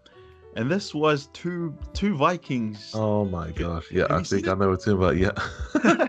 and 0.56 0.70
this 0.70 0.92
was 0.94 1.28
two 1.32 1.76
two 1.92 2.16
Vikings. 2.16 2.90
Oh 2.94 3.24
my 3.24 3.50
gosh! 3.52 3.90
Yeah, 3.92 4.06
Have 4.10 4.20
I 4.20 4.22
think 4.24 4.48
I 4.48 4.54
know 4.54 4.70
what 4.70 4.84
you're 4.86 4.96
talking 4.96 5.28
about. 5.28 5.96
Yeah. 5.96 6.08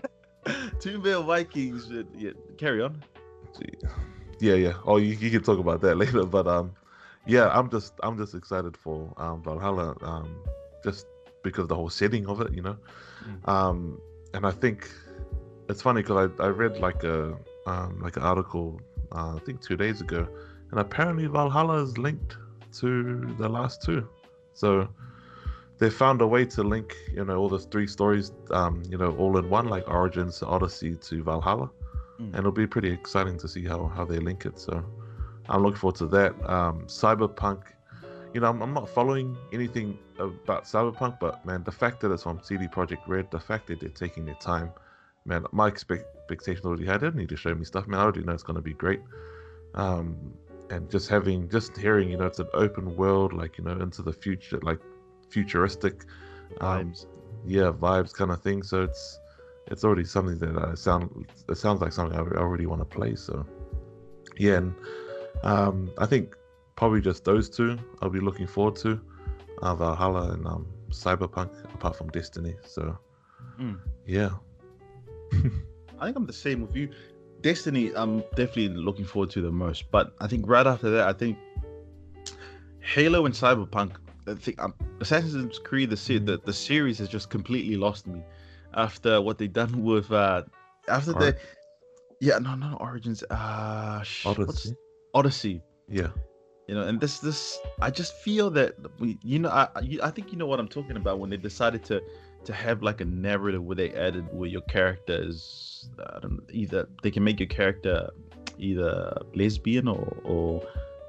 two 0.80 0.98
male 1.00 1.22
Vikings. 1.22 1.90
Yeah, 2.16 2.30
carry 2.56 2.82
on. 2.82 3.02
Yeah, 4.40 4.54
yeah. 4.54 4.74
Oh, 4.84 4.96
you, 4.96 5.14
you 5.14 5.30
can 5.30 5.42
talk 5.42 5.58
about 5.58 5.80
that 5.82 5.96
later, 6.02 6.24
but 6.24 6.46
um, 6.46 6.72
yeah, 7.26 7.48
I'm 7.48 7.70
just 7.70 7.94
I'm 8.02 8.16
just 8.16 8.34
excited 8.34 8.76
for 8.76 9.12
um 9.16 9.42
Valhalla 9.42 9.96
um 10.02 10.36
just 10.84 11.06
because 11.42 11.62
of 11.62 11.68
the 11.68 11.74
whole 11.74 11.90
setting 11.90 12.26
of 12.26 12.40
it, 12.40 12.52
you 12.52 12.62
know. 12.62 12.76
Mm. 13.24 13.48
Um, 13.48 14.00
and 14.34 14.46
I 14.46 14.50
think 14.50 14.90
it's 15.68 15.82
funny 15.82 16.02
because 16.02 16.30
I 16.38 16.44
I 16.44 16.48
read 16.48 16.78
like 16.78 17.04
a 17.04 17.36
um 17.66 18.00
like 18.00 18.16
an 18.16 18.22
article 18.22 18.80
uh, 19.12 19.36
I 19.36 19.38
think 19.40 19.62
two 19.62 19.76
days 19.76 20.00
ago, 20.00 20.26
and 20.70 20.80
apparently 20.80 21.26
Valhalla 21.26 21.82
is 21.82 21.96
linked 21.98 22.36
to 22.80 23.34
the 23.38 23.48
last 23.48 23.82
two, 23.82 24.08
so. 24.54 24.88
They 25.80 25.90
found 25.90 26.20
a 26.22 26.26
way 26.26 26.44
to 26.44 26.64
link, 26.64 26.96
you 27.14 27.24
know, 27.24 27.36
all 27.36 27.48
those 27.48 27.66
three 27.66 27.86
stories, 27.86 28.32
um, 28.50 28.82
you 28.90 28.98
know, 28.98 29.14
all 29.14 29.38
in 29.38 29.48
one, 29.48 29.68
like 29.68 29.86
Origins, 29.86 30.42
Odyssey 30.42 30.96
to 30.96 31.22
Valhalla 31.22 31.70
Mm. 32.20 32.24
and 32.26 32.34
it'll 32.36 32.50
be 32.52 32.66
pretty 32.66 32.90
exciting 32.90 33.38
to 33.38 33.48
see 33.48 33.64
how 33.64 33.86
how 33.94 34.04
they 34.04 34.18
link 34.18 34.44
it. 34.44 34.58
So 34.58 34.84
I'm 35.48 35.62
looking 35.62 35.78
forward 35.78 35.96
to 35.98 36.06
that. 36.08 36.32
Um, 36.50 36.82
Cyberpunk, 36.86 37.62
you 38.34 38.40
know, 38.40 38.48
I'm, 38.48 38.60
I'm 38.60 38.74
not 38.74 38.88
following 38.88 39.36
anything 39.52 39.96
about 40.18 40.64
Cyberpunk, 40.64 41.18
but 41.20 41.44
man, 41.46 41.62
the 41.64 41.72
fact 41.72 42.00
that 42.00 42.10
it's 42.12 42.26
on 42.26 42.42
CD 42.42 42.66
Projekt 42.66 43.06
Red, 43.06 43.30
the 43.30 43.40
fact 43.40 43.68
that 43.68 43.80
they're 43.80 43.88
taking 43.90 44.24
their 44.26 44.34
time, 44.36 44.70
man, 45.24 45.44
my 45.52 45.68
expect- 45.68 46.04
expectations 46.18 46.66
already 46.66 46.84
had. 46.86 47.00
They 47.00 47.06
don't 47.06 47.16
need 47.16 47.28
to 47.30 47.36
show 47.36 47.54
me 47.54 47.64
stuff, 47.64 47.86
man. 47.86 48.00
I 48.00 48.02
already 48.02 48.22
know 48.22 48.32
it's 48.32 48.42
going 48.42 48.56
to 48.56 48.62
be 48.62 48.74
great. 48.74 49.00
Um, 49.74 50.34
and 50.70 50.90
just 50.90 51.08
having, 51.08 51.48
just 51.48 51.76
hearing, 51.76 52.10
you 52.10 52.18
know, 52.18 52.26
it's 52.26 52.40
an 52.40 52.48
open 52.52 52.96
world, 52.96 53.32
like 53.32 53.56
you 53.58 53.64
know, 53.64 53.72
into 53.72 54.02
the 54.02 54.12
future, 54.12 54.58
like 54.62 54.80
futuristic, 55.30 56.04
um, 56.60 56.90
Vibes. 56.92 57.06
yeah, 57.46 57.72
vibes 57.72 58.12
kind 58.12 58.30
of 58.30 58.42
thing. 58.42 58.62
So 58.62 58.82
it's 58.82 59.18
it's 59.70 59.84
already 59.84 60.04
something 60.04 60.38
that 60.38 60.64
I 60.64 60.74
sound 60.74 61.26
it 61.48 61.56
sounds 61.56 61.80
like 61.80 61.92
something 61.92 62.18
I 62.18 62.22
already 62.22 62.66
want 62.66 62.80
to 62.80 62.84
play. 62.84 63.14
So 63.14 63.46
yeah, 64.36 64.56
and 64.56 64.74
um, 65.42 65.90
I 65.98 66.06
think 66.06 66.36
probably 66.76 67.00
just 67.00 67.24
those 67.24 67.48
two 67.48 67.78
I'll 68.00 68.10
be 68.10 68.20
looking 68.20 68.46
forward 68.46 68.76
to, 68.76 69.00
uh, 69.62 69.74
Valhalla 69.74 70.32
and 70.32 70.46
um, 70.46 70.66
Cyberpunk, 70.90 71.50
apart 71.74 71.96
from 71.96 72.08
Destiny. 72.08 72.54
So 72.64 72.98
Mm. 73.60 73.78
yeah, 74.06 74.30
I 75.32 76.04
think 76.06 76.16
I'm 76.16 76.26
the 76.26 76.32
same 76.32 76.60
with 76.62 76.76
you. 76.76 76.90
Destiny, 77.40 77.92
I'm 77.94 78.20
definitely 78.36 78.68
looking 78.68 79.04
forward 79.04 79.30
to 79.30 79.40
the 79.40 79.50
most. 79.50 79.90
But 79.90 80.14
I 80.20 80.28
think 80.28 80.48
right 80.48 80.66
after 80.66 80.90
that, 80.90 81.08
I 81.08 81.12
think 81.12 81.38
Halo 82.80 83.26
and 83.26 83.34
Cyberpunk. 83.34 83.92
I 84.26 84.34
think 84.34 84.62
um, 84.62 84.74
Assassin's 85.00 85.58
Creed, 85.58 85.90
the, 85.90 86.18
the 86.18 86.40
the 86.44 86.52
series 86.52 86.98
has 86.98 87.08
just 87.08 87.30
completely 87.30 87.76
lost 87.76 88.06
me 88.06 88.22
after 88.74 89.20
what 89.20 89.38
they 89.38 89.48
done 89.48 89.82
with 89.82 90.10
uh 90.12 90.42
after 90.88 91.12
the 91.12 91.36
yeah 92.20 92.38
no 92.38 92.54
no 92.54 92.76
Origins 92.80 93.22
uh 93.30 94.02
sh- 94.02 94.26
Odyssey. 94.26 94.76
Odyssey 95.14 95.62
Yeah, 95.88 96.08
you 96.66 96.74
know 96.74 96.82
and 96.82 97.00
this 97.00 97.18
this 97.20 97.58
i 97.80 97.90
just 97.90 98.14
feel 98.14 98.50
that 98.50 98.74
we 98.98 99.18
you 99.22 99.38
know 99.38 99.48
i 99.48 99.68
I- 99.74 99.80
you, 99.80 100.00
I 100.02 100.10
think 100.10 100.32
you 100.32 100.38
know 100.38 100.46
what 100.46 100.60
i'm 100.60 100.68
talking 100.68 100.96
about 100.96 101.18
when 101.18 101.30
they 101.30 101.36
decided 101.36 101.84
to 101.84 102.02
to 102.44 102.52
have 102.52 102.82
like 102.82 103.00
a 103.00 103.04
narrative 103.04 103.62
where 103.62 103.76
they 103.76 103.90
added 103.94 104.26
where 104.32 104.48
your 104.48 104.60
character 104.62 105.18
is 105.22 105.88
i 106.14 106.18
don't 106.20 106.32
know 106.34 106.42
either 106.50 106.86
they 107.02 107.10
can 107.10 107.24
make 107.24 107.40
your 107.40 107.48
character 107.48 108.08
either 108.58 109.16
lesbian 109.34 109.88
or 109.88 110.06
or, 110.24 110.62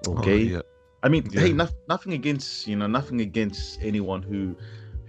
or 0.08 0.16
Oh, 0.16 0.22
gay 0.22 0.44
yeah. 0.44 0.62
i 1.04 1.10
mean 1.10 1.30
hey 1.34 1.50
Yeah. 1.50 1.54
noth- 1.54 1.76
nothing 1.88 2.14
against 2.14 2.68
you 2.68 2.76
know 2.76 2.88
nothing 2.88 3.22
against 3.22 3.80
anyone 3.82 4.22
who 4.22 4.56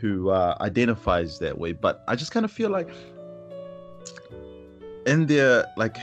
who 0.01 0.31
uh, 0.31 0.57
identifies 0.61 1.39
that 1.39 1.57
way 1.57 1.73
but 1.73 2.03
i 2.09 2.17
just 2.17 2.33
kind 2.33 2.45
of 2.45 2.51
feel 2.51 2.71
like 2.71 2.89
in 5.07 5.27
their 5.27 5.67
like 5.77 5.97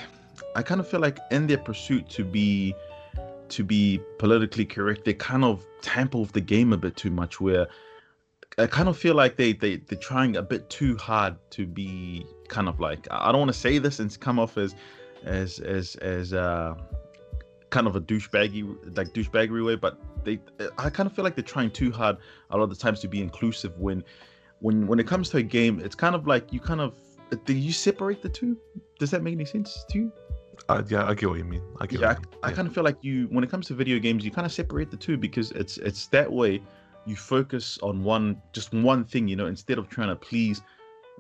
i 0.56 0.62
kind 0.62 0.80
of 0.80 0.88
feel 0.88 1.00
like 1.00 1.20
in 1.32 1.48
their 1.48 1.58
pursuit 1.58 2.08
to 2.10 2.24
be 2.24 2.74
to 3.50 3.64
be 3.64 4.00
politically 4.20 4.66
correct 4.66 5.06
they 5.06 5.14
kind 5.14 5.44
of 5.44 5.66
tamper 5.82 6.20
with 6.20 6.32
the 6.34 6.42
game 6.42 6.74
a 6.74 6.78
bit 6.78 6.96
too 6.96 7.10
much 7.10 7.40
where 7.40 7.68
i 8.58 8.68
kind 8.68 8.90
of 8.90 8.98
feel 8.98 9.16
like 9.16 9.36
they, 9.38 9.54
they 9.54 9.78
they're 9.78 9.98
trying 9.98 10.36
a 10.36 10.42
bit 10.42 10.70
too 10.70 10.98
hard 10.98 11.36
to 11.50 11.66
be 11.66 12.26
kind 12.48 12.68
of 12.68 12.80
like 12.80 13.08
i 13.12 13.32
don't 13.32 13.40
want 13.40 13.52
to 13.52 13.60
say 13.60 13.78
this 13.78 14.00
and 14.00 14.20
come 14.20 14.40
off 14.40 14.58
as 14.58 14.76
as 15.24 15.60
as 15.60 15.96
as 15.98 16.34
uh 16.34 16.76
kind 17.70 17.88
of 17.88 17.96
a 17.96 18.02
douchebaggy 18.02 18.98
like 18.98 19.14
douchebaggery 19.14 19.66
way 19.66 19.76
but 19.76 20.00
they 20.28 20.38
i 20.78 20.90
kind 20.90 21.08
of 21.08 21.14
feel 21.16 21.26
like 21.28 21.36
they're 21.38 21.54
trying 21.56 21.72
too 21.82 21.92
hard 21.92 22.18
a 22.52 22.58
lot 22.58 22.64
of 22.64 22.70
the 22.70 22.76
times 22.86 23.00
to 23.00 23.08
be 23.16 23.20
inclusive 23.22 23.74
when 23.86 24.04
when 24.60 24.86
when 24.90 25.00
it 25.00 25.08
comes 25.08 25.30
to 25.30 25.38
a 25.38 25.44
game 25.58 25.80
it's 25.88 25.96
kind 25.96 26.16
of 26.16 26.28
like 26.34 26.52
you 26.54 26.60
kind 26.60 26.82
of 26.82 26.94
do 27.46 27.54
you 27.54 27.72
separate 27.72 28.22
the 28.22 28.30
two 28.30 28.58
does 29.00 29.10
that 29.12 29.22
make 29.24 29.34
any 29.34 29.46
sense 29.46 29.86
to 29.90 29.98
you 30.00 30.12
Uh, 30.70 30.82
yeah, 30.94 31.04
I 31.10 31.14
get 31.14 31.30
what 31.30 31.38
you 31.38 31.46
mean. 31.46 31.62
I 31.82 31.86
get 31.86 32.00
yeah, 32.02 32.08
what 32.14 32.18
you 32.18 32.26
mean. 32.32 32.40
I, 32.44 32.48
I 32.48 32.52
kind 32.58 32.68
of 32.68 32.74
feel 32.74 32.84
like 32.90 32.98
you 33.10 33.28
when 33.36 33.44
it 33.46 33.50
comes 33.54 33.68
to 33.68 33.74
video 33.84 33.98
games 34.00 34.20
you 34.26 34.32
kind 34.32 34.48
of 34.50 34.52
separate 34.52 34.90
the 34.96 34.98
two 35.06 35.16
because 35.28 35.48
it's 35.62 35.76
it's 35.90 36.08
that 36.18 36.30
way 36.40 36.54
you 37.06 37.16
focus 37.16 37.66
on 37.90 37.96
one 38.04 38.42
just 38.58 38.74
one 38.74 39.02
thing 39.12 39.24
you 39.32 39.36
know 39.40 39.48
instead 39.56 39.78
of 39.78 39.88
trying 39.96 40.10
to 40.10 40.16
please 40.30 40.58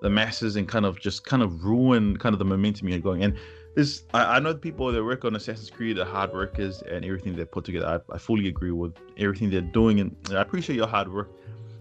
the 0.01 0.09
masses 0.09 0.55
and 0.57 0.67
kind 0.67 0.85
of 0.89 0.99
just 1.07 1.19
kind 1.31 1.43
of 1.45 1.49
ruin 1.63 2.17
kind 2.17 2.33
of 2.35 2.39
the 2.39 2.49
momentum 2.53 2.87
you're 2.89 2.99
going 3.11 3.23
and 3.23 3.33
this 3.77 4.03
I, 4.13 4.37
I 4.37 4.39
know 4.39 4.55
people 4.55 4.91
that 4.91 5.03
work 5.03 5.23
on 5.23 5.35
Assassin's 5.35 5.69
Creed 5.69 5.99
are 5.99 6.05
hard 6.05 6.33
workers 6.33 6.81
and 6.81 7.05
everything 7.05 7.35
they 7.35 7.45
put 7.45 7.63
together 7.63 8.01
I, 8.09 8.15
I 8.15 8.17
fully 8.17 8.47
agree 8.47 8.71
with 8.71 8.95
everything 9.17 9.51
they're 9.51 9.61
doing 9.61 9.99
and 9.99 10.15
I 10.31 10.41
appreciate 10.41 10.75
your 10.75 10.87
hard 10.87 11.13
work 11.13 11.29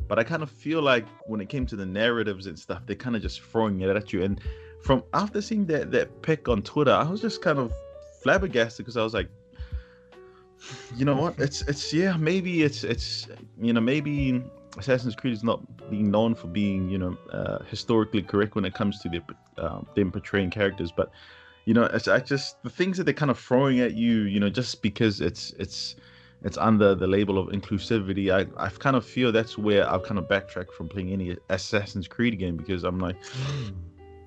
but 0.07 0.19
I 0.19 0.25
kind 0.25 0.43
of 0.43 0.51
feel 0.51 0.83
like 0.83 1.07
when 1.27 1.41
it 1.41 1.49
came 1.49 1.65
to 1.67 1.75
the 1.75 1.87
narratives 1.87 2.47
and 2.47 2.59
stuff 2.59 2.83
they're 2.85 2.97
kind 3.07 3.17
of 3.17 3.23
just 3.23 3.41
throwing 3.41 3.81
it 3.81 3.89
at 3.89 4.13
you 4.13 4.23
and 4.23 4.39
from 4.83 5.03
after 5.15 5.41
seeing 5.41 5.65
that 5.67 5.91
that 5.91 6.21
pic 6.21 6.49
on 6.49 6.61
Twitter 6.61 6.93
I 6.93 7.05
was 7.05 7.23
just 7.23 7.41
kind 7.41 7.59
of 7.59 7.73
flabbergasted 8.23 8.85
because 8.85 8.99
I 8.99 9.03
was 9.03 9.15
like, 9.15 9.31
you 10.97 11.05
know 11.05 11.15
what? 11.15 11.39
It's 11.39 11.63
it's 11.63 11.93
yeah, 11.93 12.17
maybe 12.17 12.63
it's 12.63 12.83
it's 12.83 13.29
you 13.61 13.73
know 13.73 13.81
maybe 13.81 14.43
Assassin's 14.77 15.15
Creed 15.15 15.33
is 15.33 15.45
not 15.45 15.61
being 15.91 16.11
known 16.11 16.35
for 16.35 16.49
being 16.49 16.91
you 16.91 16.99
know 16.99 17.17
uh, 17.33 17.59
historically 17.65 18.23
correct 18.23 18.55
when 18.57 18.65
it 18.65 18.75
comes 18.75 18.99
to 19.01 19.09
their 19.09 19.23
um, 19.59 19.87
them 19.95 20.11
portraying 20.11 20.51
characters, 20.51 20.91
but 20.91 21.11
you 21.67 21.75
know 21.75 21.85
it's 21.85 22.09
I 22.09 22.21
just 22.21 22.63
the 22.63 22.71
things 22.71 22.97
that 22.97 23.05
they're 23.05 23.15
kind 23.15 23.31
of 23.31 23.39
throwing 23.39 23.81
at 23.81 23.95
you, 23.95 24.23
you 24.23 24.41
know, 24.41 24.49
just 24.49 24.81
because 24.83 25.21
it's 25.21 25.51
it's 25.59 25.97
it's 26.43 26.57
under 26.57 26.95
the 26.95 27.07
label 27.07 27.39
of 27.39 27.49
inclusivity. 27.49 28.31
I 28.33 28.47
I 28.65 28.71
kind 28.71 28.97
of 28.97 29.05
feel 29.05 29.31
that's 29.33 29.59
where 29.59 29.89
I've 29.91 30.03
kind 30.05 30.19
of 30.19 30.29
backtracked 30.29 30.73
from 30.73 30.89
playing 30.89 31.13
any 31.13 31.37
Assassin's 31.51 32.09
Creed 32.09 32.39
game 32.39 32.57
because 32.57 32.85
I'm 32.85 32.99
like 32.99 33.17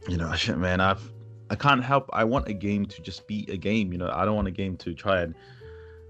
you 0.07 0.17
know, 0.17 0.33
shit, 0.35 0.57
man, 0.57 0.79
I've 0.79 1.11
I 1.49 1.55
can't 1.55 1.83
help. 1.83 2.09
I 2.13 2.23
want 2.23 2.47
a 2.47 2.53
game 2.53 2.85
to 2.85 3.01
just 3.01 3.25
be 3.27 3.47
a 3.49 3.57
game. 3.57 3.91
You 3.91 3.97
know, 3.97 4.11
I 4.13 4.23
don't 4.25 4.35
want 4.35 4.47
a 4.47 4.51
game 4.51 4.77
to 4.77 4.93
try 4.93 5.21
and 5.21 5.33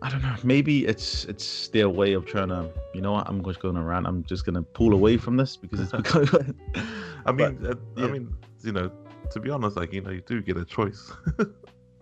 I 0.02 0.10
don't 0.10 0.22
know. 0.22 0.36
Maybe 0.44 0.86
it's 0.86 1.26
it's 1.26 1.68
their 1.70 1.90
way 1.90 2.14
of 2.14 2.26
trying 2.26 2.50
to. 2.50 2.70
You 2.94 3.02
know 3.02 3.14
what? 3.14 3.28
I'm 3.28 3.44
just 3.44 3.60
going 3.60 3.78
around. 3.78 4.06
I'm 4.06 4.24
just 4.24 4.46
gonna 4.46 4.64
pull 4.64 4.94
away 4.94 5.18
from 5.18 5.38
this 5.38 5.58
because 5.58 5.80
it's 5.80 5.92
because. 5.96 6.34
I 7.26 7.32
mean, 7.32 7.66
uh, 7.66 7.76
yeah. 7.96 8.06
I 8.06 8.08
mean, 8.08 8.34
you 8.64 8.72
know, 8.72 8.92
to 9.32 9.40
be 9.40 9.50
honest, 9.50 9.78
like 9.78 9.94
you 9.94 10.02
know, 10.02 10.12
you 10.12 10.22
do 10.22 10.42
get 10.42 10.58
a 10.58 10.66
choice. 10.66 11.12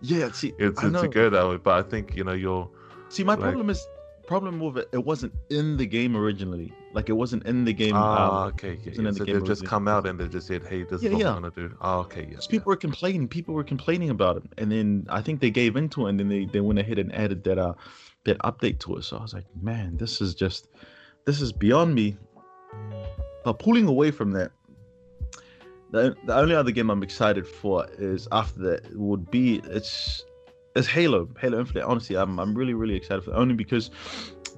yeah. 0.00 0.30
See, 0.32 0.52
it's, 0.58 0.82
I 0.82 0.88
know. 0.88 1.02
to 1.02 1.08
go 1.08 1.30
that 1.30 1.48
way, 1.48 1.56
but 1.56 1.74
I 1.84 1.88
think 1.88 2.16
you 2.16 2.24
know 2.24 2.32
you're 2.32 2.68
See, 3.08 3.24
my 3.24 3.34
like- 3.34 3.42
problem 3.42 3.70
is 3.70 3.86
problem 4.26 4.60
with 4.60 4.76
it. 4.76 4.88
It 4.92 5.02
wasn't 5.04 5.32
in 5.48 5.78
the 5.78 5.86
game 5.86 6.14
originally. 6.14 6.70
Like 6.92 7.08
it 7.08 7.14
wasn't 7.14 7.44
in 7.46 7.64
the 7.64 7.72
game. 7.72 7.94
ah 7.96 8.42
um, 8.42 8.48
okay, 8.48 8.78
yeah, 8.84 8.92
yeah. 8.94 9.10
the 9.10 9.14
so 9.14 9.24
they've 9.24 9.36
just 9.36 9.62
originally. 9.62 9.66
come 9.66 9.88
out 9.88 10.06
and 10.06 10.20
they've 10.20 10.30
just 10.30 10.46
said, 10.46 10.62
hey, 10.66 10.82
this 10.82 11.02
Yeah, 11.02 11.08
is 11.08 11.14
what 11.14 11.20
yeah. 11.22 11.28
we're 11.34 11.40
gonna 11.40 11.50
do. 11.68 11.76
Ah 11.80 11.98
okay, 12.00 12.22
yeah. 12.22 12.28
Because 12.30 12.46
people 12.46 12.68
were 12.70 12.76
complaining. 12.76 13.26
People 13.28 13.54
were 13.54 13.64
complaining 13.64 14.10
about 14.10 14.36
it, 14.38 14.42
and 14.58 14.70
then 14.70 15.06
I 15.08 15.22
think 15.22 15.40
they 15.40 15.50
gave 15.50 15.76
into 15.76 16.06
it, 16.06 16.10
and 16.10 16.20
then 16.20 16.28
they, 16.28 16.44
they 16.44 16.60
went 16.60 16.78
ahead 16.78 16.98
and 16.98 17.14
added 17.14 17.42
that 17.44 17.58
uh 17.58 17.72
that 18.24 18.38
update 18.40 18.78
to 18.80 18.96
it. 18.96 19.04
So 19.04 19.16
I 19.16 19.22
was 19.22 19.32
like, 19.32 19.46
man, 19.62 19.96
this 19.96 20.20
is 20.20 20.34
just 20.34 20.68
this 21.24 21.40
is 21.40 21.50
beyond 21.52 21.94
me. 21.94 22.16
But 23.44 23.58
pulling 23.58 23.86
away 23.86 24.10
from 24.10 24.32
that, 24.32 24.50
the 25.90 26.16
the 26.24 26.34
only 26.36 26.54
other 26.54 26.70
game 26.70 26.90
I'm 26.90 27.02
excited 27.02 27.46
for 27.46 27.86
is 27.98 28.28
after 28.32 28.60
that 28.62 28.94
would 28.96 29.30
be 29.30 29.60
it's 29.64 30.24
it's 30.76 30.86
Halo, 30.86 31.28
Halo 31.40 31.60
Infinite. 31.60 31.84
Honestly, 31.86 32.16
I'm 32.16 32.38
I'm 32.38 32.54
really 32.54 32.74
really 32.74 32.94
excited 32.94 33.24
for 33.24 33.30
that, 33.30 33.36
only 33.36 33.54
because 33.54 33.90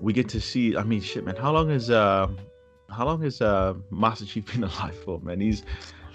we 0.00 0.12
get 0.12 0.28
to 0.30 0.40
see. 0.40 0.76
I 0.76 0.82
mean, 0.82 1.00
shit, 1.00 1.24
man, 1.24 1.36
how 1.36 1.52
long 1.52 1.70
is 1.70 1.90
uh 1.90 2.28
how 2.90 3.04
long 3.06 3.22
has 3.22 3.40
uh 3.40 3.74
Master 3.90 4.24
Chief 4.26 4.46
been 4.52 4.64
alive 4.70 4.96
for, 5.04 5.20
man? 5.20 5.40
He's 5.40 5.62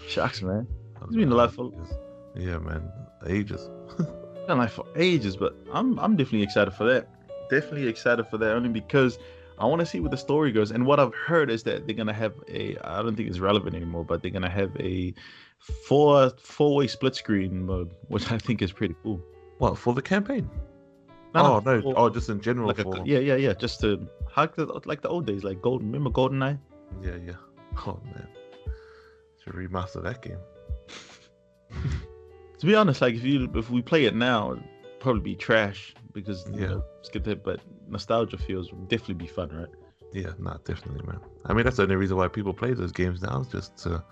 shucks, 0.08 0.42
man. 0.42 0.68
He's 1.08 1.16
been 1.18 1.32
alive 1.32 1.54
for- 1.54 1.72
Yeah, 2.36 2.58
man, 2.60 2.92
ages. 3.28 3.70
been 3.98 4.08
alive 4.58 4.72
for 4.74 4.86
ages, 4.96 5.38
but 5.38 5.56
I'm 5.72 5.98
I'm 6.00 6.16
definitely 6.16 6.44
excited 6.44 6.74
for 6.74 6.84
that. 6.86 7.08
Definitely 7.50 7.88
excited 7.88 8.28
for 8.28 8.38
that 8.40 8.52
only 8.54 8.70
because 8.70 9.18
I 9.58 9.66
want 9.66 9.80
to 9.80 9.86
see 9.86 10.00
where 10.00 10.10
the 10.10 10.18
story 10.18 10.52
goes. 10.52 10.72
And 10.72 10.86
what 10.86 11.00
I've 11.00 11.14
heard 11.14 11.50
is 11.50 11.64
that 11.64 11.86
they're 11.88 11.96
gonna 11.96 12.14
have 12.14 12.34
a 12.50 12.78
I 12.84 13.02
don't 13.02 13.16
think 13.16 13.30
it's 13.30 13.40
relevant 13.40 13.76
anymore, 13.76 14.04
but 14.04 14.22
they're 14.22 14.32
gonna 14.32 14.50
have 14.50 14.76
a 14.80 15.14
four 15.60 16.32
four 16.38 16.76
way 16.76 16.88
split 16.88 17.16
screen 17.16 17.66
mode, 17.66 17.92
which 18.10 18.32
I 18.32 18.38
think 18.38 18.62
is 18.62 18.72
pretty 18.72 18.96
cool. 19.04 19.22
What 19.58 19.78
for 19.78 19.94
the 19.94 20.02
campaign? 20.02 20.50
oh 21.36 21.60
no, 21.60 21.76
no! 21.76 21.82
for- 21.82 21.94
Oh, 21.98 22.10
just 22.10 22.30
in 22.30 22.42
general. 22.42 22.68
like 22.68 22.78
for, 22.78 22.98
a, 22.98 23.06
yeah, 23.06 23.20
yeah, 23.20 23.36
yeah, 23.36 23.54
just 23.54 23.80
to 23.82 24.08
hug 24.28 24.56
the 24.56 24.66
like 24.86 25.02
the 25.02 25.10
old 25.10 25.26
days, 25.26 25.44
like 25.44 25.62
Golden. 25.62 25.88
Remember 25.92 26.10
GoldenEye? 26.10 26.60
yeah, 27.02 27.16
yeah. 27.26 27.34
Oh 27.88 28.00
man, 28.06 28.28
should 29.44 29.54
remaster 29.54 30.02
that 30.04 30.22
game. 30.22 30.38
To 32.60 32.66
be 32.66 32.74
honest, 32.74 33.02
like 33.02 33.16
if 33.16 33.24
you 33.24 33.50
if 33.56 33.70
we 33.70 33.82
play 33.82 34.06
it 34.06 34.16
now, 34.16 34.54
it'd 34.54 34.64
probably 35.00 35.22
be 35.22 35.36
trash 35.36 35.94
because 36.16 36.46
you 36.52 36.62
Yeah. 36.62 36.68
know, 36.68 36.84
skip 37.04 37.28
it. 37.28 37.44
But 37.44 37.60
nostalgia 37.88 38.38
feels 38.38 38.72
definitely 38.88 39.16
be 39.16 39.28
fun, 39.28 39.50
right? 39.50 39.70
Yeah, 40.14 40.32
nah, 40.40 40.58
definitely, 40.64 41.06
man. 41.06 41.20
I 41.46 41.54
mean, 41.54 41.66
that's 41.66 41.76
the 41.78 41.84
only 41.84 41.98
reason 41.98 42.18
why 42.18 42.30
people 42.30 42.54
play 42.54 42.74
those 42.74 42.92
games 42.92 43.22
now 43.22 43.42
is 43.42 43.48
just 43.48 43.78
to 43.84 44.04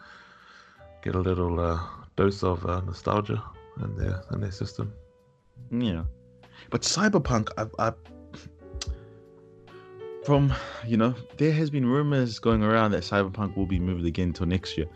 get 1.02 1.16
a 1.16 1.20
little 1.20 1.60
uh, 1.60 1.80
dose 2.16 2.44
of 2.44 2.66
uh, 2.66 2.82
nostalgia 2.82 3.42
in 3.82 3.96
their 3.96 4.22
in 4.32 4.42
their 4.42 4.52
system. 4.52 4.94
Yeah, 5.72 6.04
but 6.70 6.82
Cyberpunk, 6.82 7.50
I, 7.58 7.66
I, 7.88 7.94
from 10.26 10.54
you 10.86 10.98
know, 10.98 11.16
there 11.38 11.54
has 11.54 11.70
been 11.70 11.86
rumors 11.86 12.38
going 12.40 12.64
around 12.64 12.92
that 12.92 13.04
Cyberpunk 13.04 13.56
will 13.56 13.66
be 13.66 13.80
moved 13.80 14.06
again 14.06 14.34
till 14.34 14.46
next 14.46 14.78
year, 14.78 14.88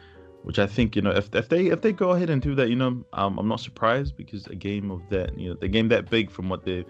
which 0.48 0.60
I 0.60 0.68
think 0.76 0.96
you 0.96 1.02
know, 1.02 1.12
if 1.22 1.26
if 1.36 1.50
they 1.50 1.64
if 1.76 1.82
they 1.82 1.92
go 1.92 2.10
ahead 2.12 2.30
and 2.30 2.42
do 2.42 2.56
that, 2.56 2.70
you 2.70 2.76
know, 2.82 2.92
um, 3.14 3.38
I'm 3.40 3.50
not 3.54 3.60
surprised 3.60 4.16
because 4.16 4.48
a 4.48 4.56
game 4.56 4.90
of 4.96 5.02
that, 5.10 5.38
you 5.38 5.50
know, 5.50 5.56
the 5.60 5.68
game 5.68 5.88
that 5.90 6.10
big 6.10 6.32
from 6.32 6.48
what 6.52 6.64
they 6.64 6.86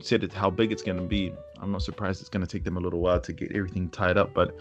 said 0.00 0.22
it 0.22 0.32
how 0.32 0.50
big 0.50 0.70
it's 0.72 0.82
going 0.88 0.98
to 0.98 1.08
be, 1.16 1.32
I'm 1.62 1.72
not 1.72 1.82
surprised 1.82 2.20
it's 2.20 2.28
going 2.34 2.46
to 2.46 2.52
take 2.54 2.64
them 2.64 2.76
a 2.76 2.80
little 2.80 3.00
while 3.00 3.20
to 3.28 3.32
get 3.32 3.50
everything 3.52 3.88
tied 3.90 4.16
up, 4.18 4.34
but. 4.34 4.54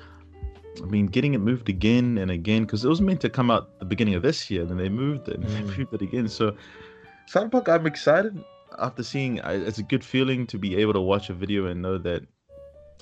I 0.84 0.86
mean, 0.86 1.08
getting 1.08 1.34
it 1.34 1.40
moved 1.40 1.70
again 1.70 2.20
and 2.20 2.30
again 2.30 2.62
because 2.64 2.86
it 2.86 2.88
was 2.88 3.02
meant 3.02 3.20
to 3.22 3.30
come 3.30 3.50
out 3.50 3.80
the 3.80 3.86
beginning 3.86 4.14
of 4.14 4.22
this 4.22 4.52
year, 4.52 4.64
then 4.64 4.78
they 4.78 4.90
moved 4.90 5.28
it 5.28 5.38
and 5.40 5.44
they 5.50 5.62
Mm. 5.74 5.78
moved 5.78 5.94
it 5.96 6.04
again. 6.04 6.28
So, 6.28 6.56
Cyberpunk, 7.34 7.68
I'm 7.68 7.88
excited 7.88 8.34
after 8.78 9.02
seeing. 9.02 9.42
I- 9.42 9.54
It's 9.70 9.80
a 9.80 9.84
good 9.94 10.04
feeling 10.06 10.46
to 10.46 10.60
be 10.60 10.76
able 10.78 10.94
to 10.94 11.02
watch 11.02 11.32
a 11.32 11.34
video 11.34 11.66
and 11.66 11.82
know 11.82 11.98
that 11.98 12.22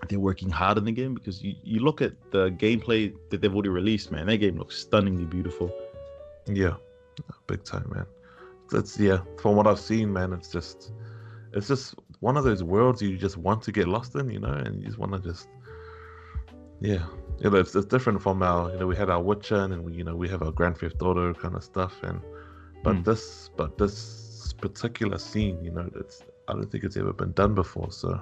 they're 0.09 0.19
working 0.19 0.49
hard 0.49 0.77
in 0.77 0.85
the 0.85 0.91
game 0.91 1.13
because 1.13 1.41
you, 1.43 1.55
you 1.63 1.79
look 1.79 2.01
at 2.01 2.13
the 2.31 2.51
gameplay 2.51 3.13
that 3.29 3.41
they've 3.41 3.53
already 3.53 3.69
released, 3.69 4.11
man. 4.11 4.27
That 4.27 4.37
game 4.37 4.57
looks 4.57 4.77
stunningly 4.77 5.25
beautiful. 5.25 5.71
Yeah, 6.47 6.75
big 7.47 7.63
time, 7.63 7.89
man. 7.93 8.05
That's 8.71 8.99
yeah. 8.99 9.19
From 9.41 9.55
what 9.55 9.67
I've 9.67 9.79
seen, 9.79 10.11
man, 10.11 10.33
it's 10.33 10.51
just 10.51 10.91
it's 11.53 11.67
just 11.67 11.95
one 12.19 12.37
of 12.37 12.43
those 12.43 12.63
worlds 12.63 13.01
you 13.01 13.17
just 13.17 13.37
want 13.37 13.61
to 13.63 13.71
get 13.71 13.87
lost 13.87 14.15
in, 14.15 14.29
you 14.29 14.39
know, 14.39 14.51
and 14.51 14.79
you 14.79 14.85
just 14.85 14.97
want 14.97 15.13
to 15.13 15.19
just 15.19 15.47
yeah. 16.81 17.05
You 17.39 17.49
know, 17.49 17.57
it's, 17.57 17.75
it's 17.75 17.85
different 17.85 18.21
from 18.21 18.41
our, 18.41 18.71
you 18.71 18.79
know, 18.79 18.87
we 18.87 18.95
had 18.95 19.09
our 19.09 19.21
Witcher 19.21 19.57
and 19.57 19.83
we, 19.83 19.93
you 19.93 20.05
know, 20.05 20.15
we 20.15 20.29
have 20.29 20.41
our 20.41 20.51
Grand 20.51 20.77
Theft 20.77 21.01
Auto 21.01 21.33
kind 21.33 21.55
of 21.55 21.63
stuff, 21.63 21.93
and 22.03 22.21
but 22.83 22.95
Mm. 22.97 23.03
this, 23.05 23.49
but 23.57 23.77
this 23.77 24.53
particular 24.61 25.17
scene, 25.17 25.63
you 25.63 25.71
know, 25.71 25.89
it's 25.95 26.23
I 26.47 26.53
don't 26.53 26.71
think 26.71 26.83
it's 26.83 26.95
ever 26.97 27.11
been 27.13 27.31
done 27.33 27.53
before, 27.55 27.91
so 27.91 28.21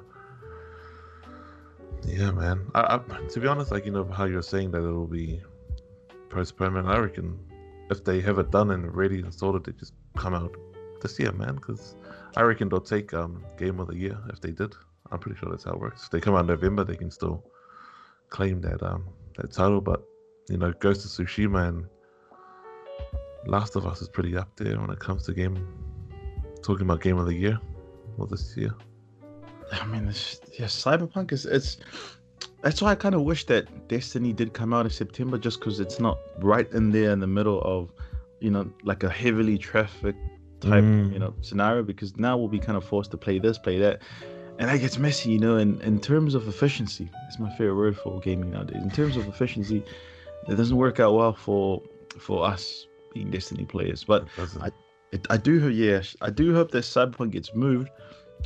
yeah, 2.06 2.32
man. 2.32 2.70
I, 2.76 2.96
I 2.96 3.28
to 3.28 3.40
be 3.40 3.48
honest, 3.48 3.72
like 3.72 3.86
you 3.86 3.92
know 3.92 4.06
how 4.06 4.26
you're 4.26 4.42
saying 4.42 4.72
that 4.72 4.80
it'll 4.80 5.08
be 5.08 5.42
postponed, 6.30 6.90
I 6.90 6.98
reckon 6.98 7.40
if 7.90 8.04
they 8.04 8.22
have 8.22 8.40
it 8.40 8.52
done 8.52 8.72
and 8.72 8.94
ready 8.96 9.20
and 9.20 9.34
sorted, 9.34 9.64
they 9.66 9.72
just 9.80 9.94
come 10.18 10.34
out 10.34 10.56
this 11.02 11.20
year, 11.20 11.32
man. 11.32 11.56
Because 11.56 11.96
I 12.36 12.42
reckon 12.42 12.70
they'll 12.70 12.82
take 12.82 13.14
um 13.14 13.44
game 13.58 13.80
of 13.80 13.88
the 13.88 13.96
year 13.96 14.18
if 14.30 14.42
they 14.42 14.52
did. 14.52 14.74
I'm 15.12 15.20
pretty 15.20 15.38
sure 15.38 15.50
that's 15.50 15.66
how 15.66 15.74
it 15.74 15.80
works. 15.80 16.06
If 16.06 16.10
they 16.10 16.20
come 16.20 16.36
out 16.36 16.42
in 16.42 16.48
November, 16.48 16.84
they 16.84 16.96
can 16.96 17.12
still 17.12 17.44
claim 18.30 18.62
that 18.62 18.82
um 18.84 19.06
that 19.38 19.52
title. 19.52 19.82
But 19.82 20.04
you 20.50 20.58
know, 20.58 20.74
Ghost 20.80 21.06
of 21.06 21.12
Tsushima 21.12 21.68
and 21.68 21.86
Last 23.46 23.76
of 23.76 23.86
Us 23.86 24.02
is 24.02 24.10
pretty 24.10 24.36
up 24.38 24.56
there 24.56 24.80
when 24.80 24.90
it 24.90 25.00
comes 25.00 25.24
to 25.24 25.34
game 25.34 25.68
talking 26.62 26.86
about 26.86 27.02
game 27.02 27.18
of 27.18 27.28
the 27.28 27.36
year. 27.36 27.60
Well, 28.18 28.28
this 28.28 28.56
year. 28.56 28.74
I 29.72 29.86
mean, 29.86 30.08
it's, 30.08 30.42
yeah, 30.60 30.66
Cyberpunk 30.66 31.32
is 31.32 31.46
it's. 31.46 31.78
That's 32.62 32.82
why 32.82 32.92
I 32.92 32.96
kind 32.96 33.14
of 33.14 33.24
wish 33.24 33.46
that 33.48 33.88
Destiny 33.90 34.32
did 34.32 34.54
come 34.54 34.74
out 34.74 34.86
in 34.86 34.92
September, 34.92 35.38
just 35.38 35.60
because 35.60 35.80
it's 35.80 36.00
not 36.00 36.18
right 36.40 36.72
in 36.72 36.92
there 36.92 37.12
in 37.12 37.20
the 37.20 37.28
middle 37.28 37.62
of, 37.62 37.92
you 38.40 38.50
know, 38.50 38.70
like 38.84 39.04
a 39.04 39.10
heavily 39.10 39.58
trafficked 39.58 40.20
type, 40.62 40.84
Mm. 40.84 41.12
you 41.12 41.20
know, 41.20 41.34
scenario. 41.42 41.84
Because 41.84 42.16
now 42.18 42.38
we'll 42.38 42.48
be 42.48 42.60
kind 42.60 42.78
of 42.78 42.84
forced 42.86 43.12
to 43.12 43.18
play 43.18 43.38
this, 43.38 43.58
play 43.58 43.80
that, 43.80 44.02
and 44.60 44.70
that 44.70 44.80
gets 44.80 44.98
messy, 44.98 45.32
you 45.32 45.40
know. 45.40 45.58
And 45.58 45.82
in 45.82 46.00
terms 46.00 46.36
of 46.36 46.48
efficiency, 46.48 47.10
it's 47.28 47.38
my 47.40 47.50
favorite 47.58 47.76
word 47.76 47.98
for 47.98 48.20
gaming 48.22 48.52
nowadays. 48.52 48.82
In 48.82 48.90
terms 48.92 49.18
of 49.18 49.28
efficiency, 49.28 49.84
it 50.48 50.56
doesn't 50.56 50.78
work 50.78 51.00
out 51.00 51.14
well 51.14 51.34
for 51.34 51.82
for 52.18 52.46
us 52.46 52.88
being 53.14 53.30
Destiny 53.32 53.66
players. 53.66 54.04
But 54.04 54.28
I- 54.62 54.72
it, 55.12 55.28
I 55.30 55.38
do, 55.38 55.70
yes, 55.70 56.16
I 56.22 56.30
do 56.32 56.56
hope 56.56 56.72
that 56.72 56.84
Cyberpunk 56.86 57.32
gets 57.32 57.54
moved, 57.54 57.90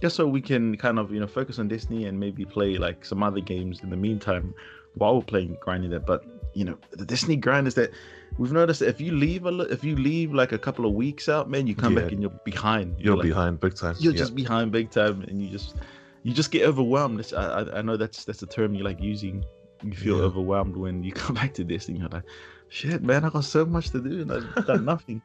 just 0.01 0.15
so 0.15 0.27
we 0.27 0.41
can 0.41 0.77
kind 0.77 0.99
of 0.99 1.11
you 1.11 1.19
know 1.19 1.27
focus 1.27 1.59
on 1.59 1.67
Destiny 1.67 2.05
and 2.05 2.19
maybe 2.19 2.45
play 2.45 2.77
like 2.77 3.03
some 3.05 3.23
other 3.23 3.39
games 3.41 3.81
in 3.81 3.89
the 3.89 3.97
meantime 3.97 4.53
while 4.95 5.15
we're 5.15 5.21
playing 5.23 5.57
grinding 5.61 5.91
that. 5.91 6.05
But 6.05 6.23
you 6.53 6.65
know, 6.65 6.77
the 6.91 7.05
Destiny 7.05 7.35
grind 7.35 7.67
is 7.67 7.75
that 7.75 7.91
we've 8.37 8.51
noticed 8.51 8.79
that 8.79 8.89
if 8.89 8.99
you 9.01 9.11
leave 9.11 9.45
a 9.45 9.59
if 9.71 9.83
you 9.83 9.95
leave 9.95 10.33
like 10.33 10.51
a 10.51 10.57
couple 10.57 10.85
of 10.85 10.93
weeks 10.93 11.29
out, 11.29 11.49
man, 11.49 11.67
you 11.67 11.75
come 11.75 11.95
back 11.95 12.11
and 12.11 12.21
you're 12.21 12.31
behind. 12.45 12.95
you're 12.99 13.15
like, 13.15 13.27
behind 13.27 13.59
big 13.59 13.75
time. 13.75 13.95
You're 13.99 14.13
yeah. 14.13 14.19
just 14.19 14.35
behind 14.35 14.71
big 14.71 14.89
time, 14.91 15.21
and 15.23 15.41
you 15.41 15.49
just 15.49 15.75
you 16.23 16.33
just 16.33 16.51
get 16.51 16.63
overwhelmed. 16.63 17.19
It's- 17.19 17.33
I 17.33 17.61
I 17.79 17.81
know 17.81 17.95
that's 17.97 18.25
that's 18.25 18.39
the 18.39 18.47
term 18.47 18.73
you 18.75 18.83
like 18.83 18.99
using. 19.01 19.45
You 19.83 19.93
feel 19.93 20.17
Yeah. 20.17 20.23
overwhelmed 20.23 20.75
when 20.75 21.03
you 21.03 21.11
come 21.23 21.35
back 21.35 21.53
to 21.55 21.63
Destiny. 21.63 21.99
You're 21.99 22.09
like, 22.09 22.23
shit, 22.69 23.03
man, 23.03 23.23
I 23.23 23.29
got 23.29 23.43
so 23.45 23.65
much 23.65 23.91
to 23.91 24.01
do 24.01 24.21
and 24.21 24.31
I've 24.31 24.65
done 24.65 24.85
nothing. 24.85 25.21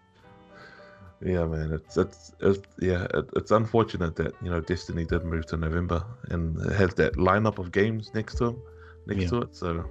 Yeah, 1.24 1.44
man, 1.46 1.72
it's 1.72 1.96
it's, 1.96 2.32
it's 2.40 2.58
yeah, 2.80 3.06
it, 3.14 3.26
it's 3.36 3.50
unfortunate 3.52 4.16
that 4.16 4.34
you 4.42 4.50
know 4.50 4.60
Destiny 4.60 5.04
did 5.04 5.24
move 5.24 5.46
to 5.46 5.56
November 5.56 6.04
and 6.30 6.58
it 6.66 6.72
has 6.72 6.94
that 6.94 7.14
lineup 7.14 7.58
of 7.58 7.70
games 7.70 8.10
next 8.14 8.36
to 8.38 8.46
'em- 8.48 8.62
next 9.06 9.22
Yeah. 9.22 9.28
to 9.28 9.42
it. 9.42 9.54
So 9.54 9.84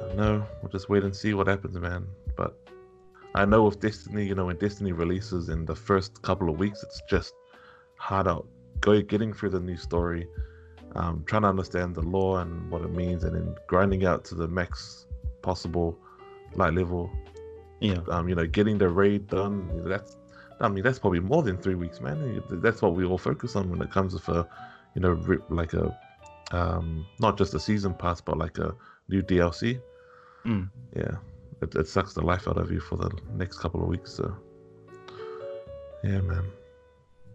I 0.00 0.06
don't 0.08 0.16
know 0.16 0.46
we'll 0.62 0.70
just 0.70 0.88
wait 0.88 1.04
and 1.04 1.14
see 1.16 1.32
what 1.34 1.46
happens, 1.46 1.78
man. 1.78 2.06
But 2.36 2.54
I 3.34 3.44
know 3.44 3.64
with 3.64 3.80
Destiny, 3.80 4.26
you 4.26 4.34
know, 4.34 4.46
when 4.46 4.56
Destiny 4.56 4.92
releases 4.92 5.48
in 5.48 5.64
the 5.64 5.74
first 5.74 6.20
couple 6.22 6.48
of 6.50 6.58
weeks, 6.58 6.82
it's 6.82 7.00
just 7.08 7.34
hard 7.96 8.28
out, 8.28 8.46
go 8.80 9.00
getting 9.00 9.32
through 9.32 9.50
the 9.50 9.60
new 9.60 9.76
story, 9.76 10.26
um, 10.96 11.24
trying 11.26 11.42
to 11.42 11.48
understand 11.48 11.94
the 11.94 12.02
lore 12.02 12.40
and 12.40 12.70
what 12.70 12.82
it 12.82 12.90
means, 12.90 13.24
and 13.24 13.34
then 13.36 13.54
grinding 13.66 14.04
out 14.04 14.24
to 14.26 14.34
the 14.34 14.48
max 14.48 15.06
possible 15.42 15.98
light 16.54 16.74
level 16.74 17.10
Yeah. 17.80 17.98
um, 18.08 18.28
you 18.28 18.34
know, 18.34 18.46
getting 18.46 18.78
the 18.78 18.88
raid 18.88 19.28
done. 19.28 19.82
That's, 19.84 20.16
I 20.60 20.68
mean, 20.68 20.82
that's 20.82 20.98
probably 20.98 21.20
more 21.20 21.42
than 21.42 21.56
three 21.56 21.76
weeks, 21.76 22.00
man. 22.00 22.42
That's 22.50 22.82
what 22.82 22.94
we 22.94 23.04
all 23.04 23.18
focus 23.18 23.54
on 23.56 23.70
when 23.70 23.80
it 23.80 23.90
comes 23.90 24.20
to, 24.20 24.46
you 24.94 25.00
know, 25.00 25.20
like 25.48 25.74
a, 25.74 25.96
um, 26.50 27.06
not 27.20 27.38
just 27.38 27.54
a 27.54 27.60
season 27.60 27.94
pass, 27.94 28.20
but 28.20 28.38
like 28.38 28.58
a 28.58 28.74
new 29.08 29.22
DLC. 29.22 29.80
Mm. 30.44 30.68
Yeah, 30.96 31.16
it, 31.62 31.74
it 31.74 31.88
sucks 31.88 32.14
the 32.14 32.22
life 32.22 32.48
out 32.48 32.56
of 32.56 32.70
you 32.72 32.80
for 32.80 32.96
the 32.96 33.10
next 33.34 33.58
couple 33.58 33.82
of 33.82 33.88
weeks. 33.88 34.12
So, 34.12 34.36
yeah, 36.02 36.20
man. 36.20 36.44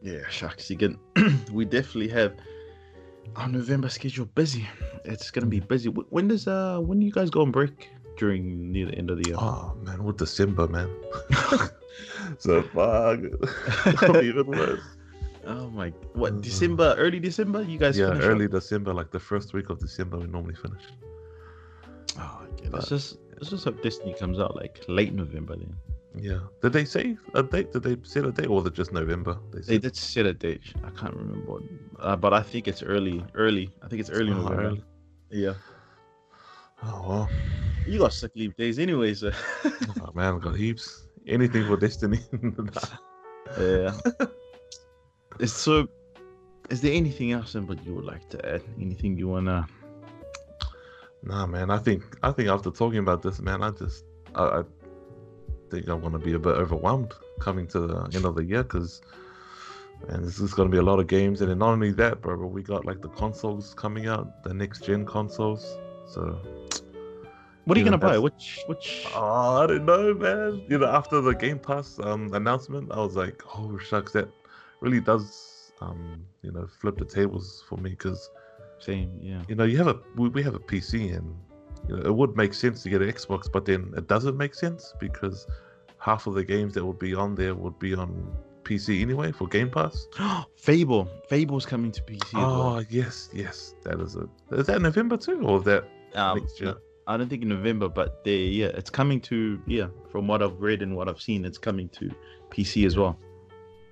Yeah, 0.01 0.27
shucks. 0.29 0.69
Can. 0.77 0.99
we 1.53 1.63
definitely 1.63 2.09
have 2.09 2.33
our 3.37 3.47
November 3.47 3.89
schedule 3.89 4.25
busy. 4.25 4.67
It's 5.05 5.31
gonna 5.31 5.47
be 5.47 5.61
busy. 5.61 5.89
When 5.89 6.27
does 6.27 6.47
uh 6.47 6.79
when 6.79 6.99
do 6.99 7.05
you 7.05 7.11
guys 7.11 7.29
go 7.29 7.41
on 7.41 7.51
break 7.51 7.89
during 8.18 8.72
near 8.72 8.86
the 8.88 8.95
end 8.95 9.09
of 9.09 9.18
the 9.22 9.30
year? 9.30 9.38
Oh 9.39 9.76
man, 9.84 10.03
with 10.03 10.18
December, 10.18 10.68
man. 10.68 10.89
so 12.39 12.61
fuck, 12.74 13.20
even 14.24 14.45
worse. 14.47 14.82
Oh 15.45 15.70
my! 15.70 15.89
What 16.14 16.34
Uh, 16.34 16.36
December? 16.38 16.95
Early 16.97 17.20
December? 17.20 17.64
You 17.64 17.78
guys? 17.78 17.97
Yeah, 17.97 18.09
finish 18.09 18.24
early 18.26 18.45
Up? 18.45 18.51
December, 18.51 18.93
like 18.93 19.11
the 19.11 19.20
first 19.20 19.53
week 19.53 19.70
of 19.70 19.80
December, 19.80 20.18
we 20.18 20.28
normally 20.28 20.55
finish. 20.55 20.84
Oh, 22.18 22.41
okay. 22.53 22.70
but- 22.70 22.74
Let's 22.80 22.89
just 22.89 23.18
let's 23.36 23.49
just 23.49 23.66
hope 23.66 23.82
Destiny 23.84 24.14
comes 24.18 24.39
out 24.39 24.55
like 24.55 24.84
late 24.88 25.14
November 25.14 25.55
then. 25.57 25.76
Yeah. 26.16 26.39
Did 26.61 26.74
they 26.74 26.86
say 26.86 27.18
a 27.34 27.41
date? 27.41 27.72
Did 27.74 27.84
they 27.84 27.97
set 28.03 28.24
a 28.26 28.32
date, 28.32 28.45
or 28.47 28.57
was 28.57 28.66
it 28.68 28.74
just 28.74 28.93
November? 28.93 29.38
They 29.51 29.61
They 29.61 29.78
did 29.80 29.95
set 29.95 30.26
a 30.28 30.34
date. 30.34 30.61
I 30.84 30.91
can't 30.91 31.16
remember, 31.16 31.51
what- 31.51 31.64
uh, 31.99 32.16
but 32.16 32.34
I 32.34 32.41
think 32.41 32.68
it's 32.68 32.84
early. 32.84 33.26
Early. 33.34 33.70
I 33.82 33.88
think 33.88 33.99
it's 33.99 34.11
early 34.11 34.32
Oh, 34.32 34.36
November. 34.41 34.64
early. 34.64 34.84
Yeah. 35.32 35.53
Oh 36.86 37.05
well. 37.07 37.29
You 37.88 37.99
got 37.99 38.13
sick 38.13 38.31
leave 38.36 38.55
days 38.55 38.79
anyway, 38.79 39.13
so 39.13 39.31
Oh 39.65 40.11
man, 40.13 40.36
I've 40.36 40.41
got 40.41 40.55
heaps. 40.55 41.07
Anything 41.27 41.65
for 41.65 41.77
Destiny. 41.77 42.19
yeah. 43.59 43.93
It's 45.39 45.53
so. 45.53 45.88
Is 46.69 46.81
there 46.81 46.93
anything 46.93 47.31
else, 47.31 47.55
but 47.59 47.84
you 47.86 47.95
would 47.95 48.05
like 48.05 48.29
to 48.29 48.53
add? 48.53 48.61
Anything 48.79 49.17
you 49.17 49.27
wanna? 49.27 49.67
nah, 51.23 51.47
man. 51.47 51.71
I 51.71 51.79
think 51.79 52.03
I 52.21 52.31
think 52.31 52.49
after 52.49 52.69
talking 52.69 52.99
about 52.99 53.23
this, 53.23 53.41
man, 53.41 53.63
I 53.63 53.71
just 53.71 54.05
I, 54.36 54.43
I 54.43 54.63
think 55.71 55.88
I'm 55.88 56.01
gonna 56.01 56.19
be 56.19 56.34
a 56.34 56.39
bit 56.39 56.55
overwhelmed 56.55 57.13
coming 57.39 57.67
to 57.69 57.79
the 57.79 58.09
end 58.13 58.25
of 58.25 58.36
the 58.36 58.43
year 58.43 58.63
because. 58.63 59.01
And 60.09 60.21
this 60.25 60.38
is 60.39 60.53
going 60.53 60.69
to 60.69 60.71
be 60.71 60.79
a 60.79 60.84
lot 60.84 60.99
of 60.99 61.07
games, 61.07 61.39
and 61.39 61.49
then 61.49 61.59
not 61.59 61.69
only 61.69 61.91
that, 61.93 62.19
bro, 62.19 62.36
but 62.36 62.47
we 62.47 62.61
got 62.61 62.84
like 62.84 63.01
the 63.01 63.07
consoles 63.07 63.73
coming 63.73 64.07
out, 64.07 64.43
the 64.43 64.53
next 64.53 64.84
gen 64.84 65.05
consoles. 65.05 65.77
So 66.07 66.41
What 67.66 67.78
are 67.78 67.80
you 67.80 67.86
gonna 67.86 67.97
buy? 67.97 68.18
Which 68.18 68.61
which? 68.68 69.05
Oh, 69.16 69.64
I 69.64 69.68
don't 69.68 69.86
know, 69.86 70.14
man. 70.14 70.64
You 70.68 70.80
know, 70.80 70.88
after 70.88 71.22
the 71.22 71.34
Game 71.34 71.59
Pass 71.59 71.99
um, 72.03 72.34
announcement, 72.34 72.91
I 72.91 72.97
was 72.97 73.16
like, 73.16 73.41
oh 73.55 73.78
shucks, 73.78 74.11
that 74.14 74.28
really 74.82 74.99
does 74.99 75.72
um, 75.82 76.26
you 76.41 76.51
know, 76.51 76.68
flip 76.80 76.97
the 76.97 77.05
tables 77.05 77.64
for 77.68 77.78
me 77.78 77.91
because 77.91 78.30
Same, 78.80 79.11
yeah. 79.22 79.41
you 79.47 79.55
know 79.55 79.64
you 79.64 79.78
have 79.78 79.88
a 79.88 79.97
we, 80.16 80.30
we 80.30 80.43
have 80.43 80.55
a 80.55 80.59
PC 80.59 81.16
and 81.16 81.36
you 81.88 81.95
know 81.95 82.01
it 82.03 82.16
would 82.16 82.36
make 82.36 82.53
sense 82.53 82.84
to 82.84 82.89
get 82.89 83.01
an 83.01 83.09
Xbox, 83.09 83.51
but 83.51 83.66
then 83.66 83.93
it 83.95 84.07
doesn't 84.07 84.38
make 84.38 84.53
sense 84.55 84.93
because 84.99 85.47
half 85.99 86.28
of 86.28 86.34
the 86.34 86.43
games 86.43 86.74
that 86.74 86.86
would 86.86 86.99
be 86.99 87.14
on 87.16 87.36
there 87.36 87.55
would 87.55 87.80
be 87.80 87.93
on 87.93 88.09
PC 88.64 89.01
anyway 89.01 89.32
for 89.32 89.47
Game 89.47 89.70
Pass. 89.70 90.07
Fable, 90.57 91.07
Fable's 91.30 91.66
coming 91.66 91.91
to 91.91 92.01
PC. 92.01 92.28
as 92.28 92.34
well. 92.34 92.61
Oh 92.78 92.84
yes, 92.89 93.30
yes, 93.34 93.76
that 93.84 93.99
is 93.99 94.16
it. 94.16 94.30
Is 94.51 94.68
that 94.68 94.82
November 94.82 95.18
too, 95.18 95.41
or 95.43 95.57
is 95.59 95.64
that 95.66 95.86
Um, 96.16 96.39
next 96.39 96.59
year? 96.61 96.76
I 97.08 97.18
don't 97.18 97.30
think 97.30 97.43
in 97.43 97.49
November, 97.49 97.89
but 97.89 98.24
they 98.24 98.38
yeah, 98.45 98.68
it's 98.68 98.89
coming 98.89 99.20
to 99.22 99.62
yeah. 99.68 99.88
From 100.12 100.28
what 100.28 100.41
I've 100.41 100.60
read 100.62 100.82
and 100.82 100.95
what 100.95 101.10
I've 101.10 101.22
seen, 101.22 101.43
it's 101.45 101.58
coming 101.58 101.89
to 101.89 102.10
PC 102.49 102.86
as 102.86 102.97
well. 102.97 103.18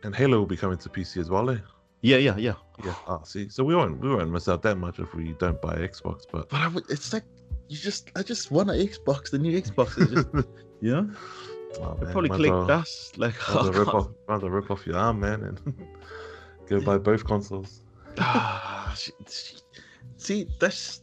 And 0.04 0.16
Halo 0.16 0.40
will 0.40 0.46
be 0.46 0.58
coming 0.58 0.78
to 0.80 0.90
PC 0.90 1.18
as 1.18 1.30
well, 1.30 1.50
eh? 1.50 1.58
Yeah, 2.02 2.18
yeah, 2.18 2.38
yeah. 2.38 2.54
Yeah. 2.84 2.96
Ah, 3.08 3.22
see, 3.24 3.50
so 3.50 3.64
we 3.64 3.76
won't 3.76 4.00
we 4.00 4.10
won't 4.10 4.32
miss 4.32 4.48
out 4.48 4.62
that 4.64 4.78
much 4.78 5.00
if 5.00 5.14
we 5.14 5.34
don't 5.34 5.62
buy 5.62 5.76
Xbox, 5.76 6.24
but 6.32 6.50
But 6.50 6.62
I 6.62 6.68
would, 6.70 6.86
it's 6.90 7.14
like 7.14 7.24
you 7.68 7.78
just 7.78 8.12
I 8.16 8.24
just 8.24 8.50
want 8.52 8.70
an 8.70 8.78
Xbox. 8.78 9.30
The 9.30 9.38
new 9.38 9.60
Xbox 9.62 10.00
is 10.00 10.10
just 10.10 10.48
you 10.82 10.92
know 10.96 11.10
oh, 11.80 11.98
man, 12.02 12.12
probably 12.12 12.30
might 12.30 12.36
click 12.38 12.52
as 12.52 12.56
well- 12.58 12.68
dust 12.68 13.18
like 13.18 13.36
might 13.40 13.50
as 13.50 13.56
well 13.56 13.66
oh, 13.68 13.80
rip 13.80 13.88
off, 13.94 14.08
might 14.28 14.36
as 14.36 14.42
well 14.42 14.52
rip 14.52 14.72
off 14.72 14.88
your 14.88 14.98
arm, 14.98 15.20
man, 15.20 15.44
and 15.44 15.88
go 16.68 16.82
buy 16.82 16.98
both 16.98 17.26
consoles. 17.26 17.82
Ah, 18.18 18.94
see- 18.96 19.12
see- 19.28 19.58
see 20.18 20.48
that's 20.60 21.02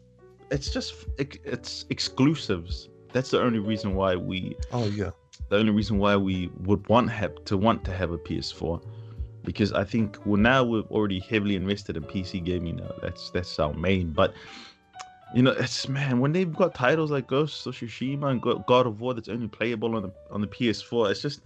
it's 0.50 0.70
just 0.70 1.06
it's 1.18 1.84
exclusives. 1.90 2.88
That's 3.12 3.30
the 3.30 3.40
only 3.40 3.58
reason 3.58 3.94
why 3.94 4.16
we 4.16 4.56
Oh 4.72 4.86
yeah, 4.86 5.10
the 5.48 5.56
only 5.56 5.72
reason 5.72 5.98
why 5.98 6.16
we 6.16 6.50
would 6.64 6.86
want 6.88 7.10
have 7.10 7.44
to 7.46 7.56
want 7.56 7.84
to 7.84 7.92
have 7.92 8.10
a 8.10 8.18
PS4 8.18 8.82
because 9.44 9.72
I 9.72 9.84
think 9.84 10.18
well 10.26 10.40
now 10.40 10.62
we're 10.64 10.82
already 10.82 11.20
heavily 11.20 11.56
invested 11.56 11.96
in 11.96 12.02
PC 12.04 12.44
gaming 12.44 12.76
now. 12.76 12.92
That's 13.02 13.30
that's 13.30 13.58
our 13.58 13.72
main. 13.72 14.12
But 14.12 14.34
you 15.34 15.42
know, 15.42 15.52
it's 15.52 15.88
man 15.88 16.20
when 16.20 16.32
they've 16.32 16.52
got 16.52 16.74
titles 16.74 17.10
like 17.10 17.26
Ghost 17.26 17.66
of 17.66 17.74
Tsushima 17.74 18.30
and 18.30 18.42
God 18.42 18.86
of 18.86 19.00
War 19.00 19.14
that's 19.14 19.28
only 19.28 19.48
playable 19.48 19.94
on 19.96 20.02
the 20.02 20.12
on 20.30 20.40
the 20.40 20.46
PS4. 20.46 21.10
It's 21.10 21.22
just 21.22 21.40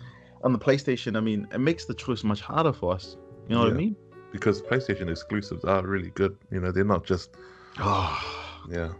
on 0.44 0.52
the 0.52 0.58
PlayStation. 0.58 1.16
I 1.16 1.20
mean, 1.20 1.46
it 1.52 1.58
makes 1.58 1.84
the 1.84 1.94
choice 1.94 2.24
much 2.24 2.40
harder 2.40 2.72
for 2.72 2.94
us. 2.94 3.16
You 3.48 3.56
know 3.56 3.64
what 3.64 3.72
I 3.72 3.76
mean? 3.76 3.96
because 4.32 4.62
PlayStation 4.62 5.10
exclusives 5.10 5.62
are 5.64 5.86
really 5.86 6.10
good. 6.10 6.36
You 6.50 6.60
know, 6.60 6.72
they're 6.72 6.84
not 6.84 7.04
just 7.04 7.30
Oh, 7.78 8.41
yeah. 8.70 8.92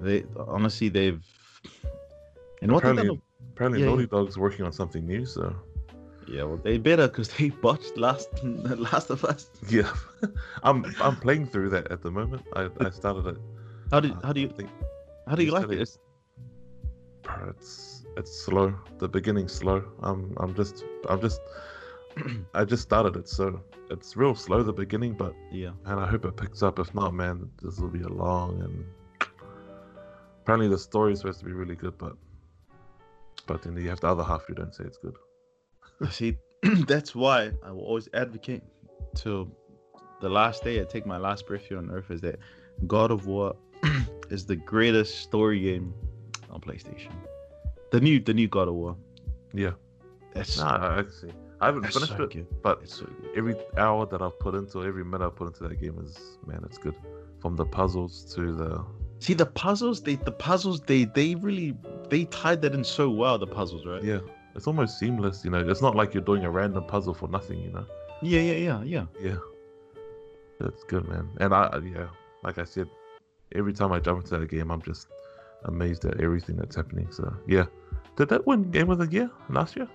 they 0.00 0.24
honestly 0.36 0.88
they've 0.88 1.22
and 2.62 2.72
what 2.72 2.78
Apparently, 2.78 3.08
done. 3.08 3.22
apparently 3.52 3.80
Yeah, 3.80 3.86
Naughty 3.90 4.02
yeah. 4.04 4.08
Dog's 4.10 4.38
working 4.38 4.64
on 4.64 4.72
something 4.72 5.06
new, 5.06 5.24
so 5.26 5.54
Yeah, 6.28 6.44
well, 6.44 6.56
they 6.62 6.78
better 6.78 7.06
because 7.08 7.28
they 7.28 7.50
botched 7.50 7.96
last 7.96 8.28
Last 8.44 9.10
of 9.10 9.24
Us. 9.24 9.50
yeah. 9.68 9.92
I'm 10.62 10.84
I'm 11.00 11.16
playing 11.16 11.46
through 11.46 11.70
that 11.70 11.90
at 11.92 12.02
the 12.02 12.10
moment. 12.10 12.42
I, 12.54 12.68
I 12.80 12.90
started 12.90 13.26
it. 13.26 13.36
How 13.90 14.00
do 14.00 14.08
how 14.24 14.32
do 14.32 14.40
you 14.40 14.48
think 14.48 14.70
how 15.28 15.34
do 15.36 15.44
you 15.44 15.52
like 15.52 15.64
it? 15.70 15.80
It's- 15.80 15.98
it's 17.48 18.04
it's 18.16 18.32
slow. 18.44 18.72
The 18.98 19.08
beginning's 19.08 19.52
slow. 19.52 19.82
I'm 20.00 20.32
I'm 20.38 20.54
just 20.54 20.84
I'm 21.08 21.20
just 21.20 21.40
I 22.54 22.64
just 22.64 22.82
started 22.82 23.16
it, 23.16 23.28
so 23.28 23.60
it's 23.90 24.16
real 24.16 24.34
slow 24.34 24.62
the 24.62 24.72
beginning, 24.72 25.12
but 25.14 25.34
Yeah. 25.52 25.72
and 25.86 26.00
I 26.00 26.06
hope 26.06 26.24
it 26.24 26.36
picks 26.36 26.62
up. 26.62 26.78
If 26.78 26.94
not, 26.94 27.14
man, 27.14 27.50
this 27.62 27.78
will 27.80 27.88
be 27.90 28.02
a 28.02 28.08
long 28.08 28.62
and 28.62 28.84
apparently 30.46 30.68
the 30.68 30.78
story 30.78 31.12
is 31.12 31.18
supposed 31.18 31.40
to 31.40 31.44
be 31.44 31.52
really 31.52 31.74
good, 31.74 31.98
but 31.98 32.12
but 33.48 33.62
then 33.62 33.76
you 33.76 33.88
have 33.88 33.98
the 33.98 34.06
other 34.06 34.22
half 34.22 34.42
you 34.48 34.54
don't 34.54 34.72
say 34.72 34.84
it's 34.84 34.96
good. 34.98 35.16
See, 36.12 36.36
that's 36.86 37.16
why 37.16 37.50
I 37.64 37.72
will 37.72 37.80
always 37.82 38.08
advocate 38.14 38.62
till 39.16 39.50
the 40.20 40.28
last 40.28 40.62
day 40.62 40.80
I 40.80 40.84
take 40.84 41.04
my 41.04 41.16
last 41.16 41.48
breath 41.48 41.62
here 41.62 41.78
on 41.78 41.90
earth 41.90 42.12
is 42.12 42.20
that 42.20 42.38
God 42.86 43.10
of 43.10 43.26
War 43.26 43.56
is 44.30 44.46
the 44.46 44.54
greatest 44.54 45.18
story 45.22 45.58
game 45.58 45.92
on 46.48 46.60
PlayStation. 46.60 47.10
The 47.90 48.00
new 48.00 48.20
the 48.20 48.32
new 48.34 48.46
God 48.46 48.68
of 48.68 48.74
War. 48.74 48.96
Yeah. 49.52 49.72
That's, 50.32 50.58
Nah, 50.58 50.76
I 50.76 50.98
actually 51.00 51.32
I 51.60 51.66
haven't 51.66 51.82
that's 51.82 51.94
finished 51.96 52.16
so 52.16 52.22
it, 52.22 52.30
good. 52.30 52.62
but 52.62 52.78
It's 52.82 52.94
so 52.94 53.08
every 53.34 53.56
hour 53.78 54.06
that 54.06 54.22
I've 54.22 54.38
put 54.38 54.54
into 54.54 54.84
every 54.84 55.04
minute 55.04 55.26
I've 55.26 55.34
put 55.34 55.48
into 55.48 55.66
that 55.68 55.80
game 55.80 55.98
is 55.98 56.38
man, 56.46 56.62
it's 56.64 56.78
good. 56.78 56.94
From 57.40 57.56
the 57.56 57.64
puzzles 57.64 58.32
to 58.36 58.54
the 58.54 58.84
See 59.18 59.34
the 59.34 59.46
puzzles, 59.46 60.02
they 60.02 60.16
the 60.16 60.32
puzzles 60.32 60.80
they 60.82 61.04
they 61.04 61.34
really 61.36 61.74
they 62.10 62.24
tied 62.26 62.62
that 62.62 62.74
in 62.74 62.84
so 62.84 63.08
well, 63.10 63.38
the 63.38 63.46
puzzles, 63.46 63.84
right? 63.86 64.02
yeah, 64.02 64.20
it's 64.54 64.66
almost 64.66 64.98
seamless. 64.98 65.44
You 65.44 65.50
know, 65.50 65.66
it's 65.68 65.82
not 65.82 65.94
like 65.96 66.12
you're 66.14 66.22
doing 66.22 66.44
a 66.44 66.50
random 66.50 66.84
puzzle 66.84 67.14
for 67.14 67.28
nothing. 67.28 67.60
You 67.60 67.70
know. 67.72 67.86
Yeah, 68.22 68.40
yeah, 68.40 68.52
yeah, 68.52 68.82
yeah. 68.84 69.06
Yeah, 69.20 69.36
that's 70.60 70.84
good, 70.84 71.08
man. 71.08 71.28
And 71.40 71.54
I, 71.54 71.64
I- 71.72 71.78
yeah, 71.78 72.08
like 72.42 72.58
I 72.58 72.64
said, 72.64 72.88
every 73.54 73.72
time 73.72 73.92
I 73.92 74.00
jump 74.00 74.22
into 74.24 74.38
that 74.38 74.48
game, 74.48 74.70
I'm 74.70 74.82
just 74.82 75.08
amazed 75.64 76.04
at 76.04 76.20
everything 76.20 76.56
that's 76.56 76.76
happening. 76.76 77.08
So 77.10 77.32
yeah, 77.46 77.64
did 78.16 78.28
that 78.28 78.46
win 78.46 78.70
Game 78.70 78.90
of 78.90 78.98
the 78.98 79.06
Year 79.06 79.30
last 79.48 79.76
year? 79.76 79.88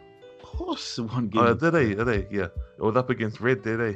Of 0.44 0.48
course, 0.58 0.98
one 1.00 1.28
game. 1.30 1.42
Oh, 1.44 1.54
did 1.54 1.72
they? 1.72 1.94
Did 1.94 2.06
they? 2.06 2.28
Yeah, 2.32 2.46
it 2.78 2.82
was 2.82 2.96
up 2.96 3.10
against 3.10 3.40
Red 3.40 3.62
Dead. 3.64 3.80
Eh? 3.80 3.94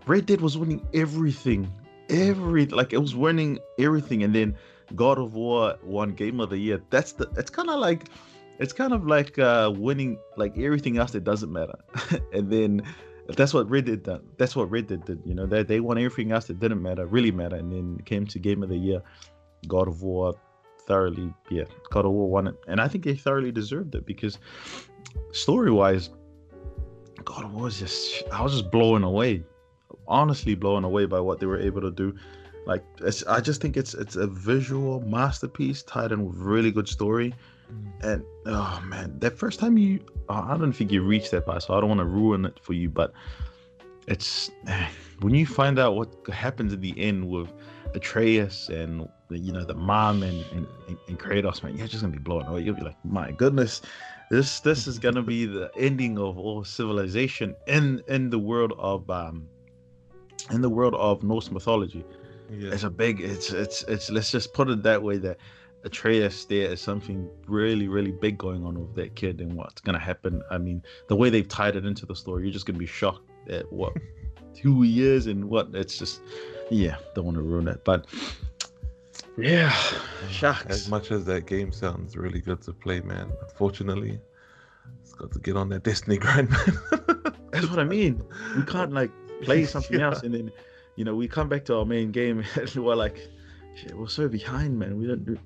Red 0.06 0.26
Dead 0.26 0.40
was 0.40 0.56
winning 0.58 0.84
everything, 0.94 1.70
every 2.08 2.66
like 2.66 2.92
it 2.92 2.98
was 2.98 3.14
winning 3.14 3.58
everything, 3.78 4.22
and 4.22 4.34
then 4.34 4.56
God 4.94 5.18
of 5.18 5.34
War 5.34 5.76
won 5.82 6.10
Game 6.14 6.40
of 6.40 6.50
the 6.50 6.58
Year. 6.58 6.80
That's 6.90 7.12
the. 7.12 7.30
It's 7.36 7.50
kind 7.50 7.70
of 7.70 7.78
like, 7.78 8.08
it's 8.58 8.72
kind 8.72 8.92
of 8.92 9.06
like 9.06 9.38
uh 9.38 9.72
winning 9.74 10.18
like 10.36 10.56
everything 10.58 10.98
else 10.98 11.12
that 11.12 11.24
doesn't 11.24 11.52
matter, 11.52 11.78
and 12.32 12.50
then 12.50 12.82
that's 13.28 13.54
what 13.54 13.68
Red 13.70 14.02
done. 14.02 14.22
That's 14.36 14.54
what 14.54 14.70
Red 14.70 14.88
Dead 14.88 15.04
did. 15.04 15.22
You 15.24 15.34
know, 15.34 15.46
they 15.46 15.62
they 15.62 15.80
won 15.80 15.98
everything 15.98 16.32
else 16.32 16.46
that 16.46 16.60
didn't 16.60 16.82
matter, 16.82 17.06
really 17.06 17.30
matter, 17.30 17.56
and 17.56 17.72
then 17.72 17.98
came 18.04 18.26
to 18.26 18.38
Game 18.38 18.62
of 18.62 18.68
the 18.68 18.76
Year, 18.76 19.02
God 19.66 19.88
of 19.88 20.02
War, 20.02 20.34
thoroughly. 20.86 21.32
Yeah, 21.50 21.64
God 21.90 22.04
of 22.04 22.12
War 22.12 22.28
won 22.28 22.48
it, 22.48 22.56
and 22.68 22.80
I 22.80 22.88
think 22.88 23.04
they 23.04 23.14
thoroughly 23.14 23.52
deserved 23.52 23.94
it 23.94 24.06
because 24.06 24.38
story 25.32 25.70
wise. 25.70 26.10
God 27.24 27.44
of 27.44 27.54
War 27.54 27.64
was 27.64 27.78
just 27.78 28.24
I 28.30 28.42
was 28.42 28.52
just 28.52 28.70
blown 28.70 29.02
away 29.02 29.44
honestly 30.06 30.54
blown 30.54 30.84
away 30.84 31.06
by 31.06 31.20
what 31.20 31.40
they 31.40 31.46
were 31.46 31.60
able 31.60 31.80
to 31.80 31.90
do. 31.90 32.14
Like 32.66 32.82
it's, 33.00 33.24
I 33.26 33.40
just 33.40 33.60
think 33.60 33.76
it's 33.76 33.94
it's 33.94 34.16
a 34.16 34.26
visual 34.26 35.00
masterpiece 35.02 35.82
tied 35.82 36.12
in 36.12 36.24
with 36.24 36.36
really 36.36 36.70
good 36.70 36.88
story. 36.88 37.34
And 38.02 38.22
oh 38.46 38.82
man, 38.86 39.18
that 39.18 39.38
first 39.38 39.58
time 39.58 39.76
you, 39.76 40.00
uh, 40.28 40.46
I 40.48 40.56
don't 40.56 40.72
think 40.72 40.92
you 40.92 41.02
reached 41.02 41.30
that 41.32 41.46
part, 41.46 41.62
so 41.62 41.74
I 41.74 41.80
don't 41.80 41.88
want 41.88 42.00
to 42.00 42.06
ruin 42.06 42.44
it 42.44 42.58
for 42.60 42.72
you. 42.72 42.88
But 42.88 43.12
it's 44.06 44.50
when 45.20 45.34
you 45.34 45.46
find 45.46 45.78
out 45.78 45.96
what 45.96 46.14
happens 46.32 46.72
in 46.72 46.80
the 46.80 46.98
end 46.98 47.28
with 47.28 47.52
Atreus 47.94 48.68
and 48.68 49.08
you 49.30 49.52
know 49.52 49.64
the 49.64 49.74
mom 49.74 50.22
and 50.22 50.44
and, 50.52 50.66
and 51.08 51.18
Kratos, 51.18 51.62
man, 51.62 51.76
you're 51.76 51.86
just 51.86 52.02
gonna 52.02 52.12
be 52.12 52.18
blown 52.18 52.46
away. 52.46 52.62
You'll 52.62 52.76
be 52.76 52.82
like, 52.82 53.02
my 53.04 53.30
goodness, 53.32 53.82
this 54.30 54.60
this 54.60 54.86
is 54.86 54.98
gonna 54.98 55.22
be 55.22 55.44
the 55.44 55.70
ending 55.76 56.18
of 56.18 56.38
all 56.38 56.64
civilization 56.64 57.54
in 57.66 58.02
in 58.08 58.30
the 58.30 58.38
world 58.38 58.72
of 58.78 59.08
um 59.10 59.48
in 60.50 60.60
the 60.60 60.68
world 60.68 60.94
of 60.94 61.22
Norse 61.22 61.50
mythology. 61.50 62.04
Yeah, 62.50 62.72
It's 62.72 62.84
a 62.84 62.90
big 62.90 63.20
it's 63.20 63.50
it's 63.50 63.82
it's 63.84 64.10
let's 64.10 64.30
just 64.30 64.52
put 64.52 64.68
it 64.68 64.82
that 64.82 65.02
way 65.02 65.16
that 65.18 65.38
Atreus 65.84 66.44
there 66.44 66.72
is 66.72 66.80
something 66.80 67.28
really, 67.46 67.88
really 67.88 68.12
big 68.12 68.38
going 68.38 68.64
on 68.64 68.78
with 68.78 68.94
that 68.94 69.14
kid 69.14 69.40
and 69.40 69.54
what's 69.54 69.80
gonna 69.80 69.98
happen. 69.98 70.42
I 70.50 70.58
mean, 70.58 70.82
the 71.08 71.16
way 71.16 71.30
they've 71.30 71.48
tied 71.48 71.76
it 71.76 71.84
into 71.84 72.06
the 72.06 72.14
story, 72.14 72.44
you're 72.44 72.52
just 72.52 72.66
gonna 72.66 72.78
be 72.78 72.86
shocked 72.86 73.30
at 73.48 73.70
what 73.72 73.94
who 74.62 74.82
he 74.82 75.02
is 75.02 75.26
and 75.26 75.44
what 75.44 75.68
it's 75.74 75.98
just 75.98 76.20
yeah, 76.70 76.96
don't 77.14 77.24
want 77.24 77.36
to 77.36 77.42
ruin 77.42 77.68
it. 77.68 77.84
But 77.84 78.06
yeah, 79.36 79.70
shucks. 80.30 80.66
as 80.66 80.88
much 80.88 81.10
as 81.10 81.24
that 81.26 81.46
game 81.46 81.72
sounds 81.72 82.16
really 82.16 82.40
good 82.40 82.62
to 82.62 82.72
play, 82.72 83.00
man, 83.00 83.30
unfortunately, 83.42 84.18
it's 85.00 85.12
got 85.12 85.32
to 85.32 85.38
get 85.40 85.56
on 85.56 85.68
that 85.70 85.82
Destiny 85.82 86.18
grind, 86.18 86.50
man. 86.50 86.78
That's 87.50 87.68
what 87.68 87.78
I 87.78 87.84
mean. 87.84 88.22
We 88.56 88.62
can't 88.62 88.92
like 88.92 89.10
play 89.44 89.64
something 89.74 89.98
Yeah. 90.00 90.06
else 90.06 90.22
and 90.22 90.34
then 90.34 90.50
you 90.96 91.04
know 91.04 91.14
we 91.14 91.26
come 91.28 91.48
back 91.48 91.64
to 91.66 91.76
our 91.78 91.84
main 91.84 92.10
game 92.12 92.44
and 92.56 92.74
we're 92.76 92.94
like 92.94 93.28
shit, 93.76 93.96
we're 93.96 94.08
so 94.08 94.28
behind 94.28 94.78
man. 94.78 94.96
We 94.98 95.06
don't 95.06 95.24
do 95.24 95.36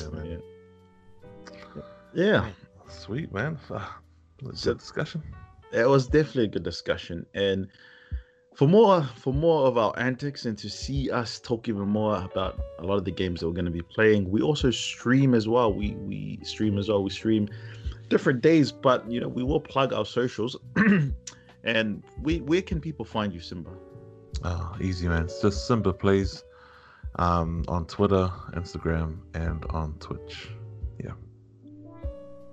Yeah, 0.00 0.08
man. 0.10 0.26
yeah. 0.30 1.82
Yeah. 2.14 2.50
Sweet, 2.88 3.32
man. 3.32 3.58
Ah, 3.70 3.98
good 4.42 4.56
So- 4.58 4.74
discussion. 4.74 5.22
it 5.72 5.86
was 5.88 6.06
definitely 6.06 6.44
a 6.44 6.48
good 6.48 6.62
discussion 6.62 7.26
and 7.34 7.68
for 8.54 8.66
more 8.66 9.02
for 9.16 9.32
more 9.34 9.66
of 9.66 9.76
our 9.76 9.92
antics 9.98 10.46
and 10.46 10.56
to 10.58 10.68
see 10.70 11.10
us 11.10 11.38
talk 11.38 11.68
even 11.68 11.86
more 11.86 12.16
about 12.24 12.58
a 12.78 12.84
lot 12.84 12.96
of 12.96 13.04
the 13.04 13.10
games 13.10 13.40
that 13.40 13.46
we're 13.46 13.52
going 13.54 13.66
to 13.66 13.70
be 13.70 13.82
playing 13.82 14.28
we 14.30 14.40
also 14.40 14.70
stream 14.70 15.34
as 15.34 15.46
well 15.46 15.72
we 15.72 15.90
we 16.10 16.40
stream 16.42 16.78
as 16.78 16.88
well 16.88 17.04
we 17.04 17.10
stream 17.10 17.46
different 18.08 18.40
days 18.40 18.72
but 18.72 19.08
you 19.12 19.20
know 19.20 19.28
we 19.28 19.42
will 19.44 19.60
plug 19.60 19.92
our 19.92 20.06
socials 20.06 20.56
and 21.68 22.02
we 22.22 22.40
where 22.40 22.62
can 22.62 22.80
people 22.80 23.04
find 23.04 23.32
you 23.32 23.40
simba 23.40 23.70
Oh, 24.44 24.76
easy, 24.80 25.08
man. 25.08 25.22
It's 25.22 25.40
just 25.42 25.66
Simba 25.66 25.92
Plays 25.92 26.44
um, 27.16 27.64
on 27.66 27.86
Twitter, 27.86 28.30
Instagram, 28.52 29.18
and 29.34 29.64
on 29.70 29.94
Twitch. 29.98 30.50
Yeah. 31.02 31.12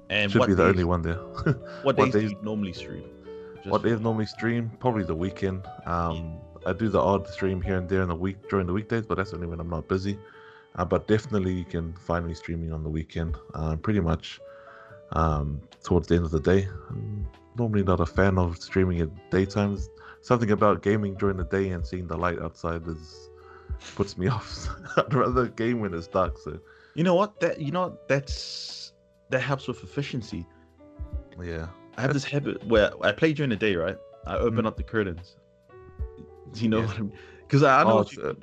And 0.09 0.31
Should 0.31 0.47
be 0.47 0.53
the 0.53 0.63
days, 0.63 0.71
only 0.71 0.83
one 0.83 1.01
there. 1.03 1.15
what 1.83 1.83
what 1.83 1.95
days, 1.97 2.13
do 2.13 2.21
days- 2.21 2.31
you 2.31 2.37
normally 2.41 2.73
stream 2.73 3.03
Just 3.57 3.67
what 3.67 3.83
days 3.83 3.99
normally 3.99 4.25
stream? 4.25 4.71
Probably 4.79 5.03
the 5.03 5.15
weekend. 5.15 5.67
Um, 5.85 6.39
I 6.65 6.73
do 6.73 6.89
the 6.89 6.99
odd 6.99 7.27
stream 7.27 7.61
here 7.61 7.77
and 7.77 7.87
there 7.87 8.01
in 8.01 8.09
the 8.09 8.15
week 8.15 8.49
during 8.49 8.65
the 8.65 8.73
weekdays, 8.73 9.05
but 9.05 9.15
that's 9.17 9.33
only 9.33 9.45
when 9.45 9.59
I'm 9.59 9.69
not 9.69 9.87
busy. 9.87 10.17
Uh, 10.75 10.85
but 10.85 11.07
definitely 11.07 11.53
you 11.53 11.65
can 11.65 11.93
find 11.93 12.25
me 12.25 12.33
streaming 12.33 12.73
on 12.73 12.81
the 12.83 12.89
weekend. 12.89 13.37
Uh, 13.53 13.75
pretty 13.75 13.99
much 13.99 14.39
um, 15.11 15.61
towards 15.83 16.07
the 16.07 16.15
end 16.15 16.25
of 16.25 16.31
the 16.31 16.39
day. 16.39 16.67
Normally 17.57 17.83
not 17.83 17.99
a 17.99 18.05
fan 18.05 18.37
of 18.37 18.57
streaming 18.57 18.99
at 19.01 19.09
daytime. 19.31 19.77
Something 20.21 20.51
about 20.51 20.81
gaming 20.81 21.15
during 21.15 21.37
the 21.37 21.45
day 21.45 21.69
and 21.69 21.85
seeing 21.85 22.07
the 22.07 22.17
light 22.17 22.39
outside 22.41 22.87
is 22.87 23.29
puts 23.95 24.17
me 24.17 24.27
off. 24.35 24.67
I'd 24.97 25.13
rather 25.13 25.47
game 25.47 25.79
when 25.79 25.93
it's 25.93 26.07
dark. 26.07 26.37
So 26.39 26.59
You 26.95 27.03
know 27.03 27.15
what? 27.15 27.39
That 27.39 27.59
you 27.61 27.71
know 27.71 27.97
that's 28.07 28.93
that 29.29 29.39
helps 29.41 29.67
with 29.67 29.83
efficiency. 29.83 30.45
yeah, 31.41 31.67
I 31.97 32.01
have 32.01 32.13
this 32.13 32.23
habit 32.23 32.63
where 32.65 32.91
I 33.01 33.11
play 33.11 33.33
during 33.33 33.49
the 33.49 33.55
day, 33.55 33.75
right? 33.75 33.97
I 34.27 34.37
open 34.37 34.63
Mhm. 34.63 34.67
up 34.67 34.77
the 34.77 34.83
curtains. 34.83 35.37
Do 36.51 36.63
you 36.63 36.69
know 36.69 36.79
Yeah. 36.79 36.87
what 36.87 36.97
I 36.97 37.01
mean? 37.01 37.13
Because 37.41 37.63
I, 37.63 37.81
I 37.81 37.83
know 37.83 37.89
Oh, 37.91 37.95
what 37.97 38.11
you, 38.15 38.23
uh, 38.23 38.33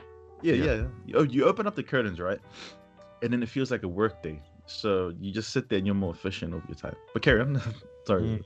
yeah, 0.42 0.54
yeah. 0.54 0.64
yeah, 0.64 0.86
You, 1.06 1.14
oh, 1.16 1.22
you 1.24 1.44
open 1.44 1.66
up 1.66 1.74
the 1.74 1.82
curtains, 1.82 2.20
right? 2.20 2.38
And 3.22 3.32
then 3.32 3.42
it 3.42 3.48
feels 3.48 3.70
like 3.70 3.82
a 3.82 3.88
work 3.88 4.22
day. 4.22 4.40
So 4.66 5.12
you 5.18 5.32
just 5.32 5.50
sit 5.52 5.68
there 5.68 5.78
and 5.78 5.86
you're 5.86 5.94
more 5.94 6.12
efficient 6.12 6.54
over 6.54 6.64
your 6.68 6.76
time. 6.76 6.94
But 7.12 7.22
carry 7.22 7.40
on. 7.40 7.60
Sorry. 8.06 8.22
Mm. 8.22 8.42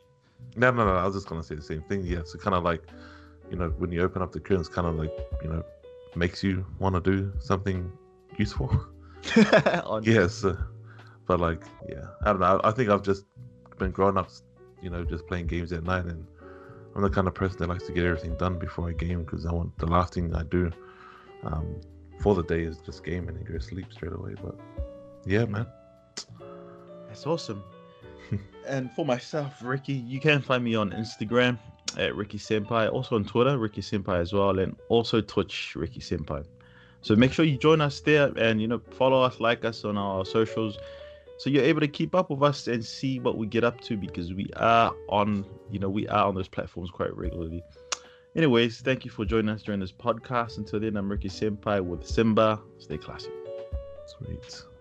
No, 0.56 0.70
no, 0.70 0.84
no. 0.86 0.96
I 0.96 1.04
was 1.04 1.14
just 1.14 1.28
gonna 1.28 1.42
say 1.42 1.54
the 1.54 1.62
same 1.62 1.82
thing. 1.82 2.04
Yeah, 2.04 2.22
so 2.24 2.38
kind 2.38 2.54
of 2.54 2.64
like, 2.64 2.82
you 3.50 3.56
know, 3.56 3.68
when 3.78 3.92
you 3.92 4.02
open 4.02 4.22
up 4.22 4.32
the 4.32 4.40
curtains, 4.40 4.68
kind 4.68 4.86
of 4.86 4.96
like, 4.96 5.12
you 5.42 5.48
know, 5.48 5.62
makes 6.14 6.42
you 6.42 6.64
want 6.78 6.94
to 6.94 7.00
do 7.00 7.32
something 7.38 7.90
useful. 8.38 8.70
Yes, 10.02 10.44
uh, 10.44 10.56
but 11.26 11.40
like, 11.40 11.62
yeah, 11.88 12.06
I 12.22 12.26
don't 12.26 12.40
know. 12.40 12.60
I, 12.62 12.68
I 12.68 12.72
think 12.72 12.90
I've 12.90 13.02
just 13.02 13.26
been 13.78 13.90
growing 13.90 14.16
up, 14.16 14.30
you 14.80 14.90
know, 14.90 15.04
just 15.04 15.26
playing 15.26 15.48
games 15.48 15.72
at 15.72 15.82
night, 15.84 16.04
and 16.04 16.26
I'm 16.94 17.02
the 17.02 17.10
kind 17.10 17.26
of 17.26 17.34
person 17.34 17.58
that 17.58 17.68
likes 17.68 17.84
to 17.86 17.92
get 17.92 18.04
everything 18.04 18.36
done 18.36 18.58
before 18.58 18.88
I 18.88 18.92
game 18.92 19.24
because 19.24 19.44
I 19.44 19.52
want 19.52 19.76
the 19.78 19.86
last 19.86 20.14
thing 20.14 20.34
I 20.34 20.44
do 20.44 20.70
um, 21.44 21.80
for 22.20 22.34
the 22.34 22.42
day 22.42 22.62
is 22.62 22.78
just 22.78 23.04
game 23.04 23.28
and 23.28 23.36
then 23.36 23.44
go 23.44 23.54
to 23.54 23.60
sleep 23.60 23.92
straight 23.92 24.12
away. 24.12 24.34
But 24.42 24.56
yeah, 25.26 25.44
man. 25.44 25.66
That's 27.08 27.26
awesome. 27.26 27.62
And 28.66 28.90
for 28.92 29.04
myself, 29.04 29.62
Ricky, 29.62 29.94
you 29.94 30.20
can 30.20 30.40
find 30.42 30.64
me 30.64 30.74
on 30.74 30.90
Instagram 30.90 31.58
at 31.98 32.14
Ricky 32.14 32.38
Senpai, 32.38 32.92
also 32.92 33.16
on 33.16 33.24
Twitter, 33.24 33.58
Ricky 33.58 33.80
Senpai 33.80 34.20
as 34.20 34.32
well, 34.32 34.58
and 34.58 34.76
also 34.88 35.20
Twitch, 35.20 35.74
Ricky 35.76 36.00
Senpai. 36.00 36.44
So 37.02 37.14
make 37.14 37.32
sure 37.32 37.44
you 37.44 37.56
join 37.56 37.80
us 37.80 38.00
there 38.00 38.32
and 38.36 38.60
you 38.60 38.68
know 38.68 38.80
follow 38.90 39.22
us, 39.22 39.38
like 39.40 39.64
us 39.64 39.84
on 39.84 39.96
our 39.96 40.24
socials, 40.24 40.78
so 41.38 41.50
you're 41.50 41.64
able 41.64 41.80
to 41.80 41.88
keep 41.88 42.14
up 42.14 42.30
with 42.30 42.42
us 42.42 42.66
and 42.66 42.84
see 42.84 43.20
what 43.20 43.36
we 43.36 43.46
get 43.46 43.62
up 43.62 43.80
to 43.82 43.96
because 43.96 44.32
we 44.32 44.48
are 44.56 44.94
on, 45.08 45.44
you 45.70 45.78
know, 45.78 45.90
we 45.90 46.08
are 46.08 46.26
on 46.26 46.34
those 46.34 46.48
platforms 46.48 46.90
quite 46.90 47.14
regularly. 47.14 47.62
Anyways, 48.34 48.80
thank 48.80 49.04
you 49.04 49.10
for 49.10 49.24
joining 49.24 49.50
us 49.50 49.62
during 49.62 49.80
this 49.80 49.92
podcast. 49.92 50.58
Until 50.58 50.80
then, 50.80 50.96
I'm 50.96 51.10
Ricky 51.10 51.28
Senpai 51.28 51.84
with 51.84 52.06
Simba. 52.06 52.60
Stay 52.78 52.98
classy. 52.98 53.30
Sweet. 54.06 54.75